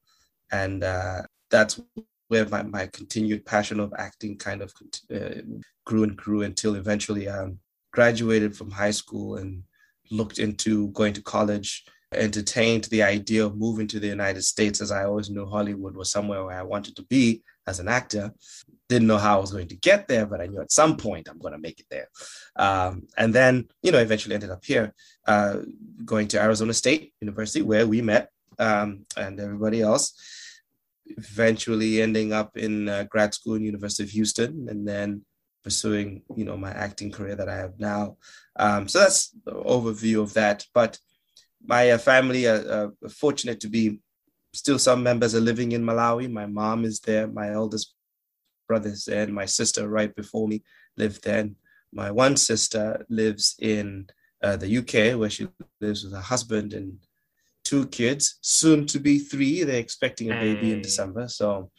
and 0.50 0.82
uh, 0.82 1.22
that's 1.50 1.78
where 2.28 2.48
my, 2.48 2.62
my 2.62 2.86
continued 2.86 3.44
passion 3.44 3.80
of 3.80 3.92
acting 3.98 4.36
kind 4.36 4.62
of 4.62 4.72
uh, 5.14 5.42
grew 5.84 6.04
and 6.04 6.16
grew 6.16 6.42
until 6.42 6.76
eventually 6.76 7.28
I 7.28 7.38
um, 7.38 7.58
graduated 7.92 8.56
from 8.56 8.70
high 8.70 8.90
school 8.90 9.36
and 9.36 9.62
looked 10.10 10.38
into 10.38 10.88
going 10.88 11.12
to 11.14 11.22
college, 11.22 11.84
entertained 12.14 12.84
the 12.84 13.02
idea 13.02 13.44
of 13.44 13.56
moving 13.56 13.86
to 13.88 14.00
the 14.00 14.06
United 14.06 14.42
States, 14.42 14.80
as 14.80 14.90
I 14.90 15.04
always 15.04 15.30
knew 15.30 15.46
Hollywood 15.46 15.96
was 15.96 16.10
somewhere 16.10 16.44
where 16.44 16.58
I 16.58 16.62
wanted 16.62 16.96
to 16.96 17.02
be 17.04 17.42
as 17.66 17.80
an 17.80 17.88
actor. 17.88 18.32
Didn't 18.88 19.08
know 19.08 19.18
how 19.18 19.38
I 19.38 19.40
was 19.40 19.52
going 19.52 19.68
to 19.68 19.76
get 19.76 20.08
there, 20.08 20.26
but 20.26 20.40
I 20.40 20.46
knew 20.46 20.60
at 20.60 20.72
some 20.72 20.96
point 20.96 21.28
I'm 21.28 21.38
going 21.38 21.54
to 21.54 21.58
make 21.58 21.80
it 21.80 21.86
there. 21.90 22.08
Um, 22.56 23.06
and 23.16 23.34
then, 23.34 23.68
you 23.82 23.92
know, 23.92 23.98
eventually 23.98 24.34
ended 24.34 24.50
up 24.50 24.64
here, 24.64 24.94
uh, 25.26 25.58
going 26.04 26.28
to 26.28 26.40
Arizona 26.40 26.74
State 26.74 27.14
University, 27.20 27.62
where 27.62 27.86
we 27.86 28.02
met 28.02 28.30
um, 28.58 29.06
and 29.16 29.40
everybody 29.40 29.80
else. 29.80 30.14
Eventually 31.06 32.00
ending 32.00 32.32
up 32.32 32.56
in 32.56 32.88
uh, 32.88 33.04
grad 33.04 33.34
school 33.34 33.54
in 33.54 33.64
University 33.64 34.04
of 34.04 34.10
Houston, 34.10 34.68
and 34.68 34.86
then 34.86 35.24
pursuing, 35.62 36.22
you 36.36 36.44
know, 36.44 36.56
my 36.56 36.70
acting 36.70 37.10
career 37.10 37.36
that 37.36 37.48
I 37.48 37.56
have 37.56 37.78
now. 37.78 38.16
Um, 38.56 38.88
so 38.88 39.00
that's 39.00 39.30
the 39.44 39.52
overview 39.52 40.22
of 40.22 40.34
that. 40.34 40.66
But 40.74 40.98
my 41.64 41.90
uh, 41.90 41.98
family 41.98 42.46
are, 42.46 42.92
fortunate 43.08 43.60
to 43.60 43.68
be 43.68 44.00
still 44.52 44.78
some 44.78 45.02
members 45.02 45.34
are 45.34 45.40
living 45.40 45.72
in 45.72 45.84
Malawi. 45.84 46.30
My 46.30 46.46
mom 46.46 46.84
is 46.84 47.00
there. 47.00 47.26
My 47.26 47.52
eldest 47.52 47.94
brother 48.68 48.90
is 48.90 49.04
there, 49.04 49.22
and 49.22 49.34
my 49.34 49.46
sister 49.46 49.88
right 49.88 50.14
before 50.14 50.48
me 50.48 50.62
lived 50.96 51.24
there. 51.24 51.40
And 51.40 51.56
my 51.92 52.10
one 52.10 52.36
sister 52.36 53.04
lives 53.08 53.54
in 53.58 54.08
uh, 54.42 54.56
the 54.56 54.78
UK, 54.78 55.18
where 55.18 55.30
she 55.30 55.48
lives 55.80 56.04
with 56.04 56.12
her 56.12 56.20
husband 56.20 56.72
and 56.72 56.98
two 57.64 57.86
kids, 57.86 58.38
soon 58.40 58.86
to 58.86 58.98
be 58.98 59.18
three. 59.18 59.62
They're 59.62 59.76
expecting 59.80 60.30
a 60.30 60.34
baby 60.34 60.72
in 60.72 60.82
December. 60.82 61.28
So, 61.28 61.70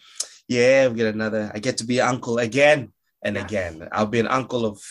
yeah, 0.48 0.88
we 0.88 0.96
get 0.96 1.14
another. 1.14 1.52
I 1.54 1.60
get 1.60 1.78
to 1.78 1.86
be 1.86 2.02
uncle 2.02 2.38
again 2.38 2.92
and 3.24 3.36
Yes. 3.36 3.46
again. 3.46 3.88
I'll 3.92 4.06
be 4.08 4.20
an 4.20 4.28
uncle 4.28 4.66
of 4.66 4.82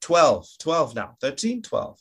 12, 0.00 0.46
12 0.58 0.94
now, 0.94 1.16
13, 1.20 1.62
12. 1.62 1.98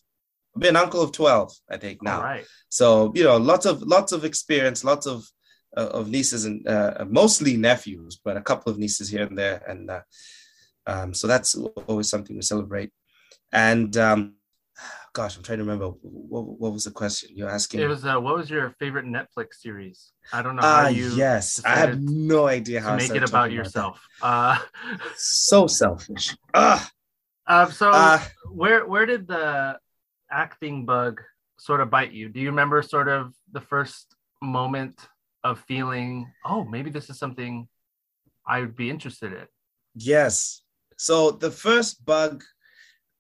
I'll 0.56 0.60
be 0.62 0.68
an 0.68 0.76
uncle 0.76 1.02
of 1.02 1.12
12, 1.12 1.54
I 1.70 1.78
think 1.78 2.02
now. 2.02 2.22
Right. 2.22 2.46
So, 2.70 3.12
you 3.16 3.24
know, 3.24 3.38
lots 3.38 3.66
of 3.66 3.82
lots 3.82 4.12
of 4.12 4.26
experience, 4.26 4.84
lots 4.84 5.06
of 5.06 5.26
uh, 5.76 5.90
of 5.90 6.10
nieces 6.10 6.46
and 6.46 6.68
uh, 6.68 7.06
mostly 7.08 7.58
nephews, 7.58 8.20
but 8.24 8.38
a 8.38 8.42
couple 8.42 8.72
of 8.72 8.80
nieces 8.80 9.10
here 9.10 9.24
and 9.24 9.38
there. 9.38 9.62
And 9.68 9.90
uh, 9.92 10.02
um, 10.88 11.14
so 11.14 11.28
that's 11.28 11.56
always 11.88 12.10
something 12.10 12.36
to 12.40 12.46
celebrate. 12.46 12.92
And 13.52 13.96
um, 13.98 14.37
gosh, 15.18 15.36
I'm 15.36 15.42
trying 15.42 15.58
to 15.58 15.64
remember 15.64 15.88
what, 16.04 16.44
what 16.62 16.72
was 16.72 16.84
the 16.84 16.92
question 16.92 17.32
you're 17.34 17.50
asking. 17.50 17.80
It 17.80 17.88
was 17.88 18.06
uh, 18.06 18.20
what 18.20 18.36
was 18.38 18.52
your 18.52 18.70
favorite 18.78 19.06
Netflix 19.06 19.56
series? 19.66 20.12
I 20.32 20.44
don't 20.44 20.56
know 20.56 20.62
Ah, 20.64 20.90
you 20.90 21.10
yes. 21.16 21.60
I 21.66 21.76
have 21.84 22.00
no 22.00 22.46
idea 22.46 22.82
how 22.82 22.92
to 22.92 22.98
make 22.98 23.16
it 23.16 23.28
about 23.28 23.52
yourself. 23.52 24.00
Uh, 24.22 24.60
So 25.16 25.66
selfish. 25.66 26.38
Ah, 26.54 26.88
uh, 27.48 27.66
so 27.80 27.90
ah. 27.92 28.22
where 28.62 28.86
where 28.86 29.08
did 29.08 29.28
the 29.28 29.80
acting 30.30 30.86
bug 30.86 31.20
sort 31.58 31.82
of 31.82 31.90
bite 31.90 32.14
you? 32.14 32.30
Do 32.30 32.40
you 32.40 32.50
remember 32.54 32.78
sort 32.84 33.10
of 33.18 33.34
the 33.58 33.62
first 33.62 34.14
moment 34.40 35.02
of 35.44 35.60
feeling, 35.72 36.32
oh, 36.46 36.64
maybe 36.64 36.92
this 36.92 37.10
is 37.10 37.18
something 37.18 37.68
I 38.46 38.60
would 38.62 38.76
be 38.76 38.92
interested 38.92 39.34
in? 39.34 39.48
Yes. 39.96 40.62
So 40.98 41.32
the 41.32 41.50
first 41.50 42.06
bug, 42.06 42.44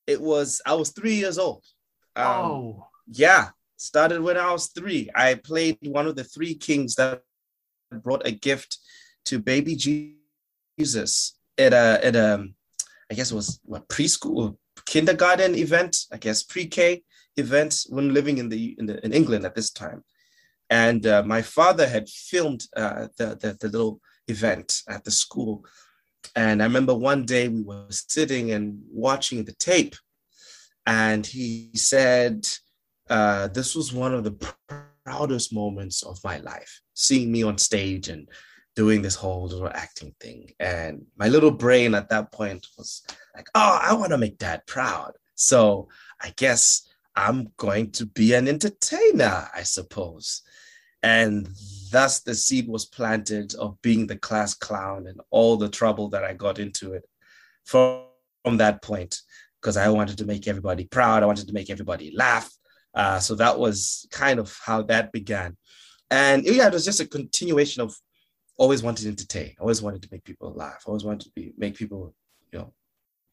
it 0.05 0.21
was 0.21 0.61
I 0.63 0.75
was 0.75 0.91
three 0.91 1.17
years 1.23 1.39
old. 1.39 1.65
Um, 2.17 2.25
oh. 2.27 2.87
Yeah, 3.07 3.49
started 3.77 4.21
when 4.21 4.37
I 4.37 4.51
was 4.51 4.67
three. 4.67 5.09
I 5.15 5.35
played 5.35 5.77
one 5.83 6.07
of 6.07 6.15
the 6.15 6.23
three 6.23 6.55
kings 6.55 6.95
that 6.95 7.21
brought 7.91 8.25
a 8.25 8.31
gift 8.31 8.79
to 9.25 9.39
baby 9.39 9.75
Jesus 9.75 11.37
at 11.57 11.73
a 11.73 11.99
at 12.03 12.15
a 12.15 12.47
I 13.09 13.13
guess 13.13 13.31
it 13.31 13.35
was 13.35 13.59
what 13.63 13.87
preschool 13.87 14.57
kindergarten 14.85 15.55
event, 15.55 16.05
I 16.11 16.17
guess 16.17 16.43
pre-K 16.43 17.03
event 17.37 17.85
when 17.89 18.13
living 18.13 18.39
in 18.39 18.49
the 18.49 18.75
in, 18.79 18.87
the, 18.87 19.05
in 19.05 19.13
England 19.13 19.45
at 19.45 19.55
this 19.55 19.71
time. 19.71 20.03
And 20.69 21.05
uh, 21.05 21.23
my 21.23 21.41
father 21.41 21.87
had 21.87 22.09
filmed 22.09 22.65
uh, 22.75 23.07
the, 23.17 23.37
the 23.39 23.57
the 23.59 23.69
little 23.69 24.01
event 24.27 24.81
at 24.89 25.03
the 25.03 25.11
school. 25.11 25.65
And 26.35 26.61
I 26.61 26.65
remember 26.65 26.93
one 26.93 27.25
day 27.25 27.47
we 27.47 27.61
were 27.61 27.85
sitting 27.89 28.51
and 28.51 28.81
watching 28.91 29.45
the 29.45 29.53
tape, 29.53 29.95
and 30.87 31.25
he 31.25 31.69
said, 31.75 32.47
uh, 33.09 33.49
"This 33.49 33.75
was 33.75 33.93
one 33.93 34.15
of 34.15 34.23
the 34.23 34.53
proudest 35.05 35.53
moments 35.53 36.01
of 36.01 36.23
my 36.23 36.37
life, 36.37 36.81
seeing 36.95 37.31
me 37.31 37.43
on 37.43 37.59
stage 37.59 38.09
and 38.09 38.27
doing 38.77 39.01
this 39.01 39.15
whole 39.15 39.47
little 39.47 39.69
acting 39.69 40.13
thing. 40.21 40.51
And 40.59 41.03
my 41.17 41.29
little 41.29 41.49
brain 41.49 41.95
at 41.95 42.09
that 42.09 42.31
point 42.31 42.67
was 42.77 43.03
like, 43.35 43.47
oh, 43.55 43.79
I 43.81 43.93
want 43.93 44.11
to 44.11 44.19
make 44.19 44.37
dad 44.37 44.61
proud. 44.67 45.13
So 45.33 45.87
I 46.21 46.31
guess 46.37 46.87
I'm 47.15 47.51
going 47.57 47.89
to 47.93 48.05
be 48.05 48.33
an 48.33 48.47
entertainer, 48.47 49.49
I 49.51 49.63
suppose. 49.63 50.43
And 51.01 51.49
thus 51.91 52.19
the 52.19 52.35
seed 52.35 52.67
was 52.67 52.85
planted 52.85 53.55
of 53.55 53.81
being 53.81 54.05
the 54.05 54.17
class 54.17 54.53
clown 54.53 55.07
and 55.07 55.21
all 55.31 55.57
the 55.57 55.69
trouble 55.69 56.09
that 56.09 56.23
I 56.23 56.33
got 56.33 56.59
into 56.59 56.93
it 56.93 57.03
from, 57.65 58.03
from 58.43 58.57
that 58.57 58.83
point, 58.83 59.21
because 59.61 59.77
I 59.77 59.89
wanted 59.89 60.17
to 60.19 60.25
make 60.25 60.47
everybody 60.47 60.85
proud. 60.85 61.23
I 61.23 61.25
wanted 61.25 61.47
to 61.47 61.53
make 61.53 61.69
everybody 61.69 62.13
laugh. 62.15 62.49
Uh, 62.93 63.19
so 63.19 63.35
that 63.35 63.59
was 63.59 64.07
kind 64.11 64.39
of 64.39 64.57
how 64.65 64.81
that 64.83 65.11
began. 65.11 65.57
And 66.09 66.45
yeah, 66.45 66.67
it 66.67 66.73
was 66.73 66.85
just 66.85 66.99
a 66.99 67.07
continuation 67.07 67.81
of 67.81 67.95
always 68.57 68.81
wanted 68.81 69.03
to 69.03 69.09
entertain, 69.09 69.55
always 69.59 69.81
wanted 69.81 70.01
to 70.01 70.09
make 70.11 70.23
people 70.23 70.53
laugh, 70.53 70.83
always 70.85 71.03
wanted 71.03 71.21
to 71.21 71.31
be 71.35 71.53
make 71.57 71.75
people, 71.75 72.15
you 72.51 72.59
know, 72.59 72.73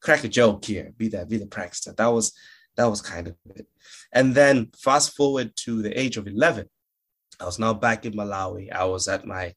crack 0.00 0.24
a 0.24 0.28
joke 0.28 0.64
here, 0.64 0.92
be 0.96 1.08
that, 1.08 1.28
be 1.28 1.38
the 1.38 1.46
prankster. 1.46 1.96
That 1.96 2.08
was 2.08 2.32
that 2.76 2.86
was 2.86 3.00
kind 3.00 3.28
of 3.28 3.36
it. 3.54 3.66
And 4.12 4.34
then 4.34 4.70
fast 4.76 5.16
forward 5.16 5.54
to 5.56 5.82
the 5.82 5.98
age 5.98 6.16
of 6.16 6.26
11, 6.26 6.68
I 7.40 7.44
was 7.44 7.58
now 7.58 7.72
back 7.72 8.04
in 8.04 8.14
Malawi. 8.14 8.72
I 8.72 8.84
was 8.84 9.08
at 9.08 9.24
my 9.24 9.54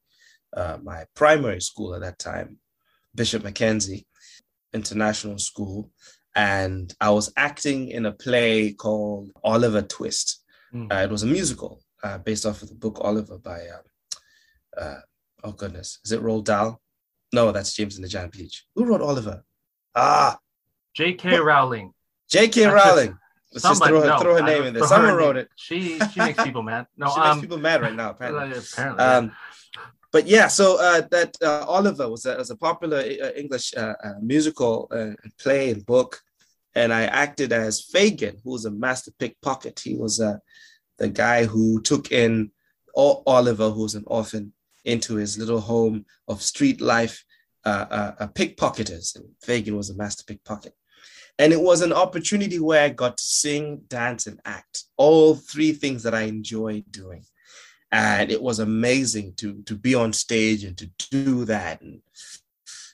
uh, 0.55 0.77
my 0.81 1.05
primary 1.15 1.61
school 1.61 1.95
at 1.95 2.01
that 2.01 2.19
time, 2.19 2.57
Bishop 3.13 3.43
Mackenzie 3.43 4.07
International 4.73 5.37
School, 5.37 5.91
and 6.37 6.93
I 7.01 7.09
was 7.09 7.33
acting 7.35 7.89
in 7.89 8.05
a 8.05 8.11
play 8.11 8.71
called 8.71 9.31
Oliver 9.43 9.81
Twist. 9.81 10.43
Mm. 10.73 10.93
Uh, 10.93 11.03
it 11.03 11.09
was 11.09 11.23
a 11.23 11.27
musical 11.27 11.81
uh, 12.03 12.19
based 12.19 12.45
off 12.45 12.61
of 12.61 12.69
the 12.69 12.75
book 12.75 12.99
Oliver 13.01 13.39
by 13.39 13.61
uh, 13.67 14.79
uh, 14.79 14.99
Oh 15.43 15.51
goodness, 15.51 15.99
is 16.03 16.11
it 16.11 16.21
Roald 16.21 16.45
Dahl? 16.45 16.81
No, 17.33 17.51
that's 17.51 17.73
James 17.73 17.95
and 17.95 18.03
the 18.03 18.09
Giant 18.09 18.33
Peach. 18.33 18.65
Who 18.75 18.85
wrote 18.85 19.01
Oliver? 19.01 19.43
Ah, 19.95 20.37
J.K. 20.95 21.39
Rowling. 21.39 21.93
J.K. 22.29 22.65
Rowling. 22.65 23.17
Let's 23.53 23.63
Somebody, 23.63 23.93
just 23.93 24.01
throw 24.01 24.01
her, 24.01 24.07
no, 24.07 24.19
throw 24.19 24.35
her 24.35 24.41
name 24.43 24.63
in 24.63 24.73
there. 24.73 24.83
Someone 24.83 25.15
wrote 25.15 25.37
it. 25.37 25.49
She 25.55 25.99
she 25.99 26.19
makes 26.19 26.43
people 26.43 26.63
mad. 26.63 26.87
No, 26.97 27.09
she 27.09 27.19
um, 27.19 27.37
makes 27.37 27.41
people 27.41 27.57
mad 27.59 27.81
right 27.81 27.95
now. 27.95 28.11
Apparently. 28.11 28.57
apparently 28.73 29.03
um, 29.03 29.31
but 30.11 30.27
yeah, 30.27 30.47
so 30.47 30.79
uh, 30.79 31.01
that 31.11 31.35
uh, 31.41 31.65
Oliver 31.67 32.09
was 32.09 32.25
a, 32.25 32.37
was 32.37 32.49
a 32.49 32.55
popular 32.55 32.97
uh, 32.97 33.31
English 33.35 33.73
uh, 33.75 33.93
uh, 34.03 34.13
musical 34.21 34.87
uh, 34.91 35.11
play 35.39 35.71
and 35.71 35.85
book, 35.85 36.21
and 36.77 36.93
I 36.93 37.03
acted 37.03 37.51
as 37.51 37.81
Fagin, 37.81 38.37
who 38.43 38.51
was 38.51 38.65
a 38.65 38.71
master 38.71 39.11
pickpocket. 39.17 39.79
He 39.79 39.95
was 39.95 40.17
the 40.17 41.09
guy 41.09 41.45
who 41.45 41.81
took 41.81 42.11
in 42.11 42.51
Oliver, 42.95 43.69
who 43.69 43.83
was 43.83 43.95
an 43.95 44.03
orphan, 44.07 44.53
into 44.85 45.15
his 45.15 45.37
little 45.37 45.59
home 45.59 46.05
of 46.27 46.41
street 46.41 46.79
life 46.79 47.23
uh, 47.65 47.85
uh, 47.89 48.15
uh, 48.19 48.27
pickpocketers. 48.27 49.15
And 49.15 49.25
Fagin 49.41 49.75
was 49.75 49.89
a 49.89 49.95
master 49.95 50.23
pickpocket. 50.23 50.73
And 51.39 51.51
it 51.51 51.61
was 51.61 51.81
an 51.81 51.93
opportunity 51.93 52.59
where 52.59 52.83
I 52.85 52.89
got 52.89 53.17
to 53.17 53.23
sing, 53.23 53.81
dance, 53.87 54.25
and 54.27 54.39
act. 54.45 54.83
All 54.95 55.35
three 55.35 55.73
things 55.73 56.03
that 56.03 56.15
I 56.15 56.21
enjoy 56.21 56.83
doing. 56.89 57.25
And 57.91 58.31
it 58.31 58.41
was 58.41 58.59
amazing 58.59 59.33
to, 59.37 59.61
to 59.63 59.75
be 59.75 59.93
on 59.93 60.13
stage 60.13 60.63
and 60.63 60.77
to 60.77 60.89
do 61.11 61.45
that. 61.45 61.81
And, 61.81 62.01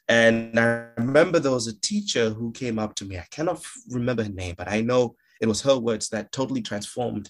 and 0.07 0.59
I 0.59 0.87
remember 0.97 1.39
there 1.39 1.51
was 1.51 1.67
a 1.67 1.79
teacher 1.79 2.29
who 2.29 2.51
came 2.51 2.77
up 2.77 2.95
to 2.95 3.05
me. 3.05 3.17
I 3.17 3.25
cannot 3.31 3.63
remember 3.89 4.23
her 4.23 4.29
name, 4.29 4.55
but 4.57 4.69
I 4.69 4.81
know 4.81 5.15
it 5.41 5.47
was 5.47 5.61
her 5.61 5.77
words 5.77 6.09
that 6.09 6.31
totally 6.31 6.61
transformed 6.61 7.29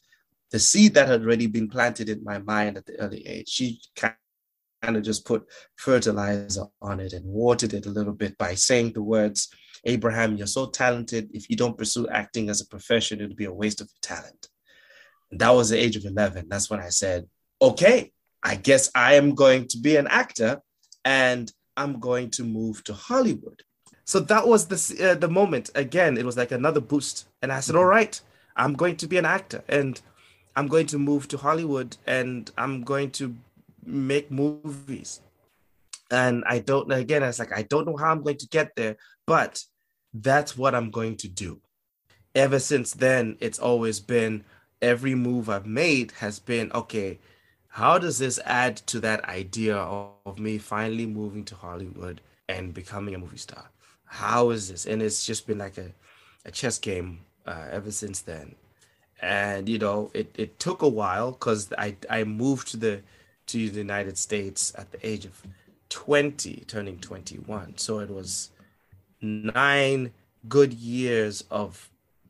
the 0.51 0.59
seed 0.59 0.93
that 0.93 1.07
had 1.07 1.21
already 1.21 1.47
been 1.47 1.67
planted 1.67 2.09
in 2.09 2.23
my 2.23 2.37
mind 2.37 2.77
at 2.77 2.85
the 2.85 2.99
early 2.99 3.25
age. 3.27 3.49
She 3.49 3.81
kind 3.95 4.15
of 4.85 5.01
just 5.01 5.25
put 5.25 5.45
fertilizer 5.77 6.65
on 6.81 6.99
it 6.99 7.13
and 7.13 7.25
watered 7.25 7.73
it 7.73 7.85
a 7.85 7.89
little 7.89 8.13
bit 8.13 8.37
by 8.37 8.53
saying 8.53 8.93
the 8.93 9.01
words, 9.01 9.49
Abraham, 9.85 10.35
you're 10.37 10.47
so 10.47 10.67
talented. 10.67 11.29
If 11.33 11.49
you 11.49 11.55
don't 11.55 11.77
pursue 11.77 12.07
acting 12.07 12.49
as 12.49 12.61
a 12.61 12.67
profession, 12.67 13.21
it'll 13.21 13.35
be 13.35 13.45
a 13.45 13.53
waste 13.53 13.81
of 13.81 13.87
your 13.87 14.15
talent. 14.17 14.47
And 15.31 15.39
that 15.39 15.49
was 15.51 15.69
the 15.69 15.79
age 15.79 15.95
of 15.95 16.05
11. 16.05 16.47
That's 16.49 16.69
when 16.69 16.79
I 16.79 16.89
said, 16.89 17.27
okay, 17.61 18.11
I 18.43 18.55
guess 18.55 18.91
I 18.93 19.15
am 19.15 19.35
going 19.35 19.67
to 19.69 19.79
be 19.79 19.95
an 19.95 20.07
actor 20.07 20.61
and 21.03 21.51
I'm 21.77 21.99
going 21.99 22.29
to 22.31 22.43
move 22.43 22.83
to 22.85 22.93
Hollywood. 22.93 23.63
So 24.05 24.19
that 24.19 24.47
was 24.47 24.67
the, 24.67 25.11
uh, 25.11 25.15
the 25.15 25.27
moment. 25.27 25.69
Again, 25.75 26.17
it 26.17 26.25
was 26.25 26.37
like 26.37 26.51
another 26.51 26.81
boost. 26.81 27.27
And 27.41 27.51
I 27.51 27.59
said, 27.61 27.75
all 27.75 27.85
right, 27.85 28.19
I'm 28.55 28.73
going 28.73 28.97
to 28.97 29.07
be 29.07 29.17
an 29.17 29.25
actor 29.25 29.63
and 29.67 29.99
I'm 30.55 30.67
going 30.67 30.87
to 30.87 30.99
move 30.99 31.27
to 31.29 31.37
Hollywood 31.37 31.97
and 32.05 32.51
I'm 32.57 32.83
going 32.83 33.11
to 33.11 33.35
make 33.85 34.29
movies. 34.29 35.21
And 36.11 36.43
I 36.47 36.59
don't 36.59 36.87
know, 36.87 36.95
again, 36.95 37.21
was 37.23 37.39
like, 37.39 37.53
I 37.53 37.63
don't 37.63 37.87
know 37.87 37.97
how 37.97 38.11
I'm 38.11 38.21
going 38.21 38.37
to 38.37 38.47
get 38.47 38.75
there, 38.75 38.97
but 39.25 39.63
that's 40.13 40.57
what 40.57 40.75
I'm 40.75 40.91
going 40.91 41.17
to 41.17 41.27
do. 41.27 41.59
Ever 42.35 42.59
since 42.59 42.93
then, 42.93 43.37
it's 43.39 43.59
always 43.59 43.99
been 43.99 44.43
every 44.81 45.15
move 45.15 45.49
I've 45.49 45.65
made 45.65 46.11
has 46.19 46.39
been 46.39 46.71
okay, 46.73 47.19
how 47.73 47.97
does 47.97 48.19
this 48.19 48.39
add 48.45 48.77
to 48.77 48.99
that 48.99 49.25
idea 49.25 49.75
of, 49.75 50.11
of 50.27 50.37
me 50.37 50.59
finally 50.59 51.07
moving 51.07 51.43
to 51.45 51.55
Hollywood 51.55 52.21
and 52.47 52.71
becoming 52.71 53.15
a 53.15 53.17
movie 53.17 53.37
star? 53.37 53.65
How 54.05 54.51
is 54.51 54.69
this? 54.69 54.85
And 54.85 55.01
it's 55.01 55.25
just 55.25 55.47
been 55.47 55.57
like 55.57 55.79
a, 55.79 55.91
a 56.45 56.51
chess 56.51 56.77
game 56.77 57.21
uh, 57.47 57.65
ever 57.71 57.89
since 57.89 58.21
then. 58.21 58.53
And 59.23 59.67
you 59.67 59.79
know, 59.79 60.11
it, 60.13 60.35
it 60.37 60.59
took 60.59 60.83
a 60.83 60.87
while 60.87 61.31
because 61.31 61.73
I 61.75 61.95
I 62.11 62.25
moved 62.25 62.67
to 62.69 62.77
the 62.77 63.01
to 63.47 63.69
the 63.71 63.79
United 63.79 64.19
States 64.19 64.71
at 64.77 64.91
the 64.91 64.99
age 65.07 65.25
of 65.25 65.41
20, 65.89 66.65
turning 66.67 66.99
21. 66.99 67.79
So 67.79 67.97
it 67.97 68.11
was 68.11 68.51
nine 69.19 70.11
good 70.47 70.73
years 70.73 71.43
of 71.49 71.89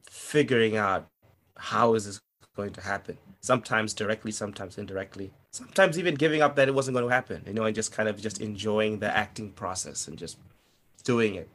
figuring 0.10 0.78
out 0.78 1.10
how 1.58 1.96
is 1.96 2.06
this 2.06 2.22
going 2.56 2.72
to 2.72 2.82
happen. 2.82 3.18
Sometimes 3.44 3.94
directly, 3.94 4.32
sometimes 4.32 4.78
indirectly. 4.78 5.32
Sometimes 5.52 6.00
even 6.00 6.16
giving 6.16 6.42
up 6.42 6.56
that 6.56 6.68
it 6.68 6.74
wasn't 6.74 6.96
going 6.96 7.08
to 7.08 7.14
happen, 7.14 7.44
you 7.46 7.54
know, 7.54 7.66
and 7.66 7.76
just 7.76 7.92
kind 7.92 8.08
of 8.10 8.20
just 8.20 8.42
enjoying 8.42 9.00
the 9.00 9.16
acting 9.16 9.52
process 9.52 10.08
and 10.08 10.18
just 10.18 10.38
doing 11.04 11.36
it. 11.36 11.50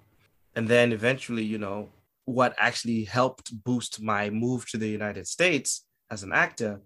And 0.54 0.68
then 0.68 0.92
eventually, 0.92 1.44
you 1.44 1.58
know, 1.58 1.88
what 2.26 2.54
actually 2.58 3.04
helped 3.04 3.52
boost 3.64 4.02
my 4.02 4.28
move 4.28 4.68
to 4.70 4.76
the 4.76 4.88
United 4.88 5.26
States 5.26 5.86
as 6.10 6.22
an 6.22 6.32
actor 6.32 6.80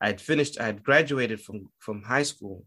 I 0.00 0.08
had 0.08 0.20
finished, 0.20 0.60
I 0.60 0.66
had 0.66 0.84
graduated 0.84 1.40
from, 1.40 1.70
from 1.78 2.02
high 2.02 2.24
school. 2.24 2.66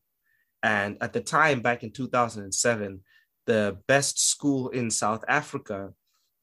And 0.64 0.98
at 1.02 1.14
the 1.14 1.22
time, 1.22 1.62
back 1.62 1.84
in 1.84 1.92
2007, 1.92 3.02
the 3.46 3.78
best 3.88 4.20
school 4.20 4.70
in 4.70 4.90
South 4.90 5.24
Africa 5.28 5.94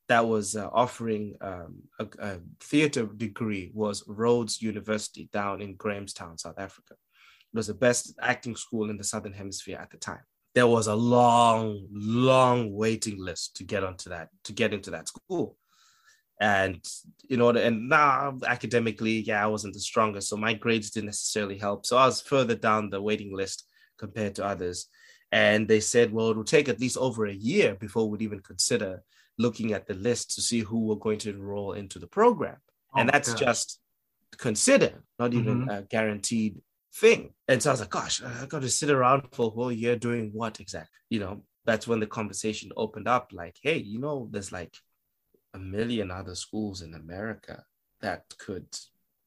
that 0.08 0.26
was 0.26 0.56
uh, 0.56 0.68
offering 0.72 1.34
um, 1.40 1.82
a, 1.98 2.06
a, 2.18 2.38
theater 2.60 3.06
degree 3.06 3.70
was 3.74 4.04
Rhodes 4.06 4.60
University 4.60 5.28
down 5.32 5.62
in 5.62 5.76
Grahamstown, 5.76 6.36
South 6.38 6.58
Africa. 6.58 6.92
It 6.92 7.56
was 7.56 7.68
the 7.68 7.74
best 7.74 8.14
acting 8.20 8.56
school 8.56 8.90
in 8.90 8.98
the 8.98 9.04
Southern 9.04 9.32
Hemisphere 9.32 9.78
at 9.80 9.90
the 9.90 9.96
time. 9.96 10.20
There 10.54 10.66
was 10.66 10.86
a 10.86 10.94
long, 10.94 11.86
long 11.90 12.72
waiting 12.72 13.18
list 13.18 13.56
to 13.56 13.64
get 13.64 13.82
onto 13.82 14.10
that, 14.10 14.28
to 14.44 14.52
get 14.52 14.74
into 14.74 14.90
that 14.90 15.08
school 15.08 15.56
and 16.40 16.84
you 17.28 17.36
know 17.36 17.50
and 17.50 17.88
now 17.88 18.36
academically 18.46 19.20
yeah 19.20 19.42
i 19.42 19.46
wasn't 19.46 19.72
the 19.72 19.80
strongest 19.80 20.28
so 20.28 20.36
my 20.36 20.52
grades 20.52 20.90
didn't 20.90 21.06
necessarily 21.06 21.56
help 21.56 21.86
so 21.86 21.96
i 21.96 22.06
was 22.06 22.20
further 22.20 22.56
down 22.56 22.90
the 22.90 23.00
waiting 23.00 23.34
list 23.34 23.68
compared 23.98 24.34
to 24.34 24.44
others 24.44 24.88
and 25.30 25.68
they 25.68 25.78
said 25.78 26.12
well 26.12 26.30
it 26.30 26.36
will 26.36 26.44
take 26.44 26.68
at 26.68 26.80
least 26.80 26.96
over 26.96 27.26
a 27.26 27.32
year 27.32 27.76
before 27.76 28.10
we'd 28.10 28.22
even 28.22 28.40
consider 28.40 29.02
looking 29.38 29.72
at 29.72 29.86
the 29.86 29.94
list 29.94 30.34
to 30.34 30.40
see 30.40 30.60
who 30.60 30.86
were 30.86 30.96
going 30.96 31.18
to 31.18 31.30
enroll 31.30 31.72
into 31.72 31.98
the 31.98 32.06
program 32.06 32.56
Oh 32.94 33.00
and 33.00 33.08
that's 33.08 33.30
gosh. 33.30 33.40
just 33.40 33.80
considered, 34.38 35.02
not 35.18 35.34
even 35.34 35.62
Mhm. 35.62 35.78
a 35.78 35.82
guaranteed 35.82 36.60
thing. 36.94 37.34
And 37.48 37.62
so 37.62 37.70
I 37.70 37.72
was 37.72 37.80
like, 37.80 37.90
gosh, 37.90 38.22
I 38.22 38.46
got 38.46 38.62
to 38.62 38.68
sit 38.70 38.90
around 38.90 39.28
for 39.32 39.46
a 39.46 39.50
whole 39.50 39.72
year 39.72 39.96
doing 39.96 40.30
what 40.32 40.60
exactly? 40.60 40.90
You 41.10 41.20
know, 41.20 41.44
that's 41.64 41.88
when 41.88 42.00
the 42.00 42.06
conversation 42.06 42.70
opened 42.76 43.08
up 43.08 43.32
like, 43.32 43.56
hey, 43.62 43.78
you 43.78 43.98
know, 43.98 44.28
there's 44.30 44.52
like 44.52 44.76
a 45.54 45.58
million 45.58 46.10
other 46.10 46.34
schools 46.34 46.82
in 46.82 46.94
America 46.94 47.64
that 48.00 48.24
could 48.38 48.66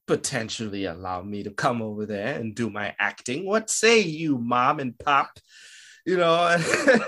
potentially 0.08 0.86
allow 0.86 1.22
me 1.22 1.44
to 1.44 1.52
come 1.52 1.82
over 1.82 2.06
there 2.06 2.40
and 2.40 2.56
do 2.56 2.70
my 2.70 2.96
acting. 3.00 3.46
What 3.46 3.70
say 3.70 4.00
you, 4.00 4.38
mom 4.38 4.80
and 4.80 4.98
pop? 4.98 5.40
You 6.08 6.16
know, 6.16 6.36
and 6.54 6.64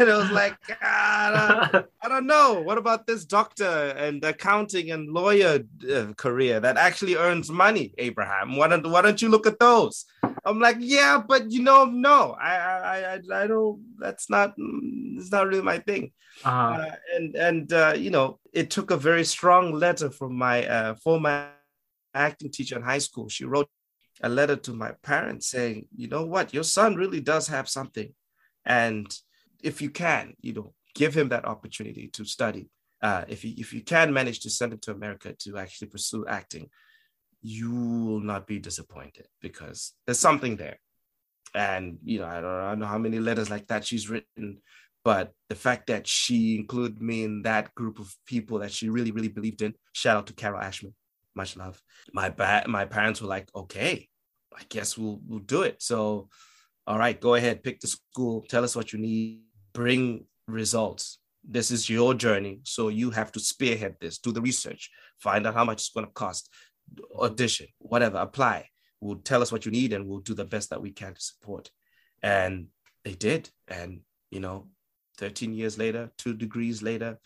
it 0.09 0.13
was 0.21 0.29
like, 0.31 0.57
"Ah, 0.83 1.27
I 1.27 1.71
don't, 1.71 1.85
I 2.03 2.09
don't 2.09 2.27
know. 2.27 2.62
What 2.67 2.77
about 2.77 3.07
this 3.07 3.23
doctor 3.23 3.95
and 3.95 4.21
accounting 4.25 4.91
and 4.91 5.09
lawyer 5.09 5.53
uh, 5.89 6.12
career 6.17 6.59
that 6.59 6.75
actually 6.77 7.15
earns 7.15 7.49
money, 7.49 7.93
Abraham? 7.97 8.57
Why 8.57 8.67
don't 8.67 8.85
Why 8.91 9.01
don't 9.01 9.21
you 9.21 9.29
look 9.29 9.47
at 9.47 9.59
those? 9.59 10.03
I'm 10.45 10.59
like, 10.59 10.77
yeah, 10.79 11.21
but 11.25 11.49
you 11.49 11.62
know, 11.63 11.85
no, 11.85 12.35
I, 12.41 12.55
I, 12.57 12.97
I, 13.13 13.43
I 13.43 13.47
don't. 13.47 13.79
That's 13.99 14.29
not. 14.29 14.57
mm, 14.57 15.17
It's 15.17 15.31
not 15.31 15.47
really 15.47 15.63
my 15.73 15.79
thing. 15.79 16.12
uh, 16.43 16.49
Uh, 16.83 16.91
and 17.15 17.35
and 17.35 17.67
uh, 17.73 17.93
you 17.95 18.12
know, 18.12 18.39
it 18.51 18.69
took 18.69 18.91
a 18.91 18.97
very 19.09 19.23
strong 19.23 19.71
letter 19.73 20.09
from 20.12 20.35
my 20.35 20.67
uh, 20.67 20.95
former 20.95 21.51
acting 22.13 22.51
teacher 22.51 22.75
in 22.75 22.83
high 22.83 22.99
school. 23.07 23.29
She 23.29 23.45
wrote 23.45 23.69
a 24.21 24.29
letter 24.29 24.57
to 24.67 24.73
my 24.73 24.91
parents 25.03 25.47
saying, 25.47 25.88
you 25.95 26.07
know 26.09 26.25
what, 26.25 26.53
your 26.53 26.63
son 26.77 26.95
really 26.95 27.21
does 27.21 27.47
have 27.47 27.69
something, 27.69 28.12
and 28.69 29.13
if 29.62 29.82
you 29.82 29.89
can, 29.89 30.36
you 30.39 30.53
know, 30.53 30.73
give 30.95 31.13
him 31.13 31.29
that 31.29 31.45
opportunity 31.45 32.08
to 32.13 32.23
study. 32.23 32.69
Uh, 33.01 33.25
if 33.27 33.43
you 33.43 33.53
if 33.58 33.73
you 33.73 33.82
can 33.82 34.13
manage 34.13 34.41
to 34.41 34.49
send 34.49 34.71
him 34.73 34.79
to 34.79 34.91
America 34.91 35.34
to 35.39 35.58
actually 35.58 35.88
pursue 35.88 36.25
acting, 36.27 36.69
you 37.41 37.71
will 37.71 38.21
not 38.21 38.45
be 38.45 38.60
disappointed 38.60 39.27
because 39.41 39.93
there's 40.05 40.19
something 40.19 40.55
there. 40.55 40.77
And 41.55 41.97
you 42.03 42.19
know, 42.19 42.27
I 42.27 42.41
don't, 42.41 42.45
I 42.45 42.69
don't 42.69 42.79
know 42.79 42.86
how 42.86 42.97
many 42.97 43.19
letters 43.19 43.49
like 43.49 43.67
that 43.67 43.86
she's 43.86 44.10
written, 44.10 44.62
but 45.03 45.32
the 45.47 45.55
fact 45.55 45.88
that 45.88 46.08
she 46.08 46.58
included 46.58 47.01
me 47.01 47.23
in 47.23 47.41
that 47.43 47.73
group 47.73 47.99
of 47.99 48.13
people 48.27 48.60
that 48.60 48.71
she 48.71 48.89
really, 48.89 49.12
really 49.12 49.29
believed 49.29 49.62
in. 49.62 49.73
Shout 49.93 50.17
out 50.17 50.27
to 50.27 50.34
Carol 50.34 50.62
Ashman, 50.62 50.93
much 51.36 51.58
love. 51.58 51.82
My 52.13 52.29
ba- 52.29 52.65
my 52.67 52.86
parents 52.86 53.21
were 53.21 53.29
like, 53.29 53.49
okay, 53.55 54.08
I 54.55 54.62
guess 54.69 54.97
we'll 54.97 55.19
we'll 55.25 55.39
do 55.39 55.63
it. 55.63 55.82
So, 55.82 56.29
all 56.89 56.97
right, 56.97 57.21
go 57.21 57.36
ahead, 57.36 57.63
pick 57.63 57.80
the 57.80 57.88
school, 57.88 58.43
tell 58.49 58.63
us 58.63 58.75
what 58.75 58.91
you 58.91 58.99
need, 58.99 59.41
bring 59.73 60.25
results. 60.47 61.19
This 61.47 61.69
is 61.69 61.88
your 61.88 62.15
journey, 62.15 62.62
so 62.63 62.89
you 62.89 63.12
have 63.12 63.32
to 63.34 63.39
spearhead 63.39 63.95
this, 64.02 64.17
do 64.17 64.32
the 64.32 64.41
research, 64.41 64.89
find 65.19 65.45
out 65.45 65.54
how 65.54 65.63
much 65.63 65.82
it's 65.82 65.89
going 65.89 66.08
to 66.08 66.12
cost, 66.12 66.49
audition, 67.15 67.67
whatever, 67.78 68.17
apply. 68.17 68.67
We'll 69.02 69.17
tell 69.17 69.43
us 69.43 69.52
what 69.52 69.65
you 69.65 69.71
need, 69.71 69.93
and 69.93 70.08
we'll 70.08 70.19
do 70.19 70.34
the 70.34 70.45
best 70.45 70.71
that 70.71 70.82
we 70.82 70.91
can 70.91 71.13
to 71.13 71.21
support. 71.21 71.69
And 72.23 72.67
they 73.06 73.13
did, 73.13 73.52
and 73.67 74.02
you 74.32 74.39
know, 74.39 74.67
13 75.19 75.54
years 75.54 75.78
later, 75.78 76.12
two 76.17 76.34
degrees 76.34 76.82
later, 76.82 77.19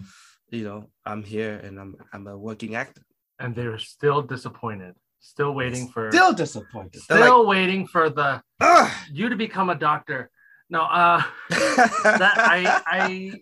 you 0.49 0.65
know, 0.65 0.89
I'm 1.05 1.23
here 1.23 1.55
and 1.55 1.79
I'm 1.79 1.95
I'm 2.11 2.27
a 2.27 2.37
working 2.37 2.75
actor. 2.75 3.01
and 3.39 3.55
they're 3.55 3.79
still 3.79 4.21
disappointed, 4.21 4.95
still 5.23 5.53
waiting 5.53 5.87
for, 5.87 6.11
Still 6.11 6.33
disappointed. 6.33 7.01
still 7.01 7.39
like, 7.39 7.47
waiting 7.47 7.87
for 7.87 8.09
the 8.09 8.41
"Ugh." 8.59 8.91
you 9.11 9.29
to 9.29 9.35
become 9.35 9.69
a 9.71 9.75
doctor. 9.75 10.29
No, 10.69 10.81
uh, 10.83 11.23
that 11.49 12.35
I 12.37 12.59
I 12.85 13.41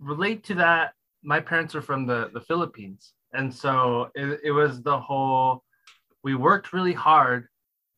relate 0.00 0.42
to 0.44 0.54
that. 0.56 0.94
My 1.22 1.38
parents 1.40 1.74
are 1.76 1.82
from 1.82 2.06
the 2.06 2.30
the 2.32 2.40
Philippines, 2.40 3.12
and 3.32 3.52
so 3.62 4.10
it, 4.14 4.40
it 4.42 4.52
was 4.52 4.82
the 4.82 4.98
whole. 4.98 5.62
We 6.24 6.34
worked 6.34 6.72
really 6.72 6.94
hard 7.08 7.48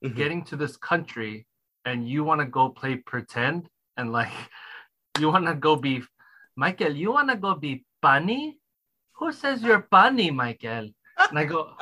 Mhm. 0.05 0.17
getting 0.17 0.41
to 0.51 0.57
this 0.57 0.77
country, 0.77 1.47
and 1.87 2.07
you 2.09 2.25
want 2.25 2.41
to 2.43 2.47
go 2.59 2.69
play 2.69 2.97
pretend 2.97 3.69
and 3.97 4.13
like 4.13 4.33
you 5.21 5.31
want 5.31 5.47
to 5.47 5.55
go 5.55 5.77
be 5.77 6.03
Michael. 6.57 6.93
You 6.93 7.13
want 7.13 7.31
to 7.31 7.37
go 7.37 7.55
be 7.55 7.85
bunny? 8.03 8.59
Who 9.19 9.33
says 9.33 9.63
you're 9.63 9.87
bunny, 9.91 10.31
Michael? 10.31 10.89
And 11.31 11.39
I 11.39 11.45
go, 11.45 11.73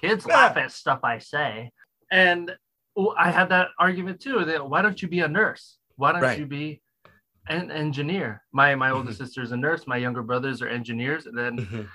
kids 0.00 0.26
laugh 0.26 0.56
at 0.56 0.72
stuff 0.72 1.00
I 1.02 1.18
say, 1.18 1.70
and 2.10 2.54
oh, 2.96 3.14
I 3.18 3.30
had 3.30 3.48
that 3.50 3.68
argument 3.78 4.20
too. 4.20 4.44
That 4.44 4.68
why 4.68 4.82
don't 4.82 5.00
you 5.00 5.08
be 5.08 5.20
a 5.20 5.28
nurse? 5.28 5.78
Why 5.96 6.12
don't 6.12 6.22
Right. 6.22 6.38
you 6.38 6.46
be 6.46 6.80
an 7.48 7.70
engineer? 7.70 8.42
My 8.52 8.74
my 8.74 8.90
older 8.90 9.10
Mhm. 9.10 9.16
sister's 9.16 9.52
a 9.52 9.56
nurse. 9.56 9.86
My 9.86 9.96
younger 9.96 10.22
brothers 10.22 10.62
are 10.62 10.68
engineers, 10.68 11.26
and 11.26 11.36
then 11.36 11.58
Mhm. 11.58 11.88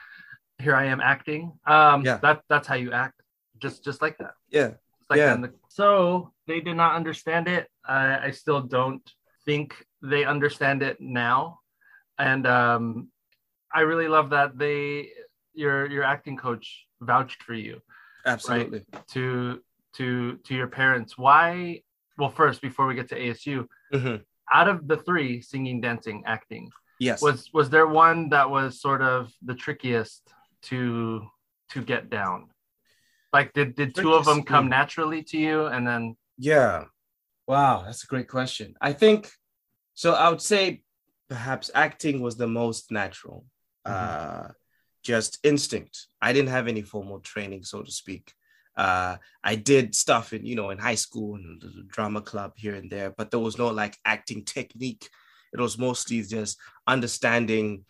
here 0.59 0.75
I 0.75 0.85
am 0.85 1.01
acting. 1.01 1.59
Um, 1.65 2.03
Yeah. 2.05 2.17
that 2.17 2.43
that's 2.49 2.67
how 2.67 2.75
you 2.75 2.91
act, 2.91 3.21
just 3.57 3.83
just 3.83 4.01
like 4.01 4.17
that. 4.17 4.33
Yeah. 4.49 4.71
Like 5.09 5.17
Yeah. 5.17 5.35
that. 5.35 5.53
So 5.69 6.33
they 6.47 6.59
did 6.61 6.75
not 6.75 6.95
understand 6.95 7.47
it. 7.47 7.69
I, 7.85 8.27
I 8.27 8.31
still 8.31 8.61
don't 8.61 9.03
think 9.45 9.85
they 10.01 10.23
understand 10.25 10.81
it 10.83 10.99
now, 11.01 11.59
and 12.17 12.45
um, 12.47 13.11
I 13.73 13.81
really 13.81 14.07
love 14.07 14.29
that 14.31 14.57
they 14.57 15.11
your 15.53 15.85
your 15.87 16.03
acting 16.03 16.37
coach 16.37 16.87
vouched 17.05 17.43
for 17.43 17.53
you 17.53 17.81
Absolutely. 18.25 18.85
to 19.11 19.61
to 19.97 20.37
to 20.45 20.55
your 20.55 20.67
parents. 20.67 21.17
Why? 21.17 21.81
Well, 22.17 22.29
first 22.29 22.61
before 22.61 22.85
we 22.87 22.95
get 22.95 23.09
to 23.09 23.15
ASU, 23.19 23.67
Mhm. 23.93 24.23
out 24.51 24.67
of 24.67 24.87
the 24.87 24.97
three, 24.97 25.41
singing, 25.41 25.81
dancing, 25.81 26.23
acting, 26.25 26.71
Yes. 26.99 27.21
was 27.21 27.51
was 27.53 27.69
there 27.69 27.87
one 27.87 28.29
that 28.29 28.49
was 28.49 28.79
sort 28.81 29.01
of 29.01 29.31
the 29.41 29.55
trickiest 29.55 30.21
to 30.63 31.27
to 31.69 31.81
get 31.81 32.09
down 32.09 32.49
like 33.33 33.51
did 33.53 33.75
did 33.75 33.95
two 33.95 34.13
of 34.13 34.25
them 34.25 34.43
come 34.43 34.69
naturally 34.69 35.23
to 35.23 35.37
you 35.37 35.65
and 35.65 35.85
then 35.87 36.15
Yeah. 36.37 36.85
Wow, 37.47 37.83
that's 37.85 38.03
a 38.03 38.07
great 38.07 38.29
question. 38.29 38.75
I 38.79 38.93
think 38.93 39.31
so. 39.95 40.13
I 40.13 40.29
would 40.29 40.41
say 40.41 40.83
perhaps 41.29 41.69
acting 41.75 42.21
was 42.21 42.37
the 42.37 42.47
most 42.47 42.91
natural, 42.91 43.45
uh, 43.85 44.49
just 45.03 45.39
instinct. 45.43 46.07
I 46.21 46.33
didn't 46.33 46.49
have 46.49 46.67
any 46.67 46.81
formal 46.81 47.19
training, 47.19 47.63
so 47.63 47.81
to 47.83 47.91
speak. 47.91 48.33
Uh, 48.75 49.17
I 49.43 49.55
did 49.55 49.93
stuff 49.93 50.33
in, 50.33 50.45
you 50.45 50.55
know, 50.55 50.71
in 50.71 50.79
high 50.79 50.95
school 50.95 51.35
and 51.35 51.61
the 51.61 51.83
drama 51.87 52.21
club 52.21 52.53
here 52.55 52.75
and 52.75 52.89
there, 52.89 53.13
but 53.15 53.29
there 53.29 53.39
was 53.39 53.57
no 53.57 53.67
like 53.67 53.97
acting 54.05 54.43
technique. 54.45 55.09
It 55.53 55.59
was 55.59 55.77
mostly 55.77 56.21
just 56.23 56.57
understanding 56.87 57.85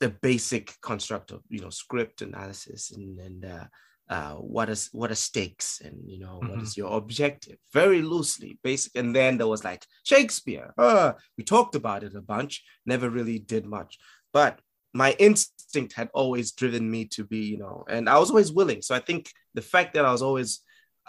the 0.00 0.08
basic 0.08 0.80
construct 0.80 1.30
of, 1.30 1.42
you 1.48 1.60
know, 1.60 1.70
script 1.70 2.22
analysis 2.22 2.90
and 2.92 3.18
and 3.18 3.44
uh, 3.44 3.64
uh, 4.08 4.34
what 4.34 4.68
is 4.68 4.88
what 4.92 5.10
are 5.10 5.14
stakes 5.14 5.80
and 5.80 5.98
you 6.06 6.18
know 6.18 6.38
what 6.40 6.58
Mhm. 6.58 6.62
is 6.62 6.76
your 6.76 6.92
objective 6.96 7.56
very 7.72 8.02
loosely 8.02 8.58
basic 8.62 8.94
and 8.96 9.16
then 9.16 9.38
there 9.38 9.46
was 9.46 9.64
like 9.64 9.86
shakespeare 10.02 10.74
uh, 10.76 11.12
we 11.38 11.44
talked 11.44 11.74
about 11.74 12.04
it 12.04 12.14
a 12.14 12.20
bunch 12.20 12.62
never 12.84 13.08
really 13.08 13.38
did 13.38 13.64
much 13.64 13.98
but 14.32 14.60
my 14.94 15.12
instinct 15.18 15.92
had 15.92 16.08
always 16.14 16.52
driven 16.52 16.88
me 16.88 17.04
to 17.04 17.24
be 17.24 17.38
you 17.38 17.58
know 17.58 17.84
and 17.88 18.08
i 18.08 18.18
was 18.18 18.30
always 18.30 18.52
willing. 18.52 18.80
So 18.80 18.94
i 18.94 19.00
think 19.00 19.30
the 19.54 19.62
fact 19.62 19.94
that 19.94 20.04
i 20.04 20.12
was 20.12 20.22
always 20.22 20.60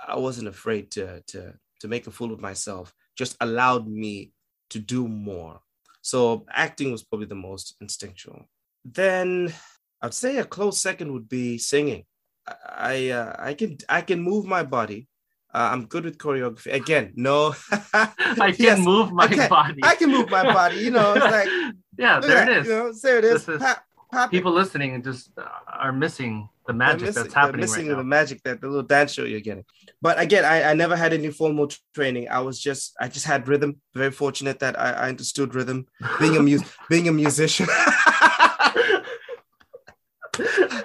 i 0.07 0.17
wasn't 0.17 0.47
afraid 0.49 0.91
to 0.91 1.21
to 1.27 1.53
to 1.81 1.87
make 1.87 2.07
a 2.07 2.11
fool 2.11 2.33
of 2.33 2.41
myself 2.41 2.93
just 3.15 3.37
allowed 3.39 3.87
me 3.87 4.31
to 4.71 4.79
do 4.79 5.07
more. 5.07 5.59
So 6.01 6.45
acting 6.51 6.91
was 6.91 7.03
probably 7.03 7.27
the 7.27 7.35
most 7.35 7.75
instinctual. 7.79 8.49
Then 8.83 9.53
i'd 10.01 10.13
say 10.13 10.37
a 10.37 10.45
close 10.45 10.81
second 10.81 11.13
would 11.13 11.29
be 11.29 11.57
singing. 11.57 12.03
I 12.47 13.09
uh, 13.09 13.35
I 13.39 13.53
can 13.53 13.77
I 13.89 14.01
can 14.01 14.21
move 14.21 14.45
my 14.45 14.63
body. 14.63 15.07
Uh, 15.55 15.69
I'm 15.71 15.85
good 15.93 16.03
with 16.03 16.17
choreography. 16.17 16.73
Again, 16.81 17.13
no. 17.15 17.55
i 17.93 18.51
can 18.51 18.55
Yes, 18.69 18.79
move 18.91 19.13
my 19.13 19.27
body 19.47 19.79
I 19.91 19.95
can 19.95 20.09
move 20.11 20.29
my 20.29 20.43
body. 20.43 20.77
You 20.85 20.91
know, 20.91 21.13
it's 21.15 21.23
like 21.37 21.47
yeah 21.97 22.19
there 22.19 22.37
at 22.43 22.49
it 22.49 22.65
You 22.65 22.71
know, 22.71 22.93
there 23.03 23.17
it 23.19 23.23
is. 23.23 23.47
Is- 23.47 23.61
Pop, 23.61 23.77
pop 24.11 24.27
it. 24.29 24.31
people 24.35 24.51
listening 24.51 25.01
just 25.01 25.31
uh, 25.37 25.45
are 25.83 25.93
missing 25.93 26.33
the 26.67 26.73
magic 26.73 27.01
missing- 27.07 27.23
that's 27.23 27.33
they're 27.33 27.41
happening 27.43 27.61
missing 27.61 27.87
right 27.87 27.95
the 27.95 28.03
now 28.03 28.15
magic 28.17 28.37
that 28.43 28.59
the 28.59 28.67
little 28.67 28.83
dance 28.95 29.13
show 29.13 29.23
you're 29.23 29.39
getting. 29.49 29.63
But 30.01 30.19
again, 30.19 30.43
I, 30.43 30.71
I 30.71 30.73
never 30.73 30.95
had 31.03 31.13
any 31.13 31.31
formal 31.31 31.67
training. 31.97 32.27
I 32.37 32.39
was 32.47 32.59
just 32.59 32.83
I 32.99 33.07
just 33.07 33.25
had 33.25 33.47
rhythm. 33.47 33.71
Very 34.01 34.11
fortunate 34.11 34.57
that 34.59 34.75
I, 34.85 34.87
I 35.03 35.07
understood 35.13 35.55
rhythm. 35.55 35.79
Being 36.19 36.35
a 36.35 36.41
mu- 36.47 36.59
being 36.91 37.07
a 37.07 37.13
musician. 37.23 37.67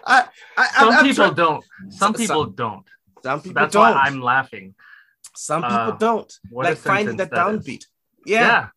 I, 0.07 0.29
I, 0.57 0.67
some 0.79 0.89
I'm, 0.91 0.95
I'm 0.99 1.05
people 1.05 1.27
try- 1.27 1.35
don't 1.43 1.65
some 1.89 1.99
Some- 1.99 2.15
people 2.15 2.45
don't 2.47 2.87
some 3.23 3.41
people 3.41 3.61
that's 3.63 3.73
don't. 3.73 3.95
why 3.95 4.03
i'm 4.07 4.21
laughing 4.21 4.75
Some 5.37 5.63
people 5.63 5.93
Uh, 5.95 6.07
don't. 6.09 6.33
like 6.51 6.79
finding 6.79 7.17
that 7.19 7.31
that 7.31 7.47
downbeat. 7.47 7.85
Yeah. 8.27 8.69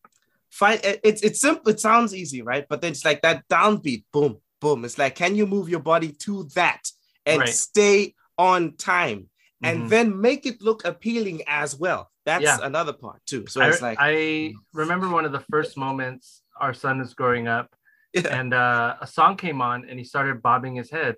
Find 0.52 0.80
it's 1.10 1.22
it's 1.28 1.40
simple. 1.42 1.70
It 1.74 1.80
sounds 1.80 2.14
easy, 2.14 2.42
right? 2.52 2.66
But 2.70 2.82
then 2.82 2.92
it's 2.92 3.04
like 3.10 3.22
that 3.24 3.38
downbeat. 3.50 4.04
Boom, 4.14 4.34
boom. 4.62 4.86
It's 4.86 4.98
like, 5.04 5.16
can 5.16 5.36
you 5.36 5.46
move 5.48 5.68
your 5.74 5.80
body 5.94 6.12
to 6.26 6.34
that 6.56 6.84
and 7.26 7.40
Right. 7.40 7.50
stay 7.68 8.14
on 8.38 8.60
time? 8.78 9.20
And 9.64 9.78
Mhm. 9.84 9.90
then 9.94 10.08
make 10.22 10.46
it 10.46 10.62
look 10.62 10.86
appealing 10.86 11.42
as 11.48 11.70
well. 11.84 12.02
That's 12.30 12.44
Yeah. 12.44 12.60
another 12.62 12.94
part 12.94 13.20
too. 13.26 13.44
So 13.48 13.62
I, 13.62 13.68
it's 13.70 13.82
like 13.82 13.98
I 14.00 14.54
remember 14.74 15.08
one 15.18 15.26
of 15.26 15.32
the 15.38 15.44
first 15.54 15.76
moments 15.78 16.44
our 16.64 16.74
son 16.84 17.00
was 17.00 17.14
growing 17.16 17.48
up 17.48 17.68
Yeah. 18.14 18.40
and 18.40 18.54
uh, 18.54 18.98
a 19.02 19.08
song 19.08 19.38
came 19.38 19.60
on 19.72 19.78
and 19.90 19.96
he 20.02 20.06
started 20.06 20.36
bobbing 20.48 20.76
his 20.82 20.90
head 20.92 21.16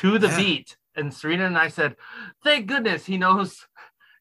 to 0.00 0.18
the 0.18 0.28
Yeah. 0.28 0.36
beat 0.42 0.68
and 0.96 1.12
Serena 1.12 1.46
and 1.46 1.58
I 1.58 1.68
said, 1.68 1.96
"Thank 2.42 2.66
goodness 2.66 3.04
he 3.06 3.18
knows 3.18 3.66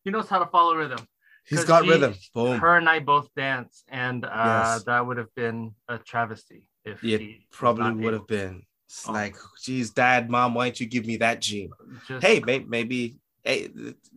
he 0.03 0.11
knows 0.11 0.29
how 0.29 0.39
to 0.39 0.45
follow 0.47 0.75
rhythm." 0.75 0.99
He's 1.47 1.63
got 1.63 1.83
she- 1.83 1.91
rhythm. 1.91 2.15
Boom. 2.33 2.59
Her 2.59 2.77
and 2.77 2.89
I 2.89 2.99
both 2.99 3.29
dance, 3.35 3.83
and 3.87 4.25
uh, 4.25 4.29
Yes. 4.75 4.83
that 4.85 5.05
would 5.05 5.17
have 5.17 5.33
been 5.35 5.75
a 5.87 5.97
travesty 5.99 6.67
if 6.83 7.03
It 7.03 7.21
he 7.21 7.47
probably 7.51 7.91
would 7.91 8.13
able. 8.13 8.17
have 8.19 8.27
been. 8.27 8.63
It's 8.87 9.07
Oh. 9.07 9.11
like, 9.13 9.35
geez, 9.63 9.91
dad, 9.91 10.29
mom, 10.29 10.53
why 10.55 10.67
don't 10.67 10.79
you 10.79 10.87
give 10.87 11.05
me 11.05 11.17
that 11.17 11.41
gene? 11.41 11.69
Just, 12.07 12.25
Hey, 12.25 12.39
maybe, 12.39 12.65
maybe 12.65 13.15
hey, 13.43 13.69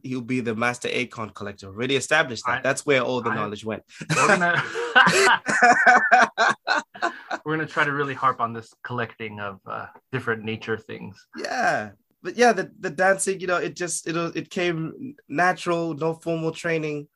he'll 0.03 0.21
be 0.23 0.41
the 0.41 0.55
master 0.55 0.89
acorn 0.91 1.31
collector. 1.31 1.67
Already 1.67 1.97
established 1.97 2.45
that. 2.47 2.59
I- 2.59 2.63
That's 2.63 2.87
where 2.87 3.03
all 3.03 3.21
the 3.21 3.31
I- 3.31 3.35
knowledge 3.35 3.65
went. 3.65 3.83
we're 4.17 4.27
gonna 4.27 4.63
we're 7.45 7.57
gonna 7.57 7.67
try 7.67 7.85
to 7.85 7.93
really 7.93 8.15
harp 8.15 8.41
on 8.41 8.53
this 8.53 8.73
collecting 8.85 9.41
of 9.41 9.61
uh, 9.67 9.87
different 10.13 10.45
nature 10.45 10.79
things. 10.79 11.27
yeah 11.37 11.91
but 12.23 12.37
yeah 12.37 12.53
the, 12.53 12.71
the 12.81 12.91
dancing 12.91 13.41
you 13.41 13.47
know 13.47 13.57
it 13.57 13.75
just 13.77 14.07
it 14.09 14.17
it 14.37 14.51
came 14.51 15.15
natural 15.29 15.95
no 15.95 16.15
formal 16.15 16.53
training. 16.53 17.09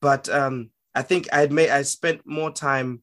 But 0.00 0.28
um 0.28 0.70
i 0.94 1.02
think 1.02 1.28
i'd 1.32 1.52
made 1.52 1.70
i 1.70 1.82
spent 1.82 2.20
more 2.26 2.50
time 2.50 3.02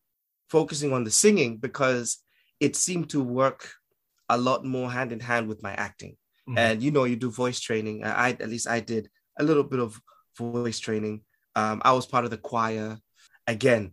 focusing 0.50 0.92
on 0.94 1.04
the 1.04 1.12
singing 1.12 1.58
because 1.58 2.18
it 2.60 2.76
seemed 2.76 3.10
to 3.12 3.22
work 3.24 3.62
a 4.30 4.38
lot 4.38 4.66
more 4.66 4.90
hand 4.92 5.12
in 5.12 5.20
hand 5.20 5.48
with 5.48 5.62
my 5.64 5.74
acting. 5.88 6.16
Mhm. 6.50 6.58
and 6.58 6.84
you 6.84 6.92
know 6.92 7.06
you 7.06 7.16
do 7.18 7.30
voice 7.44 7.60
training. 7.60 8.04
I 8.04 8.12
I- 8.28 8.38
at 8.44 8.50
least 8.50 8.68
i 8.68 8.80
did 8.94 9.10
a 9.40 9.44
little 9.44 9.64
bit 9.72 9.80
of 9.86 10.00
voice 10.40 10.80
training. 10.80 11.16
Um 11.56 11.82
i 11.90 11.92
was 11.98 12.06
part 12.14 12.26
of 12.26 12.32
the 12.32 12.38
choir. 12.52 12.90
Again 13.56 13.84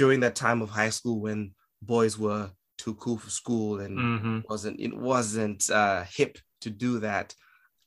during 0.00 0.20
that 0.20 0.36
time 0.46 0.60
of 0.62 0.70
high 0.70 0.90
school 0.98 1.20
when 1.26 1.40
boys 1.82 2.14
were 2.24 2.50
too 2.82 2.94
cool 3.02 3.18
for 3.18 3.30
school 3.30 3.80
and 3.84 3.94
Mhm. 3.98 4.44
wasn't 4.50 4.78
it 4.86 4.94
wasn't 5.10 5.60
uh 5.70 6.02
hip 6.18 6.38
to 6.60 6.70
do 6.70 7.00
that 7.00 7.34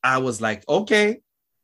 i 0.03 0.17
was 0.17 0.41
like 0.41 0.63
okay 0.67 1.19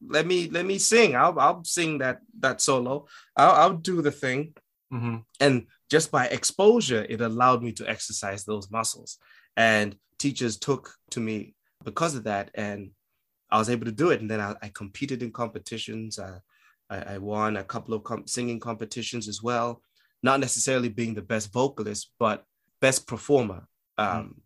let 0.08 0.26
me 0.26 0.50
let 0.50 0.66
me 0.66 0.78
sing. 0.78 1.14
I'll 1.16 1.38
i'll 1.40 1.64
sing 1.66 1.98
that 1.98 2.22
that 2.40 2.62
solo. 2.62 3.08
I'll, 3.36 3.52
I'll 3.52 3.74
do 3.78 4.02
the 4.02 4.12
thing. 4.12 4.54
Mhm. 4.94 5.24
and 5.40 5.68
just 5.90 6.10
by 6.10 6.26
exposure 6.28 7.06
it 7.08 7.22
allowed 7.22 7.62
me 7.62 7.74
to 7.74 7.88
exercise 7.88 8.44
those 8.46 8.72
muscles. 8.72 9.18
And 9.58 9.98
teachers 10.18 10.58
took 10.58 10.96
to 11.12 11.20
me 11.20 11.54
because 11.84 12.16
of 12.16 12.24
that 12.24 12.50
and 12.56 12.92
i 13.52 13.58
was 13.58 13.70
able 13.70 13.86
to 13.86 13.92
do 13.92 14.12
it. 14.12 14.22
And 14.22 14.32
then 14.32 14.40
i, 14.40 14.56
I 14.62 14.70
competed 14.70 15.22
in 15.22 15.32
competitions. 15.32 16.18
Uh, 16.18 16.40
I, 16.90 17.16
I 17.16 17.18
won 17.18 17.58
a 17.58 17.64
couple 17.64 17.94
of 17.94 18.04
com- 18.06 18.26
singing 18.26 18.60
competitions 18.62 19.28
as 19.28 19.44
well. 19.44 19.82
Not 20.24 20.40
necessarily 20.40 20.90
being 20.90 21.14
the 21.14 21.22
best 21.34 21.52
vocalist 21.52 22.14
but 22.18 22.46
best 22.80 23.06
performer. 23.06 23.68
Um, 23.98 24.42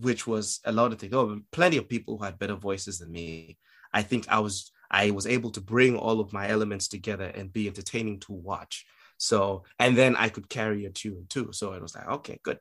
which 0.00 0.26
was 0.26 0.60
a 0.64 0.72
lot 0.72 0.92
of 0.92 0.98
things 0.98 1.10
there 1.12 1.24
were 1.24 1.36
plenty 1.52 1.76
of 1.76 1.88
people 1.88 2.16
who 2.16 2.24
had 2.24 2.38
better 2.38 2.54
voices 2.56 2.98
than 2.98 3.10
me 3.10 3.56
i 3.92 4.02
think 4.02 4.26
i 4.28 4.38
was 4.38 4.72
i 4.90 5.10
was 5.10 5.26
able 5.26 5.50
to 5.50 5.60
bring 5.60 5.96
all 5.96 6.20
of 6.20 6.32
my 6.32 6.48
elements 6.48 6.88
together 6.88 7.26
and 7.34 7.52
be 7.52 7.66
entertaining 7.66 8.18
to 8.20 8.32
watch 8.32 8.84
so, 9.20 9.64
and 9.78 9.96
then 9.96 10.16
I 10.16 10.30
could 10.30 10.48
carry 10.48 10.86
a 10.86 10.90
tune 10.90 11.26
too. 11.28 11.50
So 11.52 11.74
it 11.74 11.82
was 11.82 11.94
like, 11.94 12.08
okay, 12.08 12.40
good. 12.42 12.58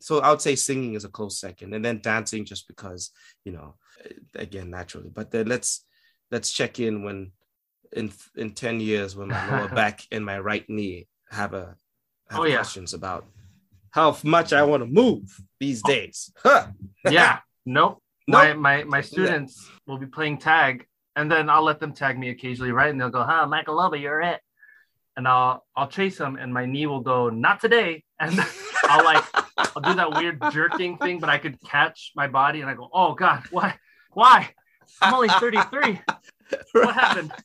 So 0.00 0.20
I 0.20 0.30
would 0.30 0.40
say 0.40 0.56
singing 0.56 0.94
is 0.94 1.04
a 1.04 1.10
close 1.10 1.38
second, 1.38 1.74
and 1.74 1.84
then 1.84 2.00
dancing 2.00 2.46
just 2.46 2.66
because, 2.66 3.10
you 3.44 3.52
know, 3.52 3.74
again 4.34 4.70
naturally. 4.70 5.10
But 5.12 5.30
then 5.30 5.46
let's 5.48 5.84
let's 6.30 6.50
check 6.50 6.80
in 6.80 7.02
when 7.04 7.32
in 7.92 8.10
in 8.36 8.52
ten 8.52 8.80
years 8.80 9.16
when 9.16 9.28
my 9.28 9.50
lower 9.50 9.68
back 9.74 10.00
and 10.10 10.24
my 10.24 10.38
right 10.38 10.64
knee 10.70 11.08
have 11.30 11.52
a 11.52 11.76
have 12.30 12.40
Oh, 12.40 12.44
yeah. 12.44 12.56
questions 12.56 12.94
about 12.94 13.26
how 13.98 14.16
much 14.22 14.52
I 14.52 14.62
want 14.62 14.82
to 14.82 14.86
move 15.02 15.24
these 15.58 15.82
days. 15.82 16.32
Huh. 16.42 16.68
yeah. 17.10 17.38
Nope. 17.66 18.02
Nope. 18.30 18.42
My 18.42 18.52
my 18.52 18.84
my 18.84 19.00
students 19.00 19.54
will 19.86 19.96
be 19.96 20.04
playing 20.04 20.36
tag, 20.36 20.86
and 21.16 21.32
then 21.32 21.48
I'll 21.48 21.62
let 21.64 21.80
them 21.80 21.92
tag 21.94 22.18
me 22.18 22.28
occasionally, 22.28 22.72
right? 22.72 22.90
And 22.90 23.00
they'll 23.00 23.08
go, 23.20 23.22
"Huh, 23.22 23.46
Michael 23.46 23.76
Loba, 23.78 23.98
you're 23.98 24.20
it." 24.20 24.40
And 25.16 25.26
I'll 25.26 25.64
I'll 25.74 25.88
chase 25.88 26.18
them, 26.18 26.36
and 26.36 26.52
my 26.52 26.66
knee 26.66 26.84
will 26.84 27.00
go, 27.00 27.30
"Not 27.30 27.58
today," 27.62 28.04
and 28.20 28.38
I'll 28.84 29.02
like 29.12 29.24
I'll 29.56 29.80
do 29.80 29.94
that 29.94 30.10
weird 30.18 30.36
jerking 30.52 30.98
thing, 30.98 31.20
but 31.20 31.30
I 31.30 31.38
could 31.38 31.56
catch 31.62 32.12
my 32.14 32.26
body, 32.28 32.60
and 32.60 32.68
I 32.68 32.74
go, 32.74 32.90
"Oh 32.92 33.14
God, 33.14 33.44
why, 33.50 33.78
why? 34.12 34.50
I'm 35.00 35.14
only 35.14 35.28
33. 35.30 36.00
What 36.72 36.94
happened?" 36.94 37.32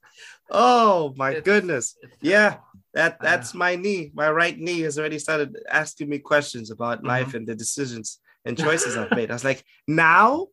Oh 0.52 1.14
my 1.16 1.30
It's- 1.30 1.44
goodness. 1.46 1.96
It's 2.04 2.18
Yeah. 2.20 2.58
That 2.94 3.18
I 3.22 3.24
that's 3.26 3.54
my 3.54 3.76
knee. 3.76 4.12
My 4.14 4.30
right 4.32 4.58
knee 4.58 4.82
has 4.82 5.00
already 5.00 5.20
started 5.20 5.58
asking 5.70 6.10
me 6.10 6.20
questions 6.20 6.70
about 6.72 7.02
Mhm. 7.02 7.08
life 7.08 7.34
and 7.34 7.48
the 7.48 7.56
decisions 7.56 8.20
and 8.46 8.58
choices 8.58 8.96
I've 8.98 9.12
made. 9.12 9.32
I 9.32 9.34
was 9.34 9.44
like, 9.44 9.64
now, 9.88 10.48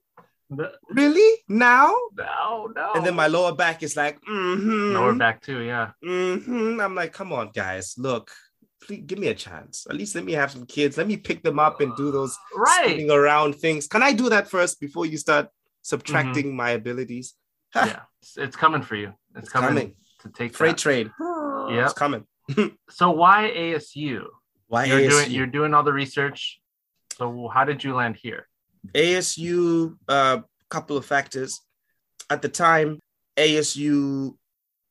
really, 0.90 1.38
now? 1.48 1.94
No, 2.16 2.72
no. 2.74 2.92
And 2.94 3.05
then 3.05 3.14
my 3.14 3.26
lower 3.26 3.55
back 3.55 3.83
is 3.83 3.96
like, 3.96 4.20
mm-hmm, 4.22 4.94
lower 4.94 5.14
back 5.14 5.42
too. 5.42 5.61
Yeah. 5.61 5.90
mm-hmm. 6.05 6.81
I'm 6.81 6.94
like, 6.94 7.12
come 7.12 7.33
on, 7.33 7.50
guys, 7.55 7.94
look, 7.98 8.31
please 8.83 9.03
give 9.07 9.18
me 9.18 9.29
a 9.29 9.35
chance. 9.35 9.87
At 9.88 9.96
least 9.96 10.14
let 10.14 10.24
me 10.24 10.33
have 10.33 10.50
some 10.50 10.66
kids. 10.66 10.96
Let 10.96 11.07
me 11.07 11.16
pick 11.16 11.42
them 11.42 11.59
up 11.59 11.81
and 11.81 11.94
do 11.96 12.11
those 12.11 12.37
Right. 12.57 12.85
spinning 12.87 13.11
around 13.11 13.57
things. 13.57 13.87
Can 13.87 14.03
I 14.03 14.12
do 14.12 14.29
that 14.31 14.48
first 14.48 14.81
before 14.81 15.07
you 15.07 15.18
start 15.18 15.48
subtracting 15.83 16.57
my 16.57 16.70
abilities? 16.70 17.35
Yeah. 17.74 18.00
It's, 18.22 18.37
it's 18.37 18.57
coming 18.57 18.83
for 18.83 18.96
you. 18.96 19.09
It's, 19.37 19.44
It's 19.44 19.48
coming, 19.53 19.68
coming. 19.68 19.94
to 20.22 20.29
take 20.31 20.55
Freight 20.55 20.76
that. 20.76 20.83
train. 20.83 21.12
Yep. 21.20 21.85
It's 21.85 21.92
coming. 21.94 22.24
So 22.90 23.10
why 23.10 23.52
ASU? 23.56 24.24
Why 24.68 24.84
You're 24.84 25.00
ASU? 25.00 25.10
doing 25.10 25.30
you're 25.30 25.46
doing 25.46 25.74
all 25.74 25.82
the 25.82 25.92
research. 25.92 26.60
So 27.16 27.48
how 27.48 27.64
did 27.64 27.82
you 27.84 27.94
land 27.94 28.16
here? 28.16 28.48
ASU, 28.94 29.96
a 30.08 30.12
uh, 30.12 30.40
couple 30.68 30.96
of 30.96 31.04
factors. 31.04 31.60
At 32.28 32.42
the 32.42 32.48
time, 32.48 32.98
ASU 33.36 34.36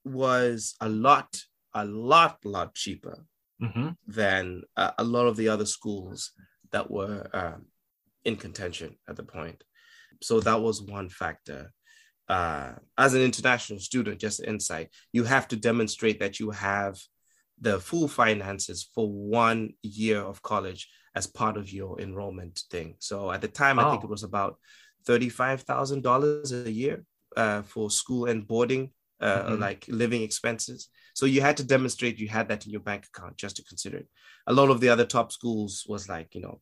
was 0.06 0.76
a 0.82 0.90
lot, 0.90 1.42
a 1.74 1.86
lot, 1.86 2.38
lot 2.46 2.76
cheaper 2.76 3.26
Mm-hmm. 3.62 3.90
than 4.08 4.62
uh, 4.78 4.92
a 4.98 5.04
lot 5.04 5.28
of 5.28 5.36
the 5.36 5.50
other 5.50 5.66
schools 5.66 6.32
that 6.72 6.90
were 6.90 7.28
um, 7.34 7.66
in 8.24 8.38
contention 8.38 8.96
at 9.10 9.18
the 9.18 9.24
point. 9.24 9.62
So 10.22 10.40
that 10.40 10.62
was 10.62 10.82
one 10.82 11.10
factor. 11.10 11.74
Uh, 12.30 12.76
as 12.98 13.16
an 13.16 13.22
international 13.22 13.80
student, 13.80 14.18
just 14.18 14.42
insight, 14.42 14.92
you 15.12 15.26
have 15.26 15.46
to 15.50 15.58
demonstrate 15.58 16.22
that 16.22 16.40
you 16.40 16.52
have 16.52 16.98
the 17.62 17.80
full 17.80 18.08
finances 18.08 18.90
for 18.94 19.10
one 19.12 19.74
year 19.82 20.22
of 20.22 20.42
college 20.42 20.90
as 21.16 21.28
part 21.28 21.58
of 21.58 21.72
your 21.72 22.00
enrollment 22.00 22.64
thing. 22.72 22.96
So 23.00 23.32
at 23.32 23.42
the 23.42 23.48
time, 23.48 23.80
I 23.80 23.84
think 23.90 24.04
Oh. 24.04 24.06
it 24.06 24.10
was 24.10 24.24
about 24.24 24.58
$35,000 25.06 26.52
a 26.52 26.72
year 26.72 27.04
uh, 27.38 27.62
for 27.64 27.90
school 27.92 28.26
and 28.26 28.48
boarding, 28.48 28.92
uh, 29.22 29.44
Mhm. 29.44 29.60
like 29.60 29.86
living 29.88 30.22
expenses. 30.24 30.90
So 31.14 31.26
you 31.26 31.42
had 31.42 31.58
to 31.58 31.64
demonstrate 31.64 32.20
you 32.20 32.28
had 32.30 32.48
that 32.50 32.66
in 32.66 32.72
your 32.72 32.82
bank 32.82 33.06
account 33.08 33.38
just 33.38 33.56
to 33.58 33.64
consider 33.64 33.98
it. 33.98 34.08
A 34.48 34.54
lot 34.54 34.70
of 34.70 34.80
the 34.80 34.90
other 34.90 35.06
top 35.06 35.32
schools 35.32 35.86
was 35.88 36.08
like, 36.10 36.34
you 36.36 36.42
know, 36.42 36.62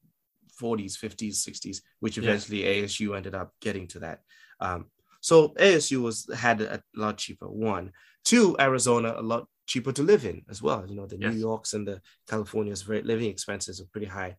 40s, 0.60 0.98
50s, 0.98 1.44
60s, 1.44 1.82
which 2.00 2.18
Yeah. 2.18 2.24
eventually 2.24 2.64
ASU 2.64 3.14
ended 3.16 3.36
up 3.36 3.54
getting 3.62 3.88
to 3.90 4.00
that. 4.00 4.22
Um, 4.60 4.92
so 5.22 5.54
ASU 5.60 6.02
was 6.02 6.28
had 6.36 6.62
a 6.62 6.82
lot 6.96 7.18
cheaper. 7.18 7.48
One, 7.50 7.92
two, 8.24 8.56
Arizona 8.60 9.14
a 9.18 9.22
lot 9.22 9.48
cheaper 9.68 9.92
to 9.92 10.04
live 10.04 10.26
in 10.26 10.44
as 10.50 10.62
well. 10.62 10.86
You 10.88 10.96
know, 10.96 11.06
the 11.06 11.18
Yes. 11.18 11.34
New 11.34 11.40
Yorks 11.40 11.74
and 11.74 11.88
the 11.88 12.02
California's 12.28 12.82
very 12.82 13.04
living 13.04 13.30
expenses 13.30 13.80
are 13.80 13.92
pretty 13.92 14.08
high. 14.08 14.38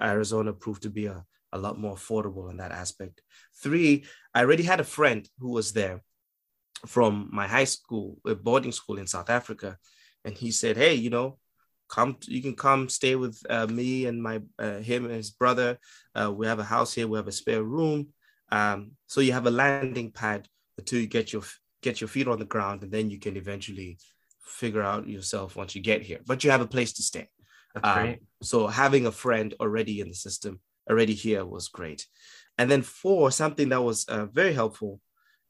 Arizona 0.00 0.52
proved 0.52 0.82
to 0.82 0.90
be 0.90 1.06
a, 1.06 1.24
a 1.52 1.58
lot 1.58 1.78
more 1.78 1.96
affordable 1.96 2.50
in 2.50 2.56
that 2.58 2.72
aspect. 2.72 3.22
Three, 3.62 4.04
I 4.34 4.40
already 4.40 4.62
had 4.62 4.80
a 4.80 4.84
friend 4.84 5.28
who 5.38 5.50
was 5.50 5.72
there 5.72 6.02
from 6.86 7.28
my 7.32 7.46
high 7.46 7.64
school, 7.64 8.18
a 8.26 8.34
boarding 8.34 8.72
school 8.72 8.98
in 8.98 9.06
South 9.06 9.30
Africa, 9.30 9.76
and 10.24 10.34
he 10.36 10.50
said, 10.50 10.76
"Hey, 10.76 10.94
you 10.94 11.10
know, 11.10 11.38
come, 11.88 12.16
you 12.22 12.42
can 12.42 12.54
come 12.54 12.88
stay 12.88 13.16
with 13.16 13.38
uh, 13.50 13.66
me 13.66 14.06
and 14.06 14.22
my 14.22 14.40
uh, 14.58 14.78
him 14.78 15.04
and 15.04 15.14
his 15.14 15.30
brother. 15.30 15.78
Uh, 16.14 16.32
we 16.32 16.46
have 16.46 16.58
a 16.58 16.64
house 16.64 16.94
here. 16.94 17.06
We 17.08 17.18
have 17.18 17.28
a 17.28 17.32
spare 17.32 17.62
room. 17.62 18.08
Um, 18.50 18.92
so 19.06 19.20
you 19.20 19.32
have 19.32 19.46
a 19.46 19.50
landing 19.50 20.10
pad 20.10 20.48
until 20.78 21.00
you 21.00 21.06
get 21.06 21.32
your 21.32 21.42
get 21.82 22.00
your 22.00 22.08
feet 22.08 22.28
on 22.28 22.38
the 22.38 22.44
ground, 22.44 22.82
and 22.82 22.92
then 22.92 23.10
you 23.10 23.18
can 23.18 23.36
eventually 23.36 23.98
figure 24.42 24.82
out 24.82 25.08
yourself 25.08 25.56
once 25.56 25.74
you 25.74 25.82
get 25.82 26.02
here. 26.02 26.20
But 26.26 26.44
you 26.44 26.50
have 26.50 26.60
a 26.60 26.66
place 26.66 26.92
to 26.94 27.02
stay. 27.02 27.28
That's 27.74 27.86
Um, 27.86 28.02
great. 28.02 28.18
So 28.42 28.66
having 28.66 29.06
a 29.06 29.12
friend 29.12 29.54
already 29.60 30.00
in 30.00 30.08
the 30.08 30.14
system, 30.14 30.60
already 30.88 31.14
here, 31.14 31.44
was 31.44 31.68
great. 31.68 32.06
And 32.58 32.70
then 32.70 32.82
four, 32.82 33.30
something 33.30 33.68
that 33.70 33.82
was 33.82 34.04
uh, 34.06 34.26
very 34.26 34.52
helpful. 34.52 35.00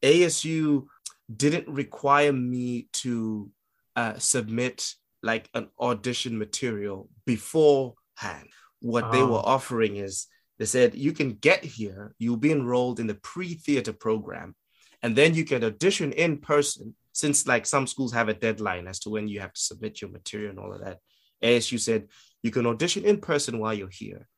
ASU 0.03 0.87
didn't 1.35 1.69
require 1.69 2.33
me 2.33 2.89
to 2.93 3.51
uh, 3.97 4.15
submit 4.19 4.95
like 5.23 5.49
an 5.55 5.69
audition 5.81 6.39
material 6.39 7.09
beforehand. 7.27 8.49
What 8.81 9.13
they 9.13 9.23
Oh. 9.23 9.33
were 9.33 9.47
offering 9.57 9.97
is 9.97 10.27
they 10.59 10.65
said 10.67 10.95
you 10.95 11.13
can 11.13 11.33
get 11.35 11.65
here, 11.65 12.15
you'll 12.19 12.37
be 12.37 12.53
enrolled 12.53 13.01
in 13.01 13.07
the 13.07 13.15
pre-theater 13.15 13.93
program, 13.93 14.55
and 15.03 15.15
then 15.17 15.35
you 15.35 15.45
can 15.45 15.65
audition 15.65 16.13
in 16.13 16.39
person. 16.39 16.95
Since 17.13 17.47
like 17.47 17.67
some 17.67 17.87
schools 17.87 18.13
have 18.13 18.29
a 18.29 18.35
deadline 18.35 18.87
as 18.87 19.01
to 19.01 19.11
when 19.11 19.29
you 19.29 19.41
have 19.41 19.53
to 19.53 19.61
submit 19.61 20.01
your 20.01 20.11
material 20.11 20.51
and 20.51 20.59
all 20.59 20.73
of 20.73 20.81
that, 20.85 20.99
ASU 21.43 21.79
said 21.79 22.09
you 22.43 22.51
can 22.51 22.67
audition 22.67 23.05
in 23.05 23.19
person 23.19 23.59
while 23.59 23.75
you're 23.75 23.89
here. 23.89 24.29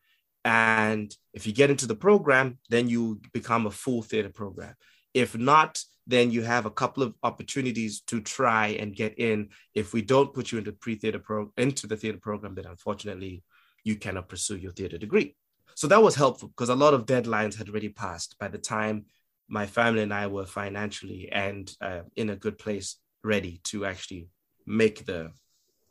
And 0.45 1.15
if 1.33 1.47
you 1.47 1.53
get 1.53 1.71
into 1.71 1.87
the 1.87 1.95
program, 1.95 2.59
then 2.69 2.89
you 2.89 3.21
become 3.33 3.67
a 3.67 3.71
full 3.71 4.03
theater 4.03 4.31
program. 4.31 4.75
If 5.15 5.37
not, 5.37 5.83
then 6.07 6.31
you 6.31 6.43
have 6.43 6.67
a 6.67 6.71
couple 6.71 7.03
of 7.03 7.15
opportunities 7.23 8.01
to 8.03 8.21
try 8.21 8.69
and 8.69 8.97
get 8.97 9.19
in. 9.19 9.51
If 9.75 9.93
we 9.93 10.03
don't 10.03 10.35
put 10.35 10.51
you 10.51 10.59
into 10.59 10.73
pre-theater 10.73 11.21
pro 11.21 11.53
into 11.57 11.87
the 11.87 11.97
theater 11.97 12.19
program, 12.19 12.55
then 12.55 12.67
unfortunately 12.67 13.45
you 13.85 13.97
cannot 13.97 14.29
pursue 14.29 14.57
your 14.57 14.73
theater 14.73 14.99
degree. 14.99 15.37
So 15.75 15.87
that 15.89 16.03
was 16.03 16.15
helpful 16.15 16.49
because 16.49 16.69
a 16.69 16.75
lot 16.75 16.95
of 16.95 17.07
deadlines 17.07 17.57
had 17.57 17.69
already 17.69 17.89
passed 17.89 18.37
by 18.39 18.49
the 18.49 18.59
time 18.59 19.07
my 19.53 19.67
family 19.67 20.01
and 20.01 20.15
I 20.15 20.29
were 20.29 20.47
financially 20.47 21.31
and 21.31 21.71
uh, 21.83 22.01
in 22.17 22.31
a 22.31 22.37
good 22.37 22.57
place, 22.57 22.97
ready 23.23 23.61
to 23.65 23.85
actually 23.85 24.29
make 24.67 25.05
the 25.05 25.31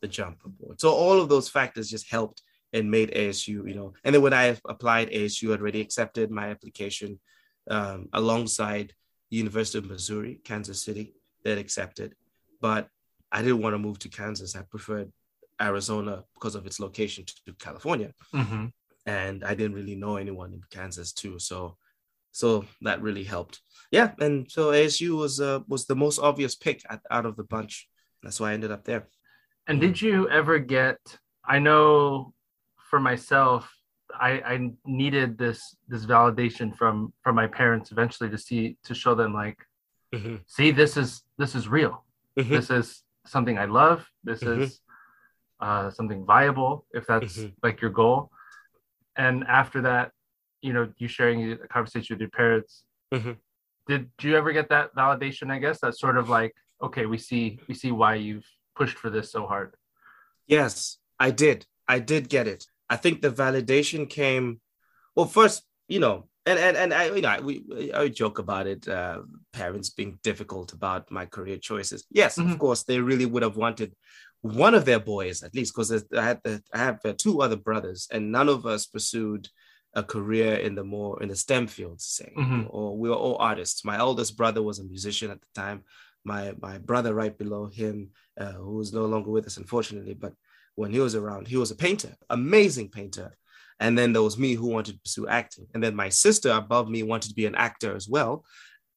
the 0.01 0.07
jump 0.07 0.43
aboard. 0.43 0.81
So 0.81 0.89
all 0.89 1.21
of 1.21 1.29
those 1.29 1.47
factors 1.47 1.87
just 1.87 2.09
helped 2.09 2.41
and 2.73 2.89
made 2.89 3.11
ASU, 3.11 3.67
you 3.67 3.75
know. 3.75 3.93
And 4.03 4.15
then 4.15 4.23
when 4.23 4.33
I 4.33 4.57
applied, 4.67 5.11
ASU 5.11 5.51
had 5.51 5.61
already 5.61 5.79
accepted 5.79 6.31
my 6.31 6.49
application 6.49 7.19
um, 7.69 8.09
alongside 8.13 8.93
University 9.29 9.77
of 9.77 9.85
Missouri, 9.85 10.41
Kansas 10.43 10.83
City, 10.83 11.13
that 11.43 11.59
accepted. 11.59 12.15
But 12.61 12.87
I 13.31 13.43
didn't 13.43 13.61
want 13.61 13.75
to 13.75 13.77
move 13.77 13.99
to 13.99 14.09
Kansas. 14.09 14.55
I 14.55 14.63
preferred 14.63 15.11
Arizona 15.61 16.23
because 16.33 16.55
of 16.55 16.65
its 16.65 16.79
location 16.79 17.25
to 17.45 17.53
California. 17.53 18.11
Mm-hmm. 18.33 18.65
And 19.05 19.43
I 19.43 19.53
didn't 19.53 19.75
really 19.75 19.95
know 19.95 20.15
anyone 20.15 20.51
in 20.53 20.63
Kansas 20.71 21.13
too. 21.13 21.37
So 21.37 21.77
so 22.31 22.65
that 22.81 23.01
really 23.01 23.23
helped. 23.23 23.61
Yeah, 23.91 24.11
and 24.19 24.49
so 24.49 24.71
ASU 24.71 25.17
was 25.17 25.39
uh, 25.39 25.59
was 25.67 25.85
the 25.85 25.95
most 25.95 26.19
obvious 26.19 26.55
pick 26.55 26.81
at, 26.89 27.01
out 27.11 27.25
of 27.25 27.35
the 27.35 27.43
bunch. 27.43 27.89
That's 28.23 28.39
why 28.39 28.51
I 28.51 28.53
ended 28.53 28.71
up 28.71 28.85
there. 28.85 29.07
And 29.67 29.81
did 29.81 30.01
you 30.01 30.29
ever 30.29 30.59
get? 30.59 30.97
I 31.45 31.59
know 31.59 32.33
for 32.89 32.99
myself, 32.99 33.71
I, 34.19 34.31
I 34.41 34.71
needed 34.85 35.37
this 35.37 35.75
this 35.87 36.05
validation 36.05 36.75
from 36.75 37.13
from 37.21 37.35
my 37.35 37.47
parents 37.47 37.91
eventually 37.91 38.29
to 38.29 38.37
see 38.37 38.77
to 38.83 38.93
show 38.93 39.15
them 39.15 39.33
like, 39.33 39.57
mm-hmm. 40.13 40.37
see 40.47 40.71
this 40.71 40.97
is 40.97 41.23
this 41.37 41.55
is 41.55 41.67
real. 41.67 42.05
Mm-hmm. 42.39 42.53
This 42.53 42.69
is 42.69 43.03
something 43.25 43.57
I 43.57 43.65
love. 43.65 44.07
This 44.23 44.41
mm-hmm. 44.41 44.63
is 44.63 44.79
uh, 45.59 45.89
something 45.89 46.25
viable 46.25 46.85
if 46.91 47.05
that's 47.07 47.37
mm-hmm. 47.37 47.49
like 47.61 47.81
your 47.81 47.91
goal. 47.91 48.31
And 49.15 49.43
after 49.43 49.81
that, 49.81 50.11
you 50.61 50.73
know 50.73 50.89
you 50.97 51.07
sharing 51.07 51.51
a 51.51 51.57
conversation 51.67 52.15
with 52.15 52.21
your 52.21 52.29
parents. 52.29 52.83
Mm-hmm. 53.13 53.33
did 53.87 54.09
you 54.21 54.37
ever 54.37 54.53
get 54.53 54.69
that 54.69 54.95
validation 54.95 55.51
i 55.51 55.59
guess? 55.59 55.79
That's 55.81 55.99
sort 55.99 56.17
of 56.17 56.29
like 56.29 56.55
okay 56.81 57.05
we 57.05 57.17
see 57.17 57.59
we 57.67 57.73
see 57.75 57.91
why 57.91 58.15
you've 58.15 58.47
pushed 58.75 58.97
for 58.97 59.09
this 59.09 59.31
so 59.31 59.45
hard. 59.45 59.75
Yes 60.47 60.97
i 61.19 61.31
did. 61.31 61.65
I 61.87 61.99
did 61.99 62.29
get 62.29 62.47
it. 62.47 62.65
I 62.89 62.95
think 62.95 63.21
the 63.21 63.31
validation 63.31 64.09
came 64.09 64.61
well 65.15 65.25
first 65.25 65.63
you 65.87 65.99
know 65.99 66.27
and 66.45 66.57
and, 66.57 66.77
and 66.77 66.93
i 66.93 67.03
you 67.05 67.21
know 67.21 67.37
we 67.43 67.91
i 67.93 68.07
joke 68.07 68.39
about 68.39 68.65
it 68.67 68.87
uh, 68.87 69.19
parents 69.53 69.89
being 69.89 70.19
difficult 70.23 70.73
about 70.73 71.11
my 71.11 71.25
career 71.25 71.57
choices. 71.57 72.05
Yes 72.09 72.37
mm-hmm. 72.37 72.51
of 72.51 72.59
course 72.59 72.83
they 72.83 72.99
really 72.99 73.25
would 73.25 73.43
have 73.43 73.57
wanted 73.57 73.93
one 74.41 74.73
of 74.73 74.85
their 74.85 74.99
boys 74.99 75.43
at 75.43 75.53
least 75.53 75.73
because 75.73 75.91
i 76.17 76.23
had 76.23 76.39
the, 76.43 76.61
i 76.73 76.77
have 76.77 76.99
two 77.17 77.41
other 77.41 77.55
brothers 77.55 78.07
and 78.11 78.31
none 78.31 78.49
of 78.49 78.65
us 78.65 78.87
pursued 78.87 79.47
a 79.93 80.03
career 80.03 80.55
in 80.55 80.75
the 80.75 80.83
more 80.83 81.21
in 81.21 81.29
the 81.29 81.35
STEM 81.35 81.67
fields, 81.67 82.05
say, 82.05 82.31
mm-hmm. 82.37 82.63
or 82.69 82.97
we 82.97 83.09
were 83.09 83.15
all 83.15 83.37
artists. 83.39 83.83
My 83.83 83.99
oldest 83.99 84.37
brother 84.37 84.61
was 84.61 84.79
a 84.79 84.83
musician 84.83 85.31
at 85.31 85.41
the 85.41 85.47
time. 85.53 85.83
My 86.23 86.53
my 86.61 86.77
brother 86.77 87.13
right 87.13 87.37
below 87.37 87.67
him, 87.67 88.09
uh, 88.39 88.53
who 88.53 88.79
is 88.79 88.93
no 88.93 89.05
longer 89.05 89.31
with 89.31 89.47
us, 89.47 89.57
unfortunately, 89.57 90.13
but 90.13 90.33
when 90.75 90.91
he 90.91 90.99
was 90.99 91.15
around, 91.15 91.47
he 91.47 91.57
was 91.57 91.71
a 91.71 91.75
painter, 91.75 92.15
amazing 92.29 92.89
painter. 92.89 93.35
And 93.79 93.97
then 93.97 94.13
there 94.13 94.21
was 94.21 94.37
me 94.37 94.53
who 94.53 94.67
wanted 94.67 94.93
to 94.93 94.99
pursue 94.99 95.27
acting. 95.27 95.65
And 95.73 95.83
then 95.83 95.95
my 95.95 96.09
sister 96.09 96.51
above 96.51 96.87
me 96.87 97.01
wanted 97.01 97.29
to 97.29 97.35
be 97.35 97.47
an 97.47 97.55
actor 97.55 97.95
as 97.95 98.07
well. 98.07 98.45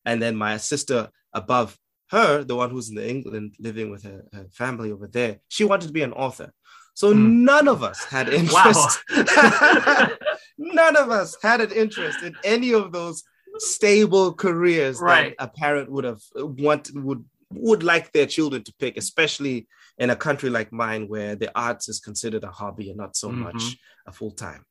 And 0.04 0.20
then 0.20 0.36
my 0.36 0.58
sister 0.58 1.08
above 1.32 1.78
her, 2.10 2.44
the 2.44 2.54
one 2.54 2.70
who's 2.70 2.90
in 2.90 2.98
England 2.98 3.56
living 3.58 3.90
with 3.90 4.02
her, 4.02 4.24
her 4.32 4.46
family 4.52 4.92
over 4.92 5.06
there, 5.06 5.40
she 5.48 5.64
wanted 5.64 5.86
to 5.86 5.92
be 5.92 6.02
an 6.02 6.12
author. 6.12 6.52
So 6.94 7.12
mm. 7.12 7.18
none 7.18 7.66
of 7.66 7.82
us 7.82 8.04
had 8.04 8.28
interest. 8.28 9.02
Wow. 9.10 10.08
none 10.58 10.96
of 10.96 11.10
us 11.10 11.36
had 11.42 11.60
an 11.60 11.72
interest 11.72 12.22
in 12.22 12.34
any 12.44 12.72
of 12.72 12.92
those 12.92 13.22
stable 13.58 14.34
careers 14.34 15.00
right. 15.00 15.34
that 15.38 15.44
a 15.44 15.48
parent 15.48 15.90
would 15.90 16.04
have 16.04 16.20
want 16.34 16.90
would 16.94 17.24
would 17.50 17.82
like 17.82 18.12
their 18.12 18.26
children 18.26 18.62
to 18.64 18.74
pick, 18.78 18.96
especially 18.96 19.68
in 19.98 20.10
a 20.10 20.16
country 20.16 20.50
like 20.50 20.72
mine 20.72 21.06
where 21.08 21.36
the 21.36 21.50
arts 21.56 21.88
is 21.88 22.00
considered 22.00 22.42
a 22.42 22.50
hobby 22.50 22.88
and 22.88 22.98
not 22.98 23.16
so 23.16 23.28
mm-hmm. 23.28 23.42
much 23.42 23.76
a 24.06 24.12
full 24.12 24.32
time. 24.32 24.64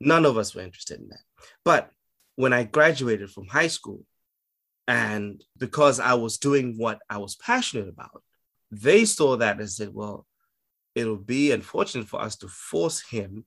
None 0.00 0.26
of 0.26 0.36
us 0.36 0.54
were 0.54 0.62
interested 0.62 1.00
in 1.00 1.08
that. 1.08 1.20
But 1.64 1.90
when 2.34 2.52
I 2.52 2.64
graduated 2.64 3.30
from 3.30 3.46
high 3.46 3.68
school, 3.68 4.04
and 4.86 5.42
because 5.58 5.98
I 5.98 6.14
was 6.14 6.38
doing 6.38 6.76
what 6.76 7.00
I 7.08 7.18
was 7.18 7.36
passionate 7.36 7.88
about, 7.88 8.22
they 8.70 9.04
saw 9.04 9.36
that 9.36 9.58
and 9.58 9.70
said, 9.70 9.92
well, 9.92 10.26
it'll 10.94 11.16
be 11.16 11.52
unfortunate 11.52 12.08
for 12.08 12.20
us 12.20 12.36
to 12.36 12.48
force 12.48 13.00
him 13.00 13.44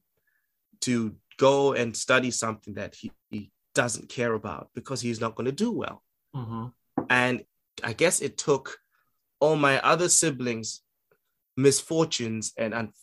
to 0.81 1.15
go 1.39 1.73
and 1.73 1.95
study 1.97 2.29
something 2.29 2.75
that 2.75 2.93
he, 2.93 3.11
he 3.31 3.51
doesn't 3.73 4.09
care 4.09 4.33
about 4.33 4.69
because 4.75 5.01
he's 5.01 5.21
not 5.21 5.35
going 5.35 5.45
to 5.45 5.51
do 5.51 5.71
well. 5.71 6.03
Mm-hmm. 6.35 6.65
And 7.09 7.43
I 7.83 7.93
guess 7.93 8.19
it 8.19 8.37
took 8.37 8.77
all 9.39 9.55
my 9.55 9.79
other 9.79 10.09
siblings' 10.09 10.81
misfortunes 11.55 12.51
and 12.57 12.73
un- 12.73 12.93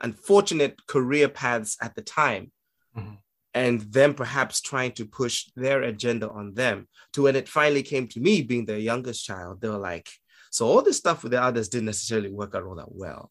unfortunate 0.00 0.86
career 0.86 1.28
paths 1.28 1.76
at 1.82 1.94
the 1.94 2.02
time. 2.02 2.52
Mm-hmm. 2.96 3.14
And 3.54 3.80
them 3.92 4.14
perhaps 4.14 4.62
trying 4.62 4.92
to 4.92 5.04
push 5.04 5.48
their 5.56 5.82
agenda 5.82 6.30
on 6.30 6.54
them 6.54 6.88
to 7.12 7.24
when 7.24 7.36
it 7.36 7.48
finally 7.48 7.82
came 7.82 8.06
to 8.08 8.20
me 8.20 8.40
being 8.40 8.64
the 8.64 8.80
youngest 8.80 9.26
child, 9.26 9.60
they 9.60 9.68
were 9.68 9.76
like, 9.76 10.08
so 10.50 10.66
all 10.66 10.80
this 10.80 10.96
stuff 10.96 11.22
with 11.22 11.32
the 11.32 11.42
others 11.42 11.68
didn't 11.68 11.86
necessarily 11.86 12.30
work 12.30 12.54
out 12.54 12.64
all 12.64 12.76
that 12.76 12.94
well. 12.94 13.30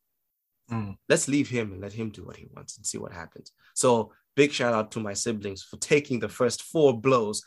Mm. 0.72 0.98
Let's 1.10 1.28
leave 1.28 1.50
him 1.50 1.72
and 1.72 1.82
let 1.82 1.94
him 1.94 2.10
do 2.10 2.24
what 2.24 2.38
he 2.38 2.48
wants 2.56 2.78
and 2.78 2.86
see 2.86 3.00
what 3.00 3.14
happens. 3.14 3.52
So 3.74 4.14
big 4.36 4.52
shout 4.52 4.74
out 4.74 4.92
to 4.92 5.00
my 5.00 5.14
siblings 5.14 5.64
for 5.64 5.78
taking 5.78 6.20
the 6.20 6.30
first 6.30 6.64
four 6.64 7.00
blows 7.00 7.44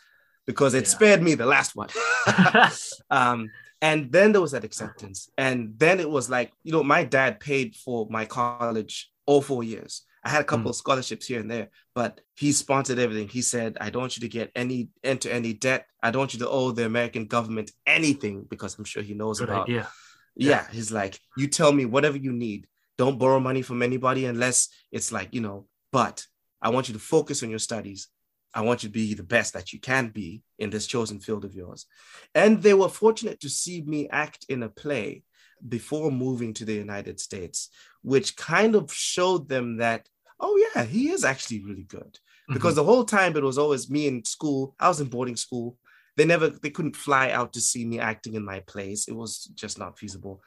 because 0.46 0.74
it 0.74 0.84
yeah. 0.84 0.90
spared 0.90 1.22
me 1.22 1.34
the 1.34 1.46
last 1.46 1.74
one. 1.74 1.88
um, 3.10 3.50
and 3.80 4.10
then 4.10 4.32
there 4.32 4.40
was 4.40 4.52
that 4.52 4.64
acceptance. 4.64 5.28
And 5.36 5.74
then 5.76 6.00
it 6.00 6.08
was 6.08 6.30
like, 6.30 6.52
you 6.62 6.72
know, 6.72 6.82
my 6.82 7.04
dad 7.04 7.40
paid 7.40 7.76
for 7.76 8.06
my 8.10 8.24
college 8.24 9.10
all 9.26 9.42
four 9.42 9.62
years. 9.62 10.02
I 10.24 10.30
had 10.30 10.40
a 10.40 10.44
couple 10.44 10.66
mm. 10.66 10.70
of 10.70 10.76
scholarships 10.76 11.26
here 11.26 11.40
and 11.40 11.50
there, 11.50 11.68
but 11.94 12.20
he 12.34 12.52
sponsored 12.52 12.98
everything. 12.98 13.28
He 13.28 13.42
said, 13.42 13.76
I 13.80 13.90
don't 13.90 14.00
want 14.00 14.16
you 14.16 14.22
to 14.22 14.28
get 14.28 14.50
any 14.56 14.88
into 15.02 15.30
any 15.32 15.52
debt. 15.52 15.86
I 16.02 16.10
don't 16.10 16.20
want 16.20 16.32
you 16.32 16.40
to 16.40 16.48
owe 16.48 16.70
the 16.70 16.86
American 16.86 17.26
government 17.26 17.72
anything 17.86 18.46
because 18.48 18.78
I'm 18.78 18.84
sure 18.84 19.02
he 19.02 19.12
knows 19.12 19.40
Good 19.40 19.50
about. 19.50 19.68
Idea. 19.68 19.88
Yeah. 20.34 20.50
yeah, 20.50 20.66
he's 20.72 20.90
like, 20.90 21.20
you 21.36 21.46
tell 21.46 21.72
me 21.72 21.84
whatever 21.84 22.16
you 22.16 22.32
need. 22.32 22.66
Don't 22.96 23.18
borrow 23.18 23.38
money 23.38 23.60
from 23.60 23.82
anybody 23.82 24.24
unless 24.24 24.68
it's 24.90 25.12
like, 25.12 25.34
you 25.34 25.42
know, 25.42 25.66
but 25.92 26.26
I 26.60 26.70
want 26.70 26.88
you 26.88 26.94
to 26.94 27.00
focus 27.00 27.42
on 27.42 27.50
your 27.50 27.58
studies. 27.58 28.08
I 28.54 28.60
want 28.60 28.82
you 28.82 28.88
to 28.88 28.92
be 28.92 29.14
the 29.14 29.22
best 29.22 29.54
that 29.54 29.72
you 29.72 29.80
can 29.80 30.08
be 30.08 30.42
in 30.58 30.70
this 30.70 30.86
chosen 30.86 31.18
field 31.18 31.44
of 31.44 31.54
yours. 31.54 31.86
And 32.34 32.62
they 32.62 32.74
were 32.74 32.88
fortunate 32.88 33.40
to 33.40 33.48
see 33.48 33.82
me 33.82 34.08
act 34.08 34.46
in 34.48 34.62
a 34.62 34.68
play 34.68 35.24
before 35.66 36.12
moving 36.12 36.54
to 36.54 36.64
the 36.64 36.74
United 36.74 37.18
States, 37.18 37.70
which 38.02 38.36
kind 38.36 38.74
of 38.74 38.92
showed 38.92 39.48
them 39.48 39.78
that, 39.78 40.08
oh, 40.38 40.70
yeah, 40.74 40.84
he 40.84 41.10
is 41.10 41.24
actually 41.24 41.64
really 41.64 41.82
good. 41.82 42.00
Mm-hmm. 42.00 42.54
Because 42.54 42.76
the 42.76 42.84
whole 42.84 43.04
time 43.04 43.36
it 43.36 43.42
was 43.42 43.58
always 43.58 43.90
me 43.90 44.06
in 44.06 44.24
school, 44.24 44.74
I 44.78 44.88
was 44.88 45.00
in 45.00 45.08
boarding 45.08 45.36
school. 45.36 45.76
They 46.16 46.24
never, 46.24 46.48
they 46.48 46.70
couldn't 46.70 46.96
fly 46.96 47.30
out 47.30 47.54
to 47.54 47.60
see 47.60 47.84
me 47.84 47.98
acting 47.98 48.34
in 48.34 48.44
my 48.44 48.60
plays. 48.60 49.06
It 49.08 49.16
was 49.16 49.50
just 49.54 49.78
not 49.78 49.98
feasible. 49.98 50.42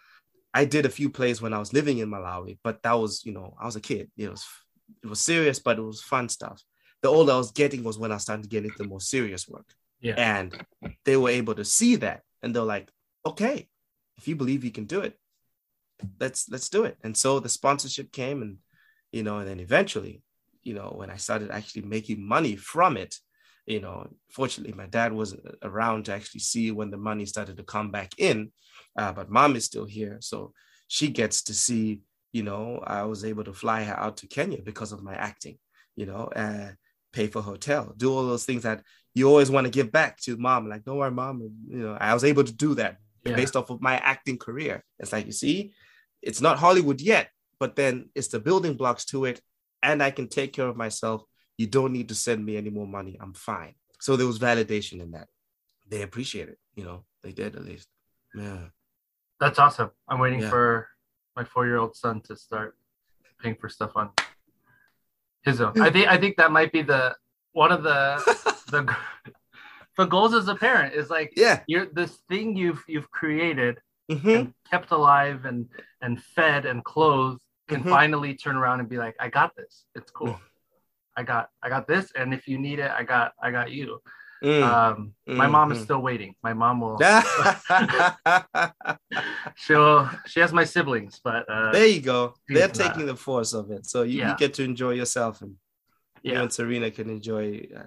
I 0.53 0.63
did 0.63 0.85
a 0.85 0.89
few 0.89 1.09
plays 1.09 1.41
when 1.41 1.53
I 1.53 1.59
was 1.59 1.73
living 1.73 1.97
in 1.97 2.09
Malawi, 2.09 2.57
but 2.63 2.81
that 2.83 2.93
was, 2.93 3.25
you 3.25 3.33
know, 3.33 3.55
I 3.59 3.65
was 3.65 3.75
a 3.75 3.81
kid. 3.81 4.09
It 4.15 4.29
was 4.29 4.45
it 5.03 5.07
was 5.07 5.19
serious, 5.19 5.59
but 5.59 5.77
it 5.77 5.81
was 5.81 6.01
fun 6.01 6.29
stuff. 6.29 6.61
The 7.01 7.09
older 7.09 7.33
I 7.33 7.37
was 7.37 7.51
getting 7.51 7.83
was 7.83 7.99
when 7.99 8.11
I 8.11 8.17
started 8.17 8.43
to 8.43 8.49
get 8.49 8.65
into 8.65 8.83
more 8.83 9.01
serious 9.01 9.47
work. 9.47 9.67
Yeah. 9.99 10.15
And 10.17 10.65
they 11.05 11.17
were 11.17 11.29
able 11.29 11.55
to 11.55 11.65
see 11.65 11.95
that 11.97 12.21
and 12.41 12.55
they're 12.55 12.63
like, 12.63 12.89
okay, 13.25 13.67
if 14.17 14.27
you 14.27 14.35
believe 14.35 14.63
you 14.63 14.71
can 14.71 14.85
do 14.85 15.01
it, 15.01 15.17
let's 16.19 16.49
let's 16.49 16.69
do 16.69 16.85
it. 16.85 16.97
And 17.03 17.15
so 17.15 17.39
the 17.39 17.49
sponsorship 17.49 18.11
came 18.11 18.41
and 18.41 18.57
you 19.11 19.23
know, 19.23 19.37
and 19.39 19.47
then 19.47 19.59
eventually, 19.59 20.21
you 20.63 20.73
know, 20.73 20.93
when 20.95 21.09
I 21.09 21.17
started 21.17 21.51
actually 21.51 21.83
making 21.83 22.27
money 22.27 22.55
from 22.55 22.97
it, 22.97 23.15
you 23.65 23.81
know, 23.81 24.07
fortunately 24.31 24.73
my 24.73 24.85
dad 24.87 25.13
wasn't 25.13 25.43
around 25.61 26.05
to 26.05 26.13
actually 26.13 26.41
see 26.41 26.71
when 26.71 26.91
the 26.91 26.97
money 26.97 27.25
started 27.25 27.57
to 27.57 27.63
come 27.63 27.91
back 27.91 28.13
in. 28.17 28.51
Uh, 28.97 29.11
but 29.11 29.29
mom 29.29 29.55
is 29.55 29.65
still 29.65 29.85
here. 29.85 30.17
So 30.21 30.53
she 30.87 31.09
gets 31.09 31.43
to 31.43 31.53
see 31.53 32.01
you 32.33 32.43
know, 32.43 32.81
I 32.85 33.03
was 33.03 33.23
able 33.25 33.43
to 33.45 33.53
fly 33.53 33.83
her 33.83 33.97
out 33.97 34.17
to 34.17 34.27
Kenya 34.27 34.61
because 34.61 34.91
of 34.91 35.03
my 35.03 35.15
acting, 35.15 35.57
you 35.95 36.05
know, 36.05 36.25
uh, 36.35 36.71
pay 37.13 37.27
for 37.27 37.41
hotel, 37.41 37.93
do 37.97 38.13
all 38.13 38.27
those 38.27 38.45
things 38.45 38.63
that 38.63 38.83
you 39.13 39.27
always 39.27 39.49
want 39.49 39.65
to 39.65 39.71
give 39.71 39.91
back 39.91 40.17
to 40.21 40.37
mom. 40.37 40.69
Like, 40.69 40.83
don't 40.83 40.97
worry, 40.97 41.11
mom. 41.11 41.41
You 41.67 41.79
know, 41.79 41.97
I 41.99 42.13
was 42.13 42.23
able 42.23 42.43
to 42.43 42.53
do 42.53 42.75
that 42.75 42.97
yeah. 43.25 43.35
based 43.35 43.55
off 43.55 43.69
of 43.69 43.81
my 43.81 43.97
acting 43.97 44.37
career. 44.37 44.83
It's 44.99 45.11
like, 45.11 45.25
you 45.25 45.31
see, 45.31 45.73
it's 46.21 46.41
not 46.41 46.59
Hollywood 46.59 47.01
yet, 47.01 47.29
but 47.59 47.75
then 47.75 48.09
it's 48.13 48.27
the 48.27 48.39
building 48.39 48.75
blocks 48.75 49.05
to 49.05 49.25
it. 49.25 49.41
And 49.81 50.03
I 50.03 50.11
can 50.11 50.27
take 50.27 50.53
care 50.53 50.67
of 50.67 50.77
myself. 50.77 51.23
You 51.57 51.67
don't 51.67 51.93
need 51.93 52.09
to 52.09 52.15
send 52.15 52.45
me 52.45 52.57
any 52.57 52.69
more 52.69 52.87
money. 52.87 53.17
I'm 53.19 53.33
fine. 53.33 53.73
So 53.99 54.15
there 54.15 54.27
was 54.27 54.37
validation 54.39 55.01
in 55.01 55.11
that. 55.11 55.27
They 55.89 56.01
appreciate 56.03 56.49
it. 56.49 56.59
you 56.75 56.83
know, 56.83 57.05
they 57.23 57.31
did 57.31 57.55
at 57.55 57.65
least. 57.65 57.87
Yeah. 58.35 58.65
That's 59.39 59.57
awesome. 59.57 59.89
I'm 60.07 60.19
waiting 60.19 60.41
Yeah. 60.41 60.49
for 60.49 60.89
my 61.37 61.43
four-year-old 61.45 61.95
son 61.95 62.19
to 62.21 62.35
start 62.35 62.75
paying 63.41 63.55
for 63.55 63.69
stuff 63.69 63.91
on 63.95 64.09
his 65.45 65.61
own. 65.61 65.79
I 65.79 65.89
think 65.91 66.07
I 66.09 66.17
think 66.17 66.35
that 66.37 66.51
might 66.51 66.71
be 66.73 66.81
the 66.81 67.15
one 67.53 67.71
of 67.71 67.83
the 67.83 68.01
the 68.71 68.81
the 69.97 70.05
goals 70.05 70.33
as 70.33 70.47
a 70.47 70.55
parent 70.55 70.93
is 70.95 71.09
like 71.11 71.31
Yeah. 71.37 71.61
you're 71.67 71.85
this 71.85 72.17
thing 72.27 72.57
you've 72.57 72.83
you've 72.87 73.09
created 73.11 73.79
hmm 74.11 74.35
and 74.35 74.53
kept 74.71 74.89
alive 74.91 75.45
and 75.45 75.67
and 76.01 76.21
fed 76.35 76.65
and 76.65 76.83
clothed 76.83 77.41
can 77.67 77.83
Mhm. 77.83 77.89
finally 77.89 78.33
turn 78.33 78.55
around 78.55 78.79
and 78.79 78.87
be 78.89 78.97
like, 78.97 79.15
I 79.19 79.27
got 79.29 79.53
this. 79.55 79.85
It's 79.93 80.09
cool. 80.09 80.29
Mm. 80.35 80.39
I 81.17 81.23
got 81.23 81.49
I 81.61 81.69
got 81.69 81.87
this, 81.87 82.11
and 82.15 82.33
if 82.33 82.47
you 82.47 82.57
need 82.57 82.79
it, 82.79 82.91
I 82.99 83.03
got 83.03 83.33
I 83.41 83.51
got 83.51 83.71
you. 83.71 84.01
Mm. 84.43 84.61
Um, 84.63 85.13
my 85.25 85.47
mom 85.47 85.71
is 85.71 85.79
Mhm. 85.79 85.83
still 85.83 86.01
waiting. 86.01 86.35
My 86.43 86.53
mom 86.53 86.79
will. 86.81 86.99
She'll. 89.55 90.09
She 90.27 90.39
has 90.39 90.53
my 90.53 90.63
siblings, 90.63 91.19
but 91.23 91.49
uh, 91.49 91.71
there 91.71 91.87
you 91.87 92.01
go. 92.01 92.35
They're 92.47 92.67
not. 92.67 92.75
taking 92.75 93.05
the 93.07 93.15
force 93.15 93.53
of 93.53 93.71
it. 93.71 93.85
So 93.87 94.03
you, 94.03 94.19
Yeah. 94.19 94.31
you 94.31 94.37
get 94.37 94.53
to 94.55 94.63
enjoy 94.63 94.91
yourself 94.91 95.41
and 95.41 95.55
you 96.21 96.35
and 96.35 96.51
Serena 96.53 96.91
can 96.91 97.09
enjoy 97.09 97.67
uh, 97.75 97.83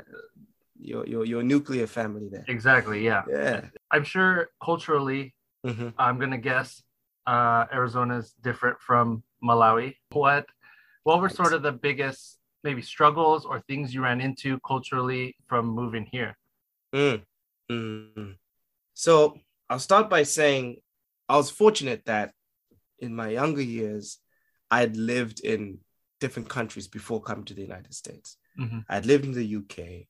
your, 0.80 1.06
your 1.06 1.24
your 1.24 1.42
nuclear 1.42 1.86
family 1.86 2.28
there. 2.30 2.44
exactly. 2.48 3.04
Yeah, 3.04 3.22
Yeah. 3.28 3.66
I'm 3.92 4.04
sure 4.04 4.48
culturally, 4.64 5.34
Mhm. 5.64 5.92
I'm 5.98 6.18
gonna 6.18 6.38
guess 6.38 6.82
uh, 7.26 7.66
Arizona 7.72 8.16
is 8.18 8.32
different 8.40 8.80
from 8.80 9.22
Malawi. 9.44 9.94
What 10.10 10.46
what 11.04 11.18
were 11.20 11.28
Right. 11.28 11.36
sort 11.36 11.52
of 11.52 11.62
the 11.62 11.72
biggest 11.72 12.39
maybe 12.62 12.82
struggles 12.82 13.44
or 13.44 13.60
things 13.60 13.94
you 13.94 14.02
ran 14.02 14.20
into 14.20 14.58
culturally 14.60 15.36
from 15.46 15.66
moving 15.66 16.06
here? 16.10 16.36
Mm. 16.94 17.22
Mm. 17.70 18.36
So 18.94 19.38
I'll 19.68 19.78
start 19.78 20.10
by 20.10 20.24
saying 20.24 20.76
I 21.28 21.36
was 21.36 21.50
fortunate 21.50 22.04
that 22.06 22.32
in 22.98 23.14
my 23.14 23.28
younger 23.28 23.62
years, 23.62 24.18
I'd 24.70 24.96
lived 24.96 25.40
in 25.40 25.78
different 26.20 26.48
countries 26.48 26.86
before 26.86 27.22
coming 27.22 27.44
to 27.46 27.54
the 27.54 27.62
United 27.62 27.94
States. 27.94 28.36
Mhm. 28.58 28.84
I'd 28.88 29.06
lived 29.06 29.24
in 29.24 29.32
the 29.32 29.46
UK. 29.46 30.08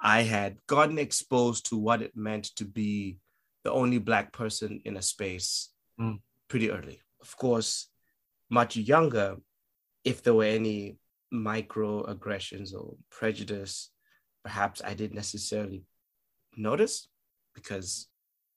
I 0.00 0.22
had 0.22 0.58
gotten 0.66 0.98
exposed 0.98 1.66
to 1.66 1.76
what 1.76 2.02
it 2.02 2.16
meant 2.16 2.44
to 2.56 2.64
be 2.64 3.18
the 3.64 3.72
only 3.72 3.98
Black 3.98 4.32
person 4.32 4.80
in 4.84 4.96
a 4.96 5.02
space 5.02 5.70
Mm. 5.98 6.20
pretty 6.48 6.70
early. 6.70 7.00
Of 7.20 7.36
course, 7.36 7.88
much 8.50 8.76
younger, 8.76 9.36
if 10.04 10.22
there 10.22 10.34
were 10.34 10.44
any 10.44 10.98
microaggressions 11.32 12.74
or 12.74 12.94
prejudice, 13.10 13.90
perhaps 14.44 14.82
I 14.84 14.94
didn't 14.94 15.16
necessarily 15.16 15.84
notice 16.56 17.08
because 17.54 18.08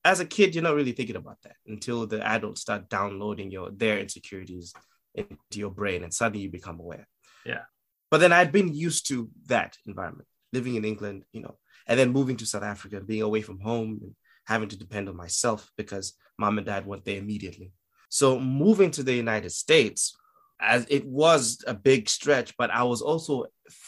as 0.03 0.19
a 0.19 0.25
kid, 0.25 0.53
you're 0.53 0.63
not 0.63 0.75
really 0.75 0.91
thinking 0.91 1.15
about 1.15 1.41
that 1.43 1.55
until 1.65 2.05
the 2.05 2.25
adults 2.25 2.61
start 2.61 2.89
downloading 2.89 3.49
your 3.49 3.71
their 3.71 3.97
insecurities 3.97 4.73
into 5.15 5.35
your 5.53 5.71
brain 5.71 6.03
and 6.03 6.13
suddenly 6.13 6.43
you 6.43 6.51
become 6.51 6.79
aware. 6.79 7.07
Yeah. 7.45 7.63
But 8.11 8.19
then 8.19 8.31
I'd 8.31 8.51
been 8.51 8.73
used 8.73 9.07
to 9.07 9.29
that 9.47 9.77
environment, 9.85 10.27
living 10.53 10.75
in 10.75 10.85
England, 10.85 11.23
you 11.31 11.41
know, 11.41 11.57
and 11.87 11.99
then 11.99 12.11
moving 12.11 12.37
to 12.37 12.45
South 12.45 12.63
Africa, 12.63 13.01
being 13.01 13.23
away 13.23 13.41
from 13.41 13.59
home 13.59 13.99
and 14.01 14.15
having 14.45 14.69
to 14.69 14.77
depend 14.77 15.09
on 15.09 15.15
myself 15.15 15.71
because 15.75 16.13
mom 16.37 16.57
and 16.57 16.67
dad 16.67 16.85
weren't 16.85 17.05
there 17.05 17.17
immediately. 17.17 17.71
So 18.09 18.39
moving 18.39 18.91
to 18.91 19.03
the 19.03 19.13
United 19.13 19.51
States, 19.51 20.15
as 20.59 20.85
it 20.89 21.05
was 21.05 21.63
a 21.67 21.73
big 21.73 22.07
stretch, 22.09 22.55
but 22.57 22.71
I 22.71 22.83
was 22.83 23.01
also 23.01 23.45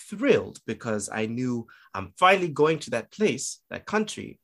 thrilled 0.09 0.59
because 0.65 1.09
I 1.11 1.25
knew 1.25 1.67
I'm 1.93 2.13
finally 2.17 2.49
going 2.49 2.79
to 2.79 2.89
that 2.91 3.11
place, 3.11 3.59
that 3.69 3.85
country 3.85 4.39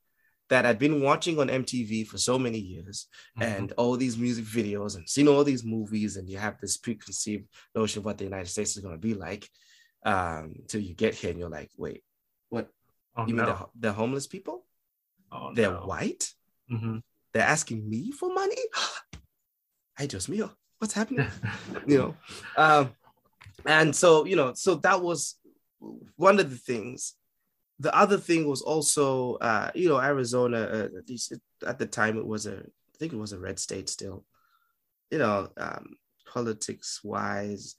that 0.49 0.65
I'd 0.65 0.77
been 0.79 1.01
watching 1.01 1.39
on 1.39 1.47
MTV 1.47 2.05
for 2.07 2.17
so 2.17 2.37
many 2.37 2.59
years 2.59 3.07
and 3.39 3.71
all 3.73 3.97
these 3.97 4.17
music 4.17 4.45
videos 4.45 4.95
and 4.95 5.09
seen 5.09 5.27
all 5.27 5.43
these 5.43 5.63
movies, 5.63 6.17
and 6.17 6.29
you 6.29 6.37
have 6.37 6.59
this 6.59 6.77
preconceived 6.77 7.47
notion 7.73 7.99
of 7.99 8.05
what 8.05 8.17
the 8.17 8.25
United 8.25 8.49
States 8.49 8.75
is 8.77 8.83
going 8.83 8.95
to 8.95 8.99
be 9.07 9.13
like. 9.13 9.47
Um, 10.05 10.55
till 10.67 10.81
you 10.81 10.93
get 10.93 11.13
here 11.15 11.29
and 11.29 11.39
you're 11.39 11.49
like, 11.49 11.71
wait, 11.77 12.03
what? 12.49 12.67
Oh, 13.15 13.25
You 13.25 13.35
mean 13.35 13.45
the, 13.45 13.57
the 13.79 13.93
homeless 13.93 14.27
people? 14.27 14.65
oh, 15.31 15.53
They're 15.53 15.71
no. 15.71 15.85
white? 15.85 16.29
Mhm. 16.69 17.01
They're 17.33 17.43
asking 17.47 17.89
me 17.89 18.11
for 18.11 18.31
money? 18.33 18.57
I 19.97 20.07
just 20.07 20.27
me. 20.29 20.43
What's 20.83 20.95
happening? 20.95 21.25
you 21.87 21.97
know 21.97 22.15
um 22.57 22.89
and 23.65 23.95
so 23.95 24.25
you 24.25 24.35
know 24.35 24.51
so 24.53 24.75
that 24.75 25.01
was 25.01 25.35
one 26.17 26.41
of 26.41 26.49
the 26.49 26.57
things 26.57 27.13
the 27.79 27.95
other 27.95 28.17
thing 28.17 28.45
was 28.49 28.61
also 28.61 29.35
uh 29.35 29.71
you 29.73 29.87
know 29.87 29.97
arizona 29.97 30.57
uh, 30.57 30.97
at 30.99 31.07
least 31.07 31.31
it, 31.31 31.41
at 31.65 31.79
the 31.79 31.85
time 31.85 32.17
it 32.17 32.27
was 32.27 32.47
a 32.47 32.57
i 32.57 32.95
think 32.99 33.13
it 33.13 33.17
was 33.17 33.31
a 33.31 33.39
red 33.39 33.57
state 33.59 33.87
still 33.87 34.25
you 35.09 35.19
know 35.19 35.47
um 35.55 35.95
politics 36.33 36.99
wise 37.01 37.75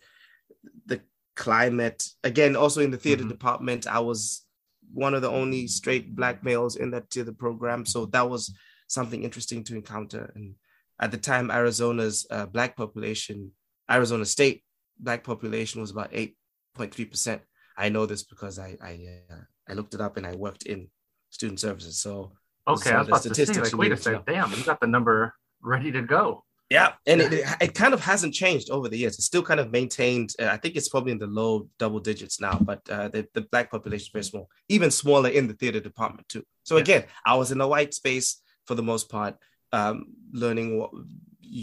the 0.86 0.98
climate 1.36 2.08
again 2.22 2.56
also 2.56 2.80
in 2.80 2.90
the 2.90 2.96
theater 2.96 3.24
Mhm. 3.24 3.28
department 3.28 3.86
i 3.86 4.00
was 4.00 4.46
one 4.94 5.12
of 5.12 5.20
the 5.20 5.30
only 5.30 5.66
straight 5.66 6.16
black 6.16 6.42
males 6.42 6.76
in 6.76 6.90
that 6.92 7.10
theater 7.10 7.32
program 7.32 7.84
so 7.84 8.06
that 8.06 8.30
was 8.30 8.54
something 8.88 9.24
interesting 9.24 9.62
to 9.64 9.74
encounter 9.76 10.32
and 10.34 10.54
at 11.00 11.10
the 11.10 11.18
time 11.18 11.50
arizona's 11.50 12.26
uh, 12.30 12.46
black 12.46 12.76
population 12.76 13.50
arizona 13.90 14.24
state 14.24 14.62
black 14.98 15.24
population 15.24 15.80
was 15.80 15.90
about 15.90 16.12
8.3% 16.12 17.40
i 17.76 17.88
know 17.88 18.06
this 18.06 18.22
because 18.22 18.58
i 18.58 18.76
i 18.82 18.92
uh, 19.30 19.36
i 19.68 19.72
looked 19.74 19.94
it 19.94 20.00
up 20.00 20.16
and 20.16 20.26
i 20.26 20.34
worked 20.34 20.64
in 20.66 20.88
student 21.30 21.58
services. 21.58 21.98
So 22.00 22.32
Okay, 22.66 22.90
some 22.90 22.94
I 22.94 22.98
was 23.00 23.06
the 23.08 23.12
about 23.12 23.22
to 23.22 23.28
say, 23.34 23.34
statistics 23.34 23.72
like, 23.72 23.80
wait 23.80 23.92
a 23.92 23.96
second, 23.96 24.22
damn, 24.24 24.50
you 24.52 24.62
got 24.64 24.80
the 24.80 24.86
number 24.86 25.34
ready 25.60 25.90
to 25.92 26.00
go. 26.00 26.44
yeah 26.70 26.92
and 27.06 27.20
it, 27.20 27.32
it, 27.32 27.44
it 27.60 27.74
kind 27.74 27.92
of 27.92 28.00
hasn't 28.00 28.32
changed 28.32 28.70
over 28.70 28.88
the 28.88 28.96
years. 28.96 29.14
It's 29.16 29.26
still 29.26 29.42
kind 29.42 29.60
of 29.60 29.70
maintained 29.70 30.30
uh, 30.40 30.46
i 30.46 30.56
think 30.56 30.76
it's 30.76 30.88
probably 30.88 31.12
in 31.12 31.18
the 31.18 31.26
low 31.40 31.68
double 31.82 32.00
digits 32.10 32.36
now 32.40 32.56
but 32.70 32.80
uh, 32.88 33.08
the, 33.14 33.20
the 33.34 33.42
black 33.52 33.70
population 33.70 34.06
is 34.06 34.12
very 34.16 34.24
small 34.24 34.48
even 34.68 34.90
smaller 34.90 35.28
in 35.38 35.44
the 35.48 35.54
theater 35.60 35.80
department 35.90 36.26
too. 36.32 36.44
So 36.68 36.72
Yeah. 36.76 36.82
again 36.84 37.02
i 37.26 37.34
was 37.40 37.50
in 37.54 37.60
a 37.60 37.68
white 37.74 37.92
space 38.00 38.28
for 38.66 38.74
the 38.76 38.86
most 38.92 39.06
part 39.16 39.34
um, 39.76 39.96
learning 40.32 40.68
what 40.78 40.90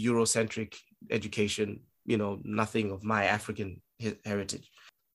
eurocentric 0.06 0.70
education 1.10 1.68
you 2.10 2.18
know 2.20 2.32
nothing 2.44 2.86
of 2.92 3.00
my 3.14 3.22
african 3.36 3.70
heritage 4.24 4.66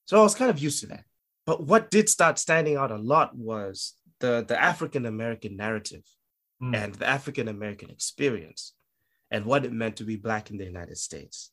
so 0.06 0.20
i 0.20 0.24
was 0.24 0.36
kind 0.36 0.52
of 0.54 0.60
used 0.68 0.80
to 0.82 0.88
that 0.88 1.04
but 1.46 1.58
what 1.70 1.92
did 1.96 2.08
start 2.10 2.36
standing 2.38 2.76
out 2.82 2.92
a 2.92 3.04
lot 3.14 3.36
was 3.36 3.76
the 4.20 4.34
the 4.48 4.58
african 4.72 5.06
american 5.06 5.54
narrative 5.66 6.06
Mm. 6.62 6.76
and 6.76 6.96
the 6.96 7.08
African 7.08 7.48
American 7.48 7.92
experience 7.92 8.74
and 9.30 9.46
what 9.46 9.64
it 9.64 9.72
meant 9.72 9.98
to 9.98 10.04
be 10.04 10.16
Black 10.16 10.50
in 10.50 10.58
the 10.58 10.66
United 10.66 10.98
States. 10.98 11.52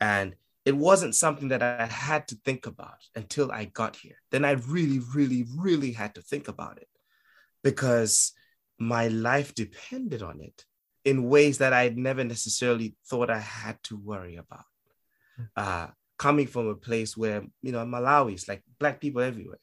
And 0.00 0.36
it 0.64 0.76
wasn't 0.76 1.16
something 1.16 1.48
that 1.48 1.62
I 1.62 1.86
had 1.86 2.28
to 2.28 2.36
think 2.44 2.66
about 2.66 3.00
until 3.16 3.50
I 3.50 3.64
got 3.64 3.96
here. 3.96 4.14
Then 4.30 4.44
I 4.44 4.52
really, 4.52 5.00
really, 5.12 5.44
really 5.56 5.90
had 5.90 6.14
to 6.14 6.22
think 6.22 6.46
about 6.46 6.78
it 6.78 6.86
because 7.64 8.32
my 8.78 9.08
life 9.08 9.54
depended 9.54 10.22
on 10.22 10.40
it 10.40 10.64
in 11.04 11.28
ways 11.28 11.58
that 11.58 11.72
I 11.72 11.88
never 11.90 12.24
necessarily 12.24 12.96
thought 13.08 13.30
I 13.30 13.38
had 13.38 13.82
to 13.84 13.96
worry 13.96 14.36
about. 14.36 14.64
Uh, 15.56 15.86
coming 16.18 16.46
from 16.46 16.66
a 16.66 16.74
place 16.74 17.16
where, 17.16 17.44
you 17.62 17.72
know, 17.72 17.84
Malawi 17.84 18.34
is 18.34 18.48
like 18.48 18.62
Black 18.78 19.00
people 19.00 19.22
everywhere 19.22 19.58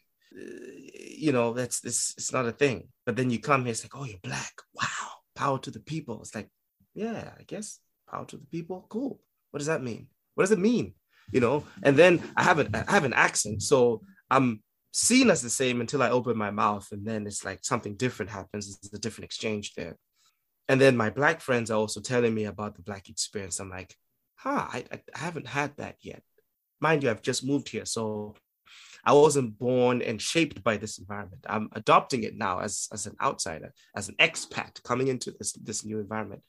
you 1.18 1.32
know, 1.32 1.54
that's 1.54 1.80
this 1.80 2.14
it's 2.18 2.34
not 2.34 2.46
a 2.46 2.52
thing. 2.52 2.90
But 3.06 3.16
then 3.16 3.30
you 3.30 3.40
come 3.40 3.64
here, 3.64 3.72
it's 3.72 3.84
like, 3.84 3.96
oh, 3.96 4.06
you're 4.06 4.20
black. 4.22 4.54
Wow, 4.74 5.10
power 5.36 5.60
to 5.60 5.72
the 5.72 5.80
people. 5.80 6.20
It's 6.22 6.36
like, 6.36 6.50
yeah, 6.94 7.32
I 7.40 7.44
guess 7.44 7.80
power 8.10 8.26
to 8.26 8.38
the 8.38 8.46
people. 8.46 8.86
Cool. 8.90 9.20
What 9.52 9.60
does 9.60 9.68
that 9.68 9.84
mean? 9.84 10.08
What 10.36 10.44
does 10.44 10.52
it 10.52 10.60
mean? 10.60 10.94
You 11.32 11.40
know, 11.40 11.64
and 11.82 11.98
then 11.98 12.22
I 12.36 12.44
have 12.44 12.60
an 12.60 12.76
I 12.76 12.92
have 12.92 13.06
an 13.06 13.14
accent, 13.14 13.64
so 13.64 14.02
I'm 14.30 14.62
seen 14.96 15.30
as 15.30 15.42
the 15.42 15.50
same 15.50 15.82
until 15.82 16.02
I 16.02 16.10
open 16.10 16.38
my 16.38 16.52
mouth, 16.52 16.88
and 16.94 17.06
then 17.06 17.28
it's 17.28 17.44
like 17.44 17.66
something 17.66 17.96
different 17.98 18.32
happens. 18.32 18.80
It's 18.82 18.94
a 18.94 18.98
different 18.98 19.26
exchange 19.26 19.74
there. 19.76 19.98
And 20.70 20.80
then 20.80 20.96
my 20.96 21.10
black 21.10 21.42
friends 21.42 21.70
are 21.70 21.78
also 21.78 22.00
telling 22.00 22.34
me 22.34 22.46
about 22.46 22.76
the 22.76 22.82
black 22.82 23.10
experience. 23.10 23.60
I'm 23.60 23.70
like, 23.70 23.94
huh, 24.38 24.66
I, 24.72 24.86
I 24.94 25.18
haven't 25.18 25.48
had 25.48 25.76
that 25.78 25.98
yet. 26.00 26.24
Mind 26.80 27.04
you, 27.04 27.10
I've 27.10 27.22
just 27.22 27.46
moved 27.46 27.68
here, 27.68 27.84
so 27.84 28.36
I 29.04 29.12
wasn't 29.12 29.60
born 29.60 30.02
and 30.02 30.22
shaped 30.22 30.64
by 30.64 30.78
this 30.78 30.98
environment. 30.98 31.46
I'm 31.46 31.70
adopting 31.74 32.24
it 32.24 32.38
now 32.38 32.60
as, 32.60 32.88
as 32.94 33.06
an 33.06 33.18
outsider, 33.22 33.74
as 33.98 34.08
an 34.08 34.16
expat 34.18 34.82
coming 34.84 35.10
into 35.10 35.32
this, 35.32 35.52
this 35.54 35.84
new 35.84 36.00
environment. 36.00 36.42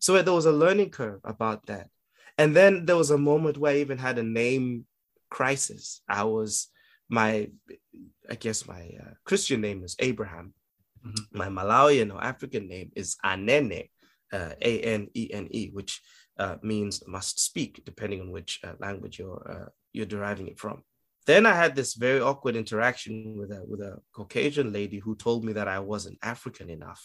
So 0.00 0.20
there 0.20 0.34
was 0.34 0.46
a 0.46 0.52
learning 0.52 0.90
curve 0.90 1.20
about 1.22 1.66
that. 1.66 1.90
And 2.38 2.56
then 2.56 2.86
there 2.86 2.96
was 2.96 3.12
a 3.12 3.18
moment 3.18 3.56
where 3.56 3.72
I 3.72 3.78
even 3.78 3.98
had 3.98 4.18
a 4.18 4.24
name 4.24 4.84
crisis. 5.30 6.02
I 6.08 6.24
was, 6.24 6.68
my, 7.20 7.48
I 8.32 8.34
guess 8.44 8.66
my 8.74 8.82
uh, 9.02 9.14
Christian 9.28 9.60
name 9.60 9.80
is 9.84 9.94
Abraham. 9.98 10.46
Mhm. 11.06 11.24
My 11.40 11.48
Malawian 11.48 12.12
or 12.14 12.20
African 12.32 12.64
name 12.74 12.88
is 12.96 13.16
Anene, 13.24 13.90
uh, 14.36 14.52
A 14.70 14.72
N 14.98 15.02
E 15.14 15.24
N 15.42 15.46
E, 15.50 15.62
which 15.76 15.92
uh, 16.42 16.56
means 16.62 16.94
must 17.06 17.36
speak, 17.48 17.72
depending 17.90 18.20
on 18.22 18.30
which 18.36 18.52
uh, 18.66 18.74
language 18.86 19.18
you're, 19.20 19.42
uh, 19.54 19.68
you're 19.92 20.14
deriving 20.16 20.48
it 20.48 20.58
from 20.58 20.82
then 21.26 21.46
I 21.46 21.54
had 21.54 21.74
this 21.74 21.94
very 21.94 22.20
awkward 22.20 22.56
interaction 22.56 23.36
with 23.38 23.50
a 23.50 23.64
with 23.66 23.80
a 23.80 23.92
Caucasian 24.12 24.72
lady 24.72 24.98
who 24.98 25.16
told 25.16 25.44
me 25.44 25.52
that 25.54 25.68
I 25.68 25.78
wasn't 25.78 26.18
African 26.22 26.68
enough. 26.68 27.02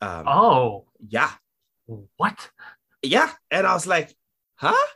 Um, 0.00 0.24
Oh, 0.28 0.86
yeah, 1.16 1.32
what? 2.16 2.38
yeah, 3.02 3.30
and 3.50 3.66
I 3.66 3.74
was 3.74 3.86
like, 3.86 4.14
huh? 4.54 4.86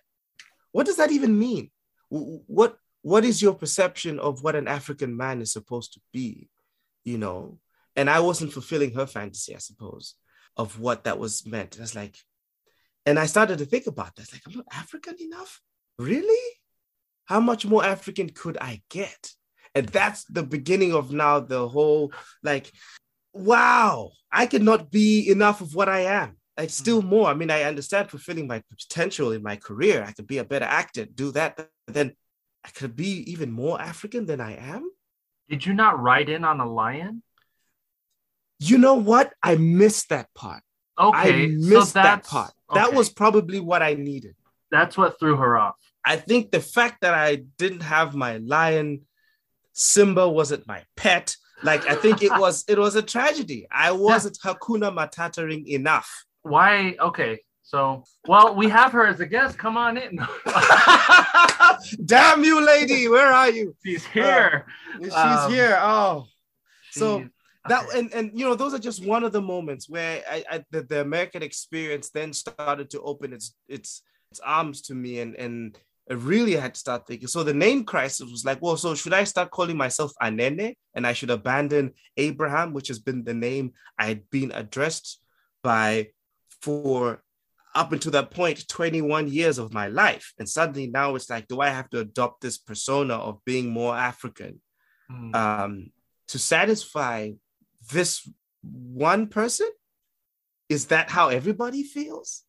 What 0.72 0.86
does 0.86 0.96
that 0.96 1.10
even 1.10 1.38
mean? 1.38 1.70
What 2.10 2.78
what 3.08 3.24
is 3.24 3.40
your 3.40 3.54
perception 3.54 4.18
of 4.18 4.42
what 4.42 4.54
an 4.54 4.68
African 4.68 5.16
man 5.16 5.40
is 5.40 5.50
supposed 5.50 5.94
to 5.94 6.00
be? 6.12 6.50
You 7.04 7.16
know, 7.16 7.58
and 7.96 8.10
I 8.10 8.20
wasn't 8.20 8.52
fulfilling 8.52 8.92
her 8.92 9.06
fantasy, 9.06 9.54
I 9.54 9.58
suppose, 9.58 10.14
of 10.58 10.78
what 10.78 11.04
that 11.04 11.18
was 11.18 11.46
meant. 11.46 11.76
And 11.76 11.82
I 11.82 11.84
was 11.84 11.94
like, 11.94 12.16
and 13.06 13.18
I 13.18 13.24
started 13.24 13.58
to 13.58 13.64
think 13.64 13.86
about 13.86 14.14
that. 14.16 14.30
Like, 14.30 14.42
I'm 14.46 14.56
not 14.56 14.66
African 14.70 15.16
enough, 15.20 15.62
really? 15.98 16.44
How 17.24 17.40
much 17.40 17.64
more 17.64 17.82
African 17.82 18.28
could 18.28 18.58
I 18.60 18.82
get? 18.90 19.32
And 19.74 19.88
that's 19.88 20.24
the 20.24 20.42
beginning 20.42 20.92
of 20.92 21.10
now 21.10 21.40
the 21.40 21.66
whole 21.66 22.12
like, 22.42 22.70
wow, 23.32 24.10
I 24.30 24.44
cannot 24.44 24.90
be 24.90 25.30
enough 25.30 25.62
of 25.62 25.74
what 25.74 25.88
I 25.88 26.00
am. 26.00 26.36
Like 26.58 26.68
hmm. 26.68 26.72
still 26.82 27.00
more. 27.00 27.28
I 27.28 27.34
mean, 27.34 27.50
I 27.50 27.62
understand 27.62 28.10
fulfilling 28.10 28.46
my 28.46 28.62
potential 28.68 29.32
in 29.32 29.42
my 29.42 29.56
career. 29.56 30.04
I 30.06 30.12
could 30.12 30.26
be 30.26 30.38
a 30.38 30.44
better 30.44 30.66
actor, 30.66 31.06
do 31.06 31.32
that. 31.32 31.56
But 31.56 31.68
then 31.86 32.12
I 32.68 32.70
could 32.78 32.94
be 32.94 33.24
even 33.32 33.50
more 33.50 33.80
African 33.80 34.26
than 34.26 34.42
I 34.42 34.56
am. 34.56 34.90
Did 35.48 35.64
you 35.64 35.72
not 35.72 35.98
ride 35.98 36.28
in 36.28 36.44
on 36.44 36.60
a 36.60 36.70
lion? 36.70 37.22
You 38.58 38.76
know 38.76 38.94
what? 38.94 39.32
I 39.42 39.56
missed 39.56 40.10
that 40.10 40.28
part. 40.34 40.62
Okay, 40.98 41.44
I 41.44 41.46
missed 41.46 41.92
so 41.92 42.02
that 42.02 42.24
part. 42.24 42.52
That 42.74 42.92
was 42.92 43.08
probably 43.08 43.58
what 43.58 43.82
I 43.82 43.94
needed. 43.94 44.34
that's 44.70 44.98
what 44.98 45.18
threw 45.18 45.36
her 45.36 45.56
off. 45.56 45.76
I 46.04 46.16
think 46.16 46.50
the 46.50 46.60
fact 46.60 47.00
that 47.00 47.14
I 47.14 47.36
didn't 47.56 47.80
have 47.80 48.14
my 48.14 48.36
lion, 48.36 49.06
Simba 49.72 50.28
wasn't 50.28 50.66
my 50.66 50.84
pet. 50.94 51.34
Like 51.62 51.88
I 51.88 51.94
think 51.94 52.22
it 52.22 52.32
was 52.44 52.64
it 52.68 52.78
was 52.78 52.96
a 52.96 53.02
tragedy. 53.02 53.66
I 53.70 53.92
wasn't 53.92 54.38
Hakuna 54.44 54.92
Matataring 54.94 55.66
enough. 55.68 56.10
Why? 56.42 56.96
Okay, 57.00 57.40
so 57.68 58.02
well, 58.26 58.54
we 58.54 58.70
have 58.70 58.92
her 58.92 59.06
as 59.06 59.20
a 59.20 59.26
guest. 59.26 59.58
Come 59.58 59.76
on 59.76 59.98
in. 59.98 60.18
Damn 62.06 62.42
you, 62.42 62.64
lady! 62.64 63.08
Where 63.08 63.30
are 63.30 63.50
you? 63.50 63.76
She's 63.84 64.06
here. 64.06 64.64
She's 64.98 65.12
Um, 65.12 65.52
here. 65.52 65.78
Oh, 65.78 66.28
So, 66.92 67.28
that 67.68 67.84
okay. 67.84 67.98
and 67.98 68.14
and 68.14 68.30
you 68.32 68.46
know 68.46 68.54
those 68.54 68.72
are 68.72 68.78
just 68.78 69.04
one 69.04 69.22
of 69.22 69.32
the 69.32 69.42
moments 69.42 69.86
where 69.86 70.22
I, 70.30 70.44
I 70.50 70.64
the, 70.70 70.80
the 70.82 71.02
American 71.02 71.42
experience 71.42 72.08
then 72.08 72.32
started 72.32 72.88
to 72.92 73.02
open 73.02 73.34
its 73.34 73.54
its 73.68 74.00
its 74.30 74.40
arms 74.40 74.80
to 74.88 74.94
me 74.94 75.20
and 75.20 75.34
and 75.34 75.76
I 76.10 76.14
really 76.14 76.56
had 76.56 76.72
to 76.72 76.80
start 76.80 77.06
thinking. 77.06 77.28
So 77.28 77.42
the 77.44 77.52
name 77.52 77.84
crisis 77.84 78.30
was 78.30 78.46
like, 78.46 78.62
well, 78.62 78.78
so 78.78 78.94
should 78.94 79.12
I 79.12 79.24
start 79.24 79.50
calling 79.50 79.76
myself 79.76 80.12
Anene 80.22 80.74
and 80.94 81.06
I 81.06 81.12
should 81.12 81.28
abandon 81.28 81.92
Abraham, 82.16 82.72
which 82.72 82.88
has 82.88 82.98
been 82.98 83.24
the 83.24 83.34
name 83.34 83.74
I 83.98 84.06
had 84.06 84.30
been 84.30 84.52
addressed 84.52 85.20
by 85.62 86.12
for 86.62 87.22
up 87.78 87.92
until 87.92 88.12
that 88.12 88.30
point 88.30 88.66
21 88.68 89.28
years 89.28 89.58
of 89.58 89.72
my 89.72 89.86
life 89.88 90.32
and 90.38 90.48
suddenly 90.48 90.88
now 90.88 91.14
it's 91.14 91.30
like 91.30 91.46
do 91.48 91.60
i 91.60 91.68
have 91.68 91.88
to 91.88 92.00
adopt 92.00 92.40
this 92.40 92.58
persona 92.58 93.14
of 93.14 93.38
being 93.44 93.70
more 93.70 93.94
african 93.96 94.60
Hmm. 95.10 95.34
um, 95.34 95.90
to 96.28 96.38
satisfy 96.38 97.32
this 97.90 98.28
one 98.62 99.28
person? 99.28 99.68
Is 100.68 100.86
that 100.86 101.10
how 101.10 101.28
everybody 101.28 101.82
feels? 101.82 102.44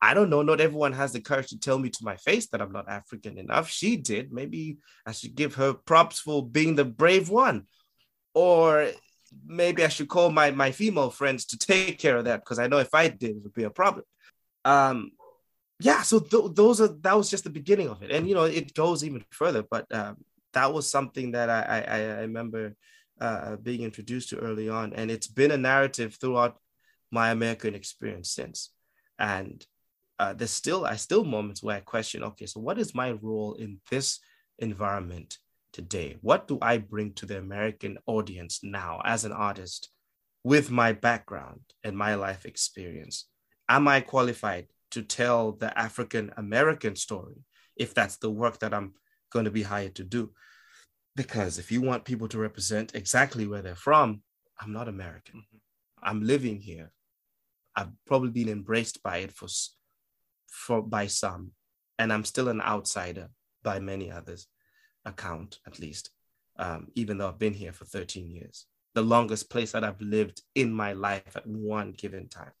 I 0.00 0.14
don't 0.14 0.30
know. 0.30 0.42
Not 0.42 0.60
everyone 0.60 0.94
has 0.94 1.12
the 1.12 1.20
courage 1.20 1.48
to 1.48 1.60
tell 1.60 1.78
me 1.78 1.90
to 1.90 1.98
my 2.04 2.16
face 2.16 2.48
that 2.48 2.62
I'm 2.62 2.72
not 2.72 2.88
African 2.88 3.38
enough. 3.38 3.68
She 3.68 3.96
did. 3.96 4.32
Maybe 4.32 4.78
I 5.06 5.12
should 5.12 5.34
give 5.34 5.54
her 5.56 5.74
props 5.74 6.18
for 6.18 6.44
being 6.44 6.74
the 6.74 6.84
brave 6.84 7.28
one. 7.28 7.66
Or 8.34 8.88
maybe 9.46 9.84
I 9.84 9.88
should 9.88 10.08
call 10.08 10.30
my, 10.30 10.50
my 10.50 10.72
female 10.72 11.10
friends 11.10 11.44
to 11.46 11.58
take 11.58 11.98
care 11.98 12.16
of 12.16 12.24
that 12.24 12.40
because 12.40 12.58
I 12.58 12.66
know 12.66 12.78
if 12.78 12.94
I 12.94 13.08
did, 13.08 13.36
it 13.36 13.42
would 13.42 13.54
be 13.54 13.64
a 13.64 13.70
problem. 13.70 14.04
Um, 14.64 15.12
yeah, 15.80 16.02
so 16.02 16.20
th- 16.20 16.52
those 16.54 16.80
are 16.80 16.88
that 17.00 17.16
was 17.16 17.30
just 17.30 17.44
the 17.44 17.50
beginning 17.50 17.88
of 17.88 18.02
it, 18.02 18.10
and 18.10 18.28
you 18.28 18.34
know 18.34 18.44
it 18.44 18.74
goes 18.74 19.02
even 19.04 19.24
further. 19.30 19.62
But 19.62 19.86
um, 19.92 20.18
that 20.52 20.72
was 20.72 20.88
something 20.88 21.32
that 21.32 21.50
I 21.50 21.62
I, 21.62 21.98
I 21.98 22.20
remember 22.20 22.76
uh, 23.20 23.56
being 23.56 23.82
introduced 23.82 24.30
to 24.30 24.38
early 24.38 24.68
on, 24.68 24.92
and 24.94 25.10
it's 25.10 25.26
been 25.26 25.50
a 25.50 25.56
narrative 25.56 26.16
throughout 26.20 26.58
my 27.10 27.30
American 27.30 27.74
experience 27.74 28.30
since. 28.30 28.70
And 29.18 29.64
uh, 30.18 30.34
there's 30.34 30.50
still 30.50 30.84
I 30.84 30.96
still 30.96 31.24
moments 31.24 31.62
where 31.62 31.76
I 31.76 31.80
question, 31.80 32.22
okay, 32.24 32.46
so 32.46 32.60
what 32.60 32.78
is 32.78 32.94
my 32.94 33.12
role 33.12 33.54
in 33.54 33.80
this 33.90 34.20
environment 34.58 35.38
today? 35.72 36.18
What 36.20 36.46
do 36.46 36.58
I 36.62 36.78
bring 36.78 37.12
to 37.14 37.26
the 37.26 37.38
American 37.38 37.98
audience 38.06 38.60
now 38.62 39.00
as 39.04 39.24
an 39.24 39.32
artist 39.32 39.90
with 40.44 40.70
my 40.70 40.92
background 40.92 41.60
and 41.82 41.96
my 41.96 42.14
life 42.14 42.46
experience? 42.46 43.26
Am 43.72 43.88
I 43.88 44.02
qualified 44.02 44.66
to 44.90 45.00
tell 45.00 45.52
the 45.52 45.76
African 45.78 46.30
American 46.36 46.94
story 46.94 47.46
if 47.74 47.94
that's 47.94 48.18
the 48.18 48.28
work 48.28 48.58
that 48.58 48.74
I'm 48.74 48.92
going 49.32 49.46
to 49.46 49.50
be 49.50 49.62
hired 49.62 49.94
to 49.94 50.04
do? 50.04 50.32
Because 51.16 51.58
if 51.58 51.72
you 51.72 51.80
want 51.80 52.04
people 52.04 52.28
to 52.28 52.38
represent 52.38 52.94
exactly 52.94 53.46
where 53.46 53.62
they're 53.62 53.74
from, 53.74 54.20
I'm 54.60 54.74
not 54.74 54.88
American. 54.88 55.44
I'm 56.02 56.22
living 56.22 56.60
here. 56.60 56.92
I've 57.74 57.88
probably 58.06 58.28
been 58.28 58.50
embraced 58.50 59.02
by 59.02 59.18
it 59.24 59.32
for, 59.32 59.48
for 60.48 60.82
by 60.82 61.06
some, 61.06 61.52
and 61.98 62.12
I'm 62.12 62.26
still 62.26 62.50
an 62.50 62.60
outsider 62.60 63.30
by 63.62 63.80
many 63.80 64.12
others' 64.12 64.48
account, 65.06 65.60
at 65.66 65.78
least. 65.78 66.10
Um, 66.58 66.88
even 66.94 67.16
though 67.16 67.28
I've 67.28 67.38
been 67.38 67.54
here 67.54 67.72
for 67.72 67.86
13 67.86 68.30
years, 68.30 68.66
the 68.92 69.00
longest 69.00 69.48
place 69.48 69.72
that 69.72 69.82
I've 69.82 70.02
lived 70.02 70.42
in 70.54 70.74
my 70.74 70.92
life 70.92 71.34
at 71.36 71.46
one 71.46 71.92
given 71.92 72.28
time 72.28 72.52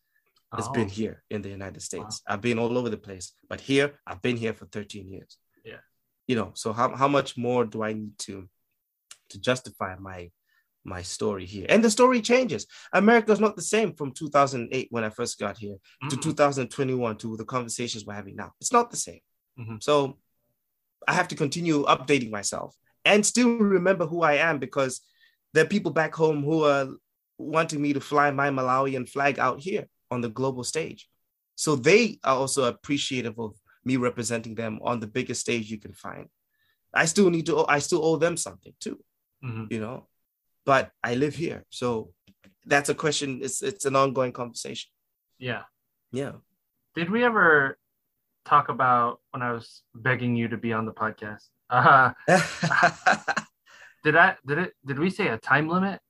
has 0.56 0.68
Oh, 0.68 0.72
been 0.72 0.88
here 0.88 1.22
in 1.30 1.42
the 1.42 1.48
United 1.48 1.82
States. 1.82 2.22
I've 2.26 2.40
been 2.40 2.58
all 2.58 2.76
over 2.76 2.90
the 2.90 2.96
place, 2.96 3.32
but 3.48 3.60
here 3.60 3.98
I've 4.06 4.22
been 4.22 4.36
here 4.36 4.52
for 4.54 4.66
13 4.66 5.08
years. 5.10 5.38
Yeah. 5.64 5.80
You 6.26 6.36
know, 6.36 6.52
so 6.54 6.72
how, 6.72 6.94
how 6.94 7.08
much 7.08 7.36
more 7.36 7.64
do 7.64 7.82
I 7.82 7.92
need 7.94 8.18
to 8.20 8.48
to 9.30 9.40
justify 9.40 9.96
my 9.98 10.30
my 10.84 11.02
story 11.02 11.46
here? 11.46 11.66
And 11.68 11.82
the 11.82 11.90
story 11.90 12.20
changes. 12.20 12.66
America's 12.92 13.40
not 13.40 13.56
the 13.56 13.62
same 13.62 13.94
from 13.94 14.12
2008 14.12 14.88
when 14.90 15.04
I 15.04 15.10
first 15.10 15.38
got 15.38 15.56
here 15.56 15.76
to 16.10 16.16
mm-mm. 16.16 16.22
2021 16.22 17.16
to 17.18 17.36
the 17.36 17.44
conversations 17.44 18.04
we're 18.04 18.14
having 18.14 18.36
now. 18.36 18.52
It's 18.60 18.72
not 18.72 18.90
the 18.90 18.96
same. 18.96 19.20
Mhm. 19.58 19.82
So 19.82 20.18
I 21.08 21.14
have 21.14 21.28
to 21.28 21.36
continue 21.36 21.84
updating 21.84 22.30
myself 22.30 22.76
and 23.04 23.24
still 23.24 23.56
remember 23.58 24.06
who 24.06 24.22
I 24.22 24.34
am 24.34 24.58
because 24.58 25.00
there 25.54 25.64
are 25.64 25.68
people 25.68 25.92
back 25.92 26.14
home 26.14 26.42
who 26.42 26.64
are 26.64 26.88
wanting 27.38 27.80
me 27.80 27.92
to 27.92 28.00
fly 28.00 28.30
my 28.30 28.50
Malawian 28.50 29.08
flag 29.08 29.38
out 29.38 29.60
here 29.60 29.86
on 30.12 30.20
the 30.20 30.28
global 30.40 30.64
stage. 30.64 31.08
So 31.64 31.70
they 31.88 32.18
are 32.28 32.36
also 32.42 32.64
appreciative 32.64 33.36
of 33.38 33.52
me 33.84 33.94
representing 34.08 34.54
them 34.54 34.78
on 34.82 35.00
the 35.00 35.06
biggest 35.18 35.40
stage 35.46 35.70
you 35.70 35.78
can 35.78 35.92
find. 36.06 36.26
I 37.02 37.06
still 37.06 37.30
need 37.30 37.46
to, 37.46 37.66
I 37.76 37.78
still 37.80 38.02
owe 38.08 38.16
them 38.24 38.36
something 38.36 38.74
too, 38.84 38.96
Mhm. 39.44 39.64
you 39.72 39.80
know, 39.84 39.98
but 40.70 40.84
I 41.02 41.14
live 41.24 41.34
here. 41.44 41.60
So 41.70 42.12
that's 42.72 42.90
a 42.90 42.94
question. 43.04 43.40
It's, 43.42 43.62
it's 43.62 43.84
an 43.90 43.96
ongoing 43.96 44.32
conversation. 44.32 44.90
Yeah. 45.38 45.62
Yeah. 46.12 46.32
Did 46.94 47.08
we 47.10 47.24
ever 47.24 47.78
talk 48.44 48.68
about 48.68 49.20
when 49.30 49.42
I 49.42 49.50
was 49.52 49.82
begging 49.94 50.36
you 50.36 50.48
to 50.48 50.58
be 50.66 50.72
on 50.78 50.84
the 50.86 50.92
podcast? 50.92 51.44
Uh, 51.70 52.12
did 54.04 54.16
I 54.16 54.36
did 54.46 54.58
it 54.58 54.72
did 54.84 54.98
we 54.98 55.10
say 55.10 55.28
a 55.28 55.38
time 55.38 55.68
limit? 55.68 56.00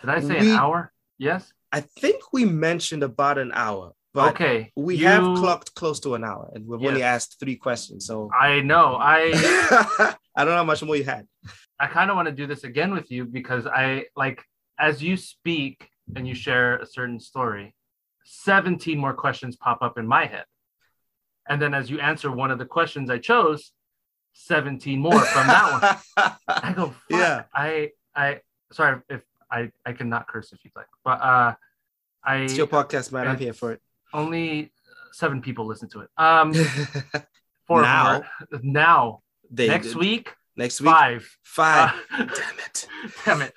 Did 0.00 0.10
I 0.10 0.20
say 0.20 0.38
We- 0.40 0.50
an 0.52 0.56
hour? 0.62 0.92
Yes. 1.18 1.52
I 1.72 1.80
think 1.80 2.32
we 2.32 2.44
mentioned 2.44 3.02
about 3.02 3.38
an 3.38 3.52
hour, 3.54 3.92
but 4.12 4.34
okay. 4.34 4.72
we 4.76 4.96
you- 4.96 5.06
have 5.06 5.22
clocked 5.38 5.74
close 5.74 6.00
to 6.00 6.14
an 6.14 6.24
hour 6.24 6.50
and 6.54 6.66
we've 6.66 6.84
only 6.84 7.02
asked 7.02 7.38
three 7.38 7.56
questions. 7.56 8.06
So 8.06 8.30
I 8.38 8.60
know. 8.60 8.96
I 8.98 9.30
I 10.36 10.44
don't 10.44 10.52
know 10.52 10.56
how 10.56 10.64
much 10.64 10.82
more 10.82 10.96
you 10.96 11.04
had. 11.04 11.26
I 11.78 11.86
kind 11.86 12.10
of 12.10 12.16
want 12.16 12.26
to 12.26 12.34
do 12.34 12.46
this 12.46 12.64
again 12.64 12.92
with 12.92 13.10
you 13.10 13.24
because 13.24 13.66
I 13.66 14.06
like 14.16 14.42
as 14.78 15.02
you 15.02 15.16
speak 15.16 15.88
and 16.16 16.26
you 16.26 16.34
share 16.34 16.78
a 16.78 16.86
certain 16.86 17.20
story, 17.20 17.74
17 18.24 18.98
more 18.98 19.14
questions 19.14 19.56
pop 19.56 19.82
up 19.82 19.96
in 19.98 20.06
my 20.06 20.26
head. 20.26 20.44
And 21.48 21.60
then 21.60 21.74
as 21.74 21.90
you 21.90 22.00
answer 22.00 22.30
one 22.30 22.50
of 22.50 22.58
the 22.58 22.64
questions 22.64 23.10
I 23.10 23.18
chose, 23.18 23.72
17 24.34 24.98
more 24.98 25.18
from 25.20 25.46
that 25.46 26.02
one. 26.16 26.34
I 26.48 26.72
go, 26.72 26.86
Fuck. 26.86 26.96
Yeah. 27.10 27.42
I 27.54 27.90
I 28.14 28.40
sorry 28.72 29.00
if 29.08 29.22
I 29.50 29.70
I 29.86 29.92
cannot 29.92 30.26
curse 30.28 30.52
if 30.52 30.60
you'd 30.64 30.74
like, 30.76 30.86
but 31.04 31.20
uh, 31.20 31.54
I 32.24 32.36
It's 32.42 32.56
your 32.56 32.66
podcast, 32.66 33.12
man. 33.12 33.26
I'm 33.28 33.38
here 33.38 33.52
for 33.52 33.72
it. 33.72 33.80
only 34.12 34.72
seven 35.12 35.40
people 35.42 35.66
listen 35.66 35.88
to 35.90 36.00
it. 36.00 36.08
Um, 36.16 36.52
four 37.66 37.82
Now? 37.82 38.22
now 38.62 39.22
They- 39.50 39.68
next 39.68 39.94
week 39.94 40.34
Next 40.56 40.80
week, 40.80 40.90
five. 40.90 41.36
five. 41.42 41.92
Uh, 42.12 42.16
Damn 42.24 42.58
it. 42.66 42.86
damn 43.24 43.40
it! 43.42 43.54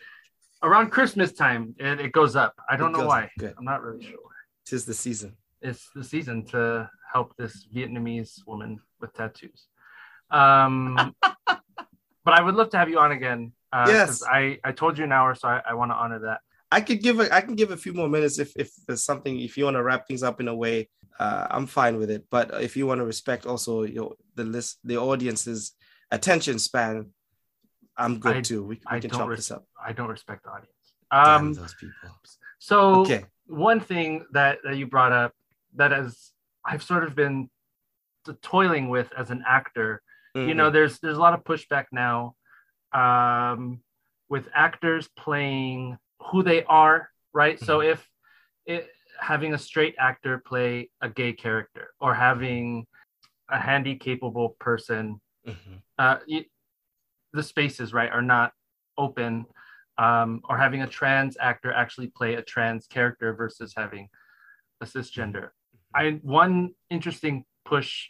Around 0.62 0.92
Christmas 0.92 1.34
time, 1.34 1.76
it, 1.78 2.00
it 2.00 2.12
goes 2.14 2.36
up. 2.36 2.54
I 2.70 2.78
don't 2.78 2.96
It 2.96 3.00
know 3.00 3.08
why. 3.08 3.30
Good. 3.38 3.54
I'm 3.58 3.66
not 3.66 3.82
really 3.84 4.06
sure. 4.06 4.20
Tis 4.66 4.86
the 4.86 4.94
season. 4.94 5.36
It's 5.62 5.90
the 5.94 6.04
season 6.04 6.46
to 6.48 6.90
help 7.12 7.36
this 7.36 7.68
Vietnamese 7.76 8.46
woman 8.48 8.80
with 9.02 9.12
tattoos. 9.14 9.68
Um, 10.32 11.14
but 11.46 12.34
I 12.34 12.42
would 12.42 12.56
love 12.56 12.70
to 12.70 12.78
have 12.78 12.90
you 12.90 13.00
on 13.00 13.12
again. 13.12 13.52
Uh, 13.74 13.86
'cause 13.86 14.22
Yes. 14.22 14.24
I, 14.40 14.60
I 14.64 14.72
told 14.72 14.98
you 14.98 15.04
an 15.04 15.12
hour, 15.12 15.34
so 15.36 15.48
I, 15.48 15.62
I 15.72 15.74
want 15.74 15.90
to 15.92 15.96
honor 15.96 16.20
that. 16.28 16.40
I 16.72 16.80
could 16.82 17.02
give 17.02 17.20
a, 17.20 17.26
I 17.38 17.42
can 17.42 17.56
give 17.56 17.72
a 17.72 17.78
few 17.86 17.94
more 18.00 18.10
minutes 18.16 18.38
if 18.40 18.50
if 18.64 18.70
there's 18.88 19.04
something 19.12 19.34
if 19.48 19.58
you 19.58 19.64
want 19.68 19.78
to 19.80 19.84
wrap 19.84 20.08
things 20.08 20.24
up 20.30 20.38
in 20.42 20.48
a 20.48 20.56
way, 20.66 20.90
uh, 21.20 21.46
I'm 21.56 21.68
fine 21.68 21.96
with 22.02 22.10
it. 22.16 22.26
But 22.36 22.46
if 22.68 22.76
you 22.78 22.84
want 22.90 23.00
to 23.04 23.06
respect 23.14 23.46
also 23.46 23.74
your 23.84 24.10
the 24.36 24.44
list 24.56 24.72
the 24.84 24.98
audience's 24.98 25.62
attention 26.18 26.56
span, 26.60 26.96
I'm 28.04 28.14
good 28.26 28.38
I- 28.38 28.42
too. 28.42 28.62
We, 28.64 28.80
we 28.92 29.00
can 29.02 29.10
chop 29.12 29.28
res- 29.30 29.40
this 29.40 29.52
up. 29.52 29.64
I 29.90 29.92
don't 29.94 30.10
respect 30.18 30.44
the 30.46 30.52
audience. 30.52 30.70
Damn 31.12 31.42
Um, 31.48 31.54
those 31.54 31.76
people. 31.76 32.10
so 32.70 33.02
Okay. 33.02 33.26
one 33.48 33.80
thing 33.80 34.26
that, 34.38 34.58
that 34.64 34.76
you 34.78 34.88
brought 34.88 35.12
up 35.12 35.32
that 35.76 35.92
as 35.94 36.32
I've 36.66 36.82
sort 36.92 37.04
of 37.04 37.14
been 37.16 37.50
toiling 38.42 38.90
with 38.90 39.12
as 39.18 39.30
an 39.32 39.44
actor, 39.48 40.02
you 40.36 40.42
Mm-hmm. 40.42 40.58
know, 40.58 40.70
there's 40.72 40.98
there's 41.00 41.18
a 41.18 41.22
lot 41.22 41.34
of 41.38 41.44
pushback 41.44 41.86
now 41.92 42.36
um, 42.94 43.80
with 44.30 44.48
actors 44.54 45.10
playing 45.18 45.98
who 46.32 46.44
they 46.44 46.64
are, 46.66 47.10
right? 47.34 47.60
So 47.60 47.80
Mm-hmm. 47.80 47.92
if 47.92 48.10
it, 48.66 48.88
having 49.20 49.54
a 49.54 49.58
straight 49.58 49.96
actor 50.00 50.42
play 50.46 50.90
a 51.02 51.10
gay 51.10 51.34
character 51.34 51.90
or 52.00 52.14
having 52.14 52.86
a 53.50 53.60
handy 53.60 53.96
capable 53.96 54.56
person 54.60 55.20
Mhm. 55.48 55.82
uh, 56.00 56.18
you, 56.26 56.46
the 57.34 57.44
spaces 57.44 57.94
right 57.94 58.12
are 58.12 58.22
not 58.22 58.54
open 58.98 59.46
um, 59.98 60.42
or 60.50 60.58
having 60.58 60.82
a 60.82 60.88
trans 60.88 61.36
actor 61.40 61.72
actually 61.74 62.08
play 62.08 62.36
a 62.36 62.42
trans 62.42 62.88
character 62.88 63.34
versus 63.34 63.74
having 63.76 64.08
a 64.82 64.86
cisgender 64.86 65.50
i 65.94 66.12
one 66.24 66.74
interesting 66.90 67.44
push 67.66 68.10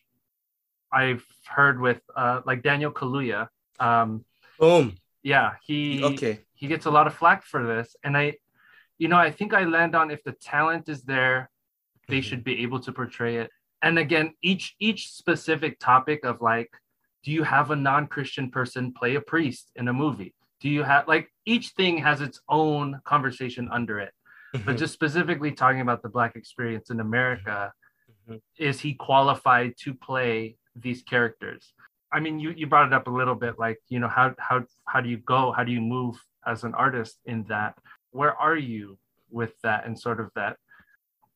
i've 0.92 1.26
heard 1.48 1.80
with 1.82 2.02
uh, 2.16 2.42
like 2.46 2.62
daniel 2.64 2.92
kaluuya 2.92 3.48
um, 3.80 4.24
Boom. 4.64 4.96
yeah 5.24 5.50
he 5.68 5.80
Okay. 6.12 6.36
he 6.60 6.66
gets 6.68 6.86
a 6.86 6.92
lot 6.98 7.06
of 7.08 7.14
flack 7.22 7.40
for 7.52 7.62
this 7.72 7.88
and 8.06 8.14
i 8.24 8.26
you 9.02 9.08
know 9.12 9.18
i 9.28 9.30
think 9.38 9.54
i 9.54 9.64
land 9.78 9.94
on 10.00 10.10
if 10.16 10.22
the 10.24 10.32
talent 10.54 10.86
is 10.96 11.02
there 11.04 11.50
they 12.10 12.20
Mhm. 12.20 12.28
should 12.28 12.44
be 12.50 12.56
able 12.66 12.80
to 12.86 12.92
portray 13.00 13.34
it 13.44 13.50
and 13.86 13.96
again 14.06 14.28
each 14.42 14.66
each 14.88 15.02
specific 15.22 15.74
topic 15.92 16.20
of 16.32 16.36
like 16.52 16.72
do 17.24 17.30
you 17.38 17.44
have 17.56 17.68
a 17.72 17.76
non-christian 17.90 18.48
person 18.58 18.94
play 19.00 19.14
a 19.16 19.22
priest 19.34 19.66
in 19.80 19.86
a 19.94 19.96
movie 20.04 20.34
do 20.62 20.68
you 20.78 20.84
have 20.92 21.04
like 21.14 21.26
each 21.54 21.68
thing 21.80 21.94
has 22.10 22.20
its 22.28 22.40
own 22.60 22.88
conversation 23.14 23.66
under 23.80 23.96
it 24.06 24.14
but 24.66 24.76
Mhm. 24.76 24.80
just 24.84 24.94
specifically 25.00 25.52
talking 25.62 25.82
about 25.86 26.02
the 26.04 26.14
black 26.18 26.34
experience 26.42 26.88
in 26.94 27.00
america 27.10 27.58
Mhm. 28.30 28.40
is 28.70 28.76
he 28.86 28.92
qualified 29.10 29.72
to 29.84 29.90
play 30.10 30.34
these 30.86 31.02
characters 31.14 31.64
i 32.14 32.20
mean 32.20 32.40
you, 32.40 32.52
you 32.52 32.68
brought 32.68 32.88
it 32.88 32.94
up 32.94 33.08
a 33.08 33.12
little 33.20 33.36
bit 33.36 33.58
like 33.58 33.80
you 33.90 34.00
know 34.00 34.08
how 34.08 34.34
how 34.38 34.64
how 34.86 35.02
do 35.02 35.10
you 35.10 35.18
go 35.18 35.52
how 35.52 35.64
do 35.64 35.72
you 35.72 35.82
move 35.82 36.16
as 36.46 36.64
an 36.64 36.74
artist 36.74 37.18
in 37.26 37.44
that? 37.46 37.76
Where 38.12 38.36
are 38.36 38.58
you 38.58 38.98
with 39.30 39.54
that 39.64 39.86
and 39.86 40.00
sort 40.00 40.20
of 40.20 40.30
that 40.36 40.58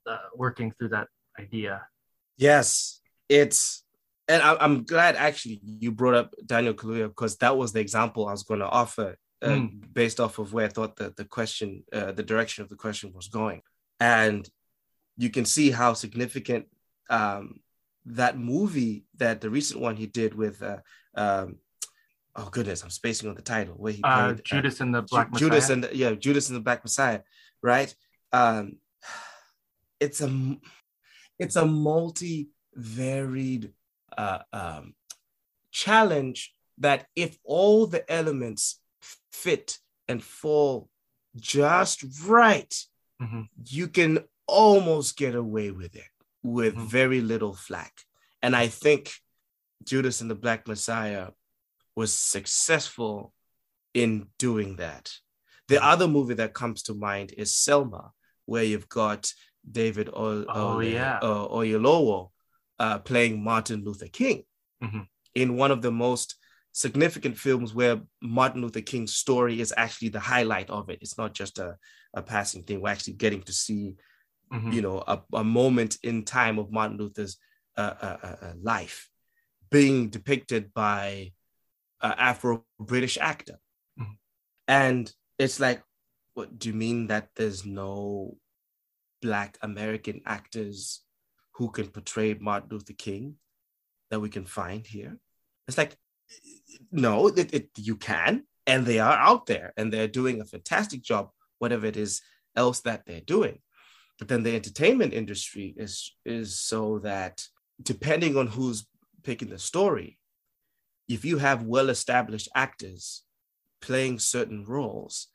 uh, 0.06 0.18
working 0.36 0.72
through 0.72 0.90
that 0.90 1.08
idea? 1.40 1.88
Yes, 2.38 3.02
it's 3.30 3.84
and 4.28 4.42
I, 4.44 4.56
I'm 4.60 4.84
glad 4.84 5.16
actually 5.16 5.62
you 5.64 5.92
brought 5.92 6.16
up 6.16 6.34
Daniel 6.46 6.74
Kaluuya 6.74 7.08
because 7.08 7.38
that 7.38 7.58
was 7.58 7.72
the 7.72 7.80
example 7.80 8.28
I 8.28 8.32
was 8.32 8.44
going 8.44 8.60
to 8.60 8.68
offer 8.70 9.16
uh, 9.42 9.48
Mm. 9.48 9.94
based 9.94 10.20
off 10.20 10.40
of 10.40 10.52
where 10.52 10.66
I 10.66 10.70
thought 10.70 10.96
that 10.98 11.16
the 11.16 11.24
question, 11.26 11.84
uh, 11.94 12.12
the 12.12 12.24
direction 12.24 12.64
of 12.64 12.70
the 12.70 12.76
question 12.76 13.14
was 13.14 13.28
going, 13.28 13.62
and 14.00 14.50
you 15.16 15.30
can 15.30 15.46
see 15.46 15.70
how 15.70 15.94
significant 15.94 16.66
um, 17.10 17.60
that 18.08 18.38
movie, 18.38 19.06
that 19.18 19.42
the 19.42 19.50
recent 19.50 19.82
one 19.82 19.96
he 19.96 20.08
did 20.08 20.34
with, 20.34 20.62
uh, 20.62 20.78
um, 21.16 21.58
oh 22.36 22.50
goodness, 22.50 22.84
I'm 22.84 22.90
spacing 22.90 23.30
on 23.30 23.36
the 23.36 23.42
title 23.42 23.74
where 23.76 23.94
he 23.94 24.04
uh, 24.04 24.34
played 24.34 24.46
judas 24.46 24.82
and 24.82 24.94
the 24.94 25.02
black 25.02 25.32
Messiah. 25.32 25.50
Judas 25.50 25.70
and 25.70 25.84
the, 25.84 25.96
yeah, 25.96 26.12
Judas 26.14 26.50
and 26.50 26.56
the 26.56 26.62
Black 26.62 26.84
Messiah, 26.84 27.22
right? 27.62 27.94
Um, 28.32 28.78
it's 30.00 30.22
a 30.22 30.58
it's 31.40 31.56
a 31.56 31.66
multi 31.66 32.50
varied 32.74 33.74
uh, 34.18 34.40
um, 34.54 34.94
challenge 35.72 36.54
that 36.78 37.08
if 37.16 37.38
all 37.44 37.88
the 37.88 38.10
elements 38.12 38.80
fit 39.32 39.80
and 40.08 40.24
fall 40.24 40.90
just 41.36 42.04
right, 42.26 42.74
Mhm. 43.22 43.50
you 43.70 43.88
can 43.88 44.24
almost 44.48 45.18
get 45.18 45.36
away 45.36 45.72
with 45.72 45.96
it 45.96 46.06
with 46.54 46.76
Mhm. 46.76 46.88
very 46.88 47.22
little 47.22 47.54
flack. 47.54 47.94
And 48.42 48.56
I 48.56 48.68
think 48.68 49.14
Judas 49.84 50.22
and 50.22 50.30
the 50.30 50.36
Black 50.36 50.68
Messiah 50.68 51.30
was 51.96 52.14
successful 52.14 53.34
in 53.94 54.30
doing 54.38 54.76
that. 54.78 55.14
The 55.68 55.84
other 55.84 56.08
movie 56.08 56.36
that 56.36 56.54
comes 56.54 56.84
to 56.84 56.94
mind 56.94 57.34
is 57.38 57.56
Selma, 57.56 58.12
where 58.46 58.64
you've 58.64 58.88
got 58.90 59.34
David 59.70 60.10
o- 60.10 60.46
Oh, 60.48 60.74
Ole- 60.76 60.84
yeah. 60.94 61.20
uh, 61.22 61.48
Oyelowo 61.50 62.32
uh, 62.80 63.00
playing 63.00 63.44
Martin 63.44 63.84
Luther 63.84 64.08
King 64.08 64.44
Mhm. 64.82 65.08
in 65.36 65.58
one 65.58 65.72
of 65.72 65.82
the 65.82 65.92
most 65.92 66.36
significant 66.72 67.38
films 67.38 67.74
where 67.74 68.02
Martin 68.22 68.62
Luther 68.62 68.82
King's 68.82 69.16
story 69.16 69.60
is 69.60 69.74
actually 69.76 70.10
the 70.10 70.20
highlight 70.20 70.70
of 70.70 70.90
it. 70.90 71.00
It's 71.02 71.18
not 71.18 71.34
just 71.34 71.58
a, 71.58 71.78
a 72.14 72.22
passing 72.22 72.64
thing. 72.64 72.80
We're 72.82 72.90
actually 72.92 73.14
getting 73.14 73.42
to 73.44 73.52
see, 73.54 73.96
Mhm. 74.52 74.74
you 74.74 74.82
know, 74.82 75.04
a, 75.06 75.22
a 75.34 75.44
moment 75.44 75.98
in 76.04 76.24
time 76.24 76.58
of 76.58 76.72
Martin 76.72 76.98
Luther's 76.98 77.38
uh, 77.76 77.96
uh, 78.02 78.18
uh, 78.24 78.36
uh, 78.46 78.54
life 78.62 79.10
being 79.70 80.10
depicted 80.10 80.74
by 80.74 81.34
an 82.02 82.14
Afro-British 82.18 83.18
actor. 83.18 83.60
Mhm. 84.00 84.18
And 84.68 85.14
it's 85.38 85.60
like, 85.60 85.84
what 86.34 86.58
do 86.58 86.70
you 86.70 86.76
mean 86.76 87.08
that 87.08 87.30
there's 87.36 87.66
no 87.66 88.38
Black 89.22 89.58
American 89.62 90.22
actors 90.26 91.04
who 91.56 91.70
can 91.70 91.88
portray 91.90 92.34
Martin 92.36 92.70
Luther 92.72 92.94
King 92.94 93.36
that 94.10 94.20
we 94.22 94.30
can 94.30 94.46
find 94.46 94.86
here? 94.88 95.18
It's 95.68 95.78
like, 95.78 95.98
no, 96.92 97.28
it, 97.28 97.54
it, 97.54 97.70
you 97.78 97.96
can, 97.98 98.44
and 98.66 98.86
they 98.86 99.00
are 99.00 99.18
out 99.18 99.46
there, 99.46 99.74
and 99.78 99.92
they're 99.92 100.08
doing 100.08 100.40
a 100.40 100.46
fantastic 100.46 101.02
job, 101.02 101.32
whatever 101.60 101.86
it 101.86 101.98
is 101.98 102.22
else 102.56 102.82
that 102.82 103.06
they're 103.06 103.22
doing. 103.22 103.60
But 104.20 104.28
then 104.28 104.44
the 104.44 104.56
entertainment 104.56 105.14
industry 105.14 105.74
is 105.78 106.16
is 106.26 106.60
so 106.60 107.00
that 107.00 107.44
depending 107.82 108.38
on 108.38 108.48
who's 108.48 108.88
picking 109.24 109.50
the 109.50 109.60
story, 109.60 110.18
if 111.08 111.24
you 111.24 111.38
have 111.38 111.64
well-established 111.64 112.50
actors 112.56 113.24
playing 113.82 114.20
certain 114.20 114.66
roles, 114.66 115.28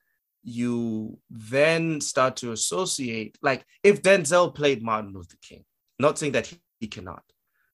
you 0.42 1.18
then 1.30 2.00
start 2.00 2.36
to 2.36 2.52
associate, 2.52 3.38
like 3.42 3.64
if 3.82 4.02
Denzel 4.02 4.54
played 4.54 4.82
Martin 4.82 5.12
Luther 5.12 5.36
King, 5.40 5.64
not 5.98 6.18
saying 6.18 6.32
that 6.32 6.48
he, 6.48 6.60
he 6.80 6.88
cannot, 6.88 7.22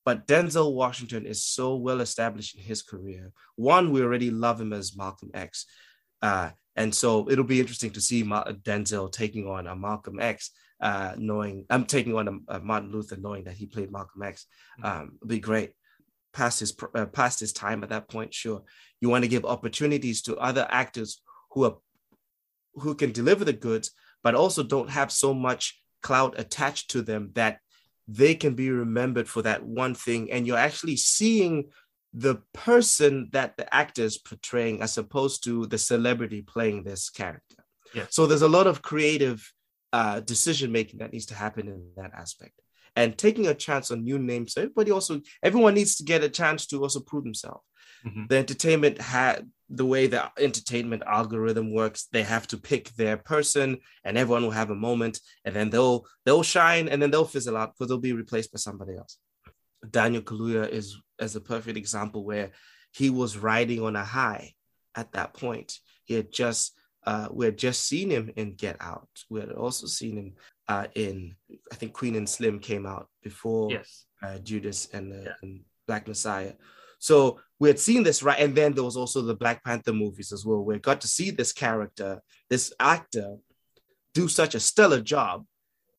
but 0.04 0.26
Denzel 0.26 0.74
Washington 0.74 1.24
is 1.24 1.42
so 1.42 1.76
well 1.76 2.00
established 2.00 2.56
in 2.56 2.62
his 2.62 2.82
career. 2.82 3.32
One, 3.56 3.90
we 3.90 4.02
already 4.02 4.30
love 4.30 4.60
him 4.60 4.72
as 4.72 4.96
Malcolm 4.96 5.30
X. 5.32 5.64
Uh, 6.20 6.50
and 6.76 6.94
so 6.94 7.28
it'll 7.30 7.44
be 7.44 7.60
interesting 7.60 7.90
to 7.90 8.00
see 8.00 8.22
Ma- 8.22 8.44
Denzel 8.44 9.10
taking 9.10 9.46
on 9.48 9.66
a 9.66 9.74
Malcolm 9.74 10.20
X, 10.20 10.50
uh, 10.80 11.14
knowing 11.16 11.66
I'm 11.70 11.84
taking 11.84 12.14
on 12.14 12.28
a, 12.28 12.56
a 12.56 12.60
Martin 12.60 12.92
Luther, 12.92 13.16
knowing 13.16 13.44
that 13.44 13.56
he 13.56 13.66
played 13.66 13.90
Malcolm 13.90 14.22
X. 14.22 14.46
Um, 14.82 15.12
it'll 15.16 15.28
be 15.28 15.40
great. 15.40 15.72
Past 16.32 16.60
his 16.60 16.74
uh, 16.94 17.06
past 17.06 17.40
his 17.40 17.52
time 17.52 17.82
at 17.82 17.88
that 17.90 18.08
point, 18.08 18.34
sure. 18.34 18.62
You 19.00 19.08
want 19.08 19.24
to 19.24 19.28
give 19.28 19.44
opportunities 19.44 20.22
to 20.22 20.36
other 20.36 20.66
actors 20.70 21.20
who 21.52 21.64
are 21.64 21.76
who 22.74 22.94
can 22.94 23.12
deliver 23.12 23.44
the 23.44 23.52
goods, 23.52 23.90
but 24.22 24.34
also 24.34 24.62
don't 24.62 24.90
have 24.90 25.10
so 25.10 25.34
much 25.34 25.80
clout 26.02 26.38
attached 26.38 26.90
to 26.90 27.02
them 27.02 27.30
that 27.34 27.58
they 28.06 28.34
can 28.34 28.54
be 28.54 28.70
remembered 28.70 29.28
for 29.28 29.42
that 29.42 29.64
one 29.64 29.94
thing. 29.94 30.30
And 30.30 30.46
you're 30.46 30.56
actually 30.56 30.96
seeing 30.96 31.70
the 32.14 32.36
person 32.54 33.28
that 33.32 33.56
the 33.56 33.72
actor 33.74 34.02
is 34.02 34.16
portraying 34.16 34.80
as 34.80 34.96
opposed 34.96 35.44
to 35.44 35.66
the 35.66 35.78
celebrity 35.78 36.42
playing 36.42 36.84
this 36.84 37.10
character. 37.10 37.56
Yes. 37.94 38.14
So 38.14 38.26
there's 38.26 38.42
a 38.42 38.48
lot 38.48 38.66
of 38.66 38.82
creative 38.82 39.52
uh, 39.92 40.20
decision 40.20 40.72
making 40.72 40.98
that 40.98 41.12
needs 41.12 41.26
to 41.26 41.34
happen 41.34 41.68
in 41.68 41.90
that 41.96 42.12
aspect. 42.14 42.52
And 42.96 43.16
taking 43.16 43.46
a 43.46 43.54
chance 43.54 43.90
on 43.90 44.04
new 44.04 44.18
names, 44.18 44.54
everybody 44.56 44.90
also, 44.90 45.20
everyone 45.42 45.74
needs 45.74 45.96
to 45.96 46.04
get 46.04 46.24
a 46.24 46.28
chance 46.28 46.66
to 46.66 46.82
also 46.82 47.00
prove 47.00 47.24
themselves. 47.24 47.62
Mhm. 48.04 48.28
The 48.28 48.36
entertainment 48.36 49.00
had 49.00 49.50
the 49.68 49.84
way 49.84 50.06
the 50.06 50.30
entertainment 50.38 51.02
algorithm 51.06 51.72
works, 51.72 52.08
they 52.12 52.22
have 52.22 52.46
to 52.48 52.56
pick 52.56 52.90
their 52.90 53.16
person 53.16 53.78
and 54.04 54.16
everyone 54.16 54.42
will 54.42 54.50
have 54.50 54.70
a 54.70 54.74
moment 54.74 55.20
and 55.44 55.54
then 55.54 55.68
they'll 55.70 56.06
they'll 56.24 56.42
shine 56.42 56.88
and 56.88 57.02
then 57.02 57.10
they'll 57.10 57.24
fizzle 57.24 57.56
out 57.56 57.74
because 57.74 57.88
they'll 57.88 57.98
be 57.98 58.12
replaced 58.12 58.52
by 58.52 58.58
somebody 58.58 58.96
else. 58.96 59.18
Daniel 59.90 60.22
Kaluuya 60.22 60.68
is 60.68 60.96
as 61.18 61.36
a 61.36 61.40
perfect 61.40 61.76
example 61.76 62.24
where 62.24 62.52
he 62.92 63.10
was 63.10 63.36
riding 63.36 63.82
on 63.82 63.96
a 63.96 64.04
high 64.04 64.54
at 64.94 65.12
that 65.12 65.34
point. 65.34 65.78
He 66.04 66.14
had 66.14 66.32
just 66.32 66.77
uh, 67.08 67.28
we 67.32 67.46
had 67.46 67.56
just 67.56 67.86
seen 67.86 68.10
him 68.10 68.30
in 68.36 68.54
Get 68.54 68.76
Out. 68.80 69.08
We 69.30 69.40
had 69.40 69.52
also 69.52 69.86
seen 69.86 70.16
him 70.18 70.32
uh, 70.68 70.86
in 70.94 71.34
I 71.72 71.76
think 71.76 71.92
Queen 71.94 72.16
and 72.16 72.28
Slim 72.28 72.58
came 72.60 72.84
out 72.86 73.08
before 73.22 73.70
yes 73.70 74.04
uh, 74.22 74.38
Judas 74.38 74.88
and, 74.92 75.12
uh, 75.12 75.22
Yeah. 75.28 75.34
and 75.42 75.60
Black 75.86 76.06
Messiah. 76.06 76.52
So 76.98 77.40
we 77.60 77.68
had 77.68 77.78
seen 77.78 78.02
this 78.02 78.22
right, 78.22 78.40
and 78.40 78.54
then 78.54 78.72
there 78.72 78.84
was 78.84 78.96
also 78.96 79.22
the 79.22 79.40
Black 79.42 79.64
Panther 79.64 79.92
movies 79.92 80.32
as 80.32 80.44
well, 80.44 80.60
where 80.62 80.76
we 80.76 80.80
got 80.80 81.00
to 81.02 81.08
see 81.08 81.30
this 81.30 81.52
character, 81.52 82.20
this 82.50 82.72
actor, 82.78 83.36
do 84.12 84.28
such 84.28 84.54
a 84.54 84.60
stellar 84.60 85.00
job 85.00 85.46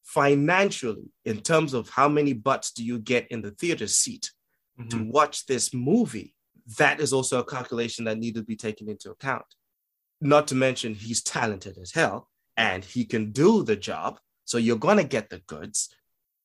financially 0.03 1.10
in 1.26 1.39
terms 1.39 1.74
of 1.74 1.89
how 1.89 2.10
many 2.10 2.34
butts 2.34 2.72
do 2.72 2.84
you 2.84 2.99
get 2.99 3.26
in 3.32 3.41
the 3.41 3.51
theater 3.51 3.88
seat 3.88 4.32
mm-hmm. 4.80 4.89
to 4.89 5.12
watch 5.12 5.45
this 5.45 5.74
movie 5.74 6.36
that 6.78 6.99
is 6.99 7.14
also 7.14 7.39
a 7.39 7.45
calculation 7.45 8.05
that 8.05 8.18
needed 8.18 8.41
to 8.41 8.45
be 8.45 8.55
taken 8.55 8.89
into 8.89 9.10
account 9.10 9.45
not 10.22 10.48
to 10.50 10.56
mention 10.56 10.94
he's 10.94 11.24
talented 11.24 11.78
as 11.78 11.92
hell 11.92 12.28
and 12.58 12.84
he 12.84 13.06
can 13.06 13.32
do 13.32 13.64
the 13.64 13.76
job. 13.76 14.20
So 14.46 14.58
you're 14.58 14.78
going 14.78 14.98
to 14.98 15.04
get 15.04 15.30
the 15.30 15.40
goods. 15.40 15.90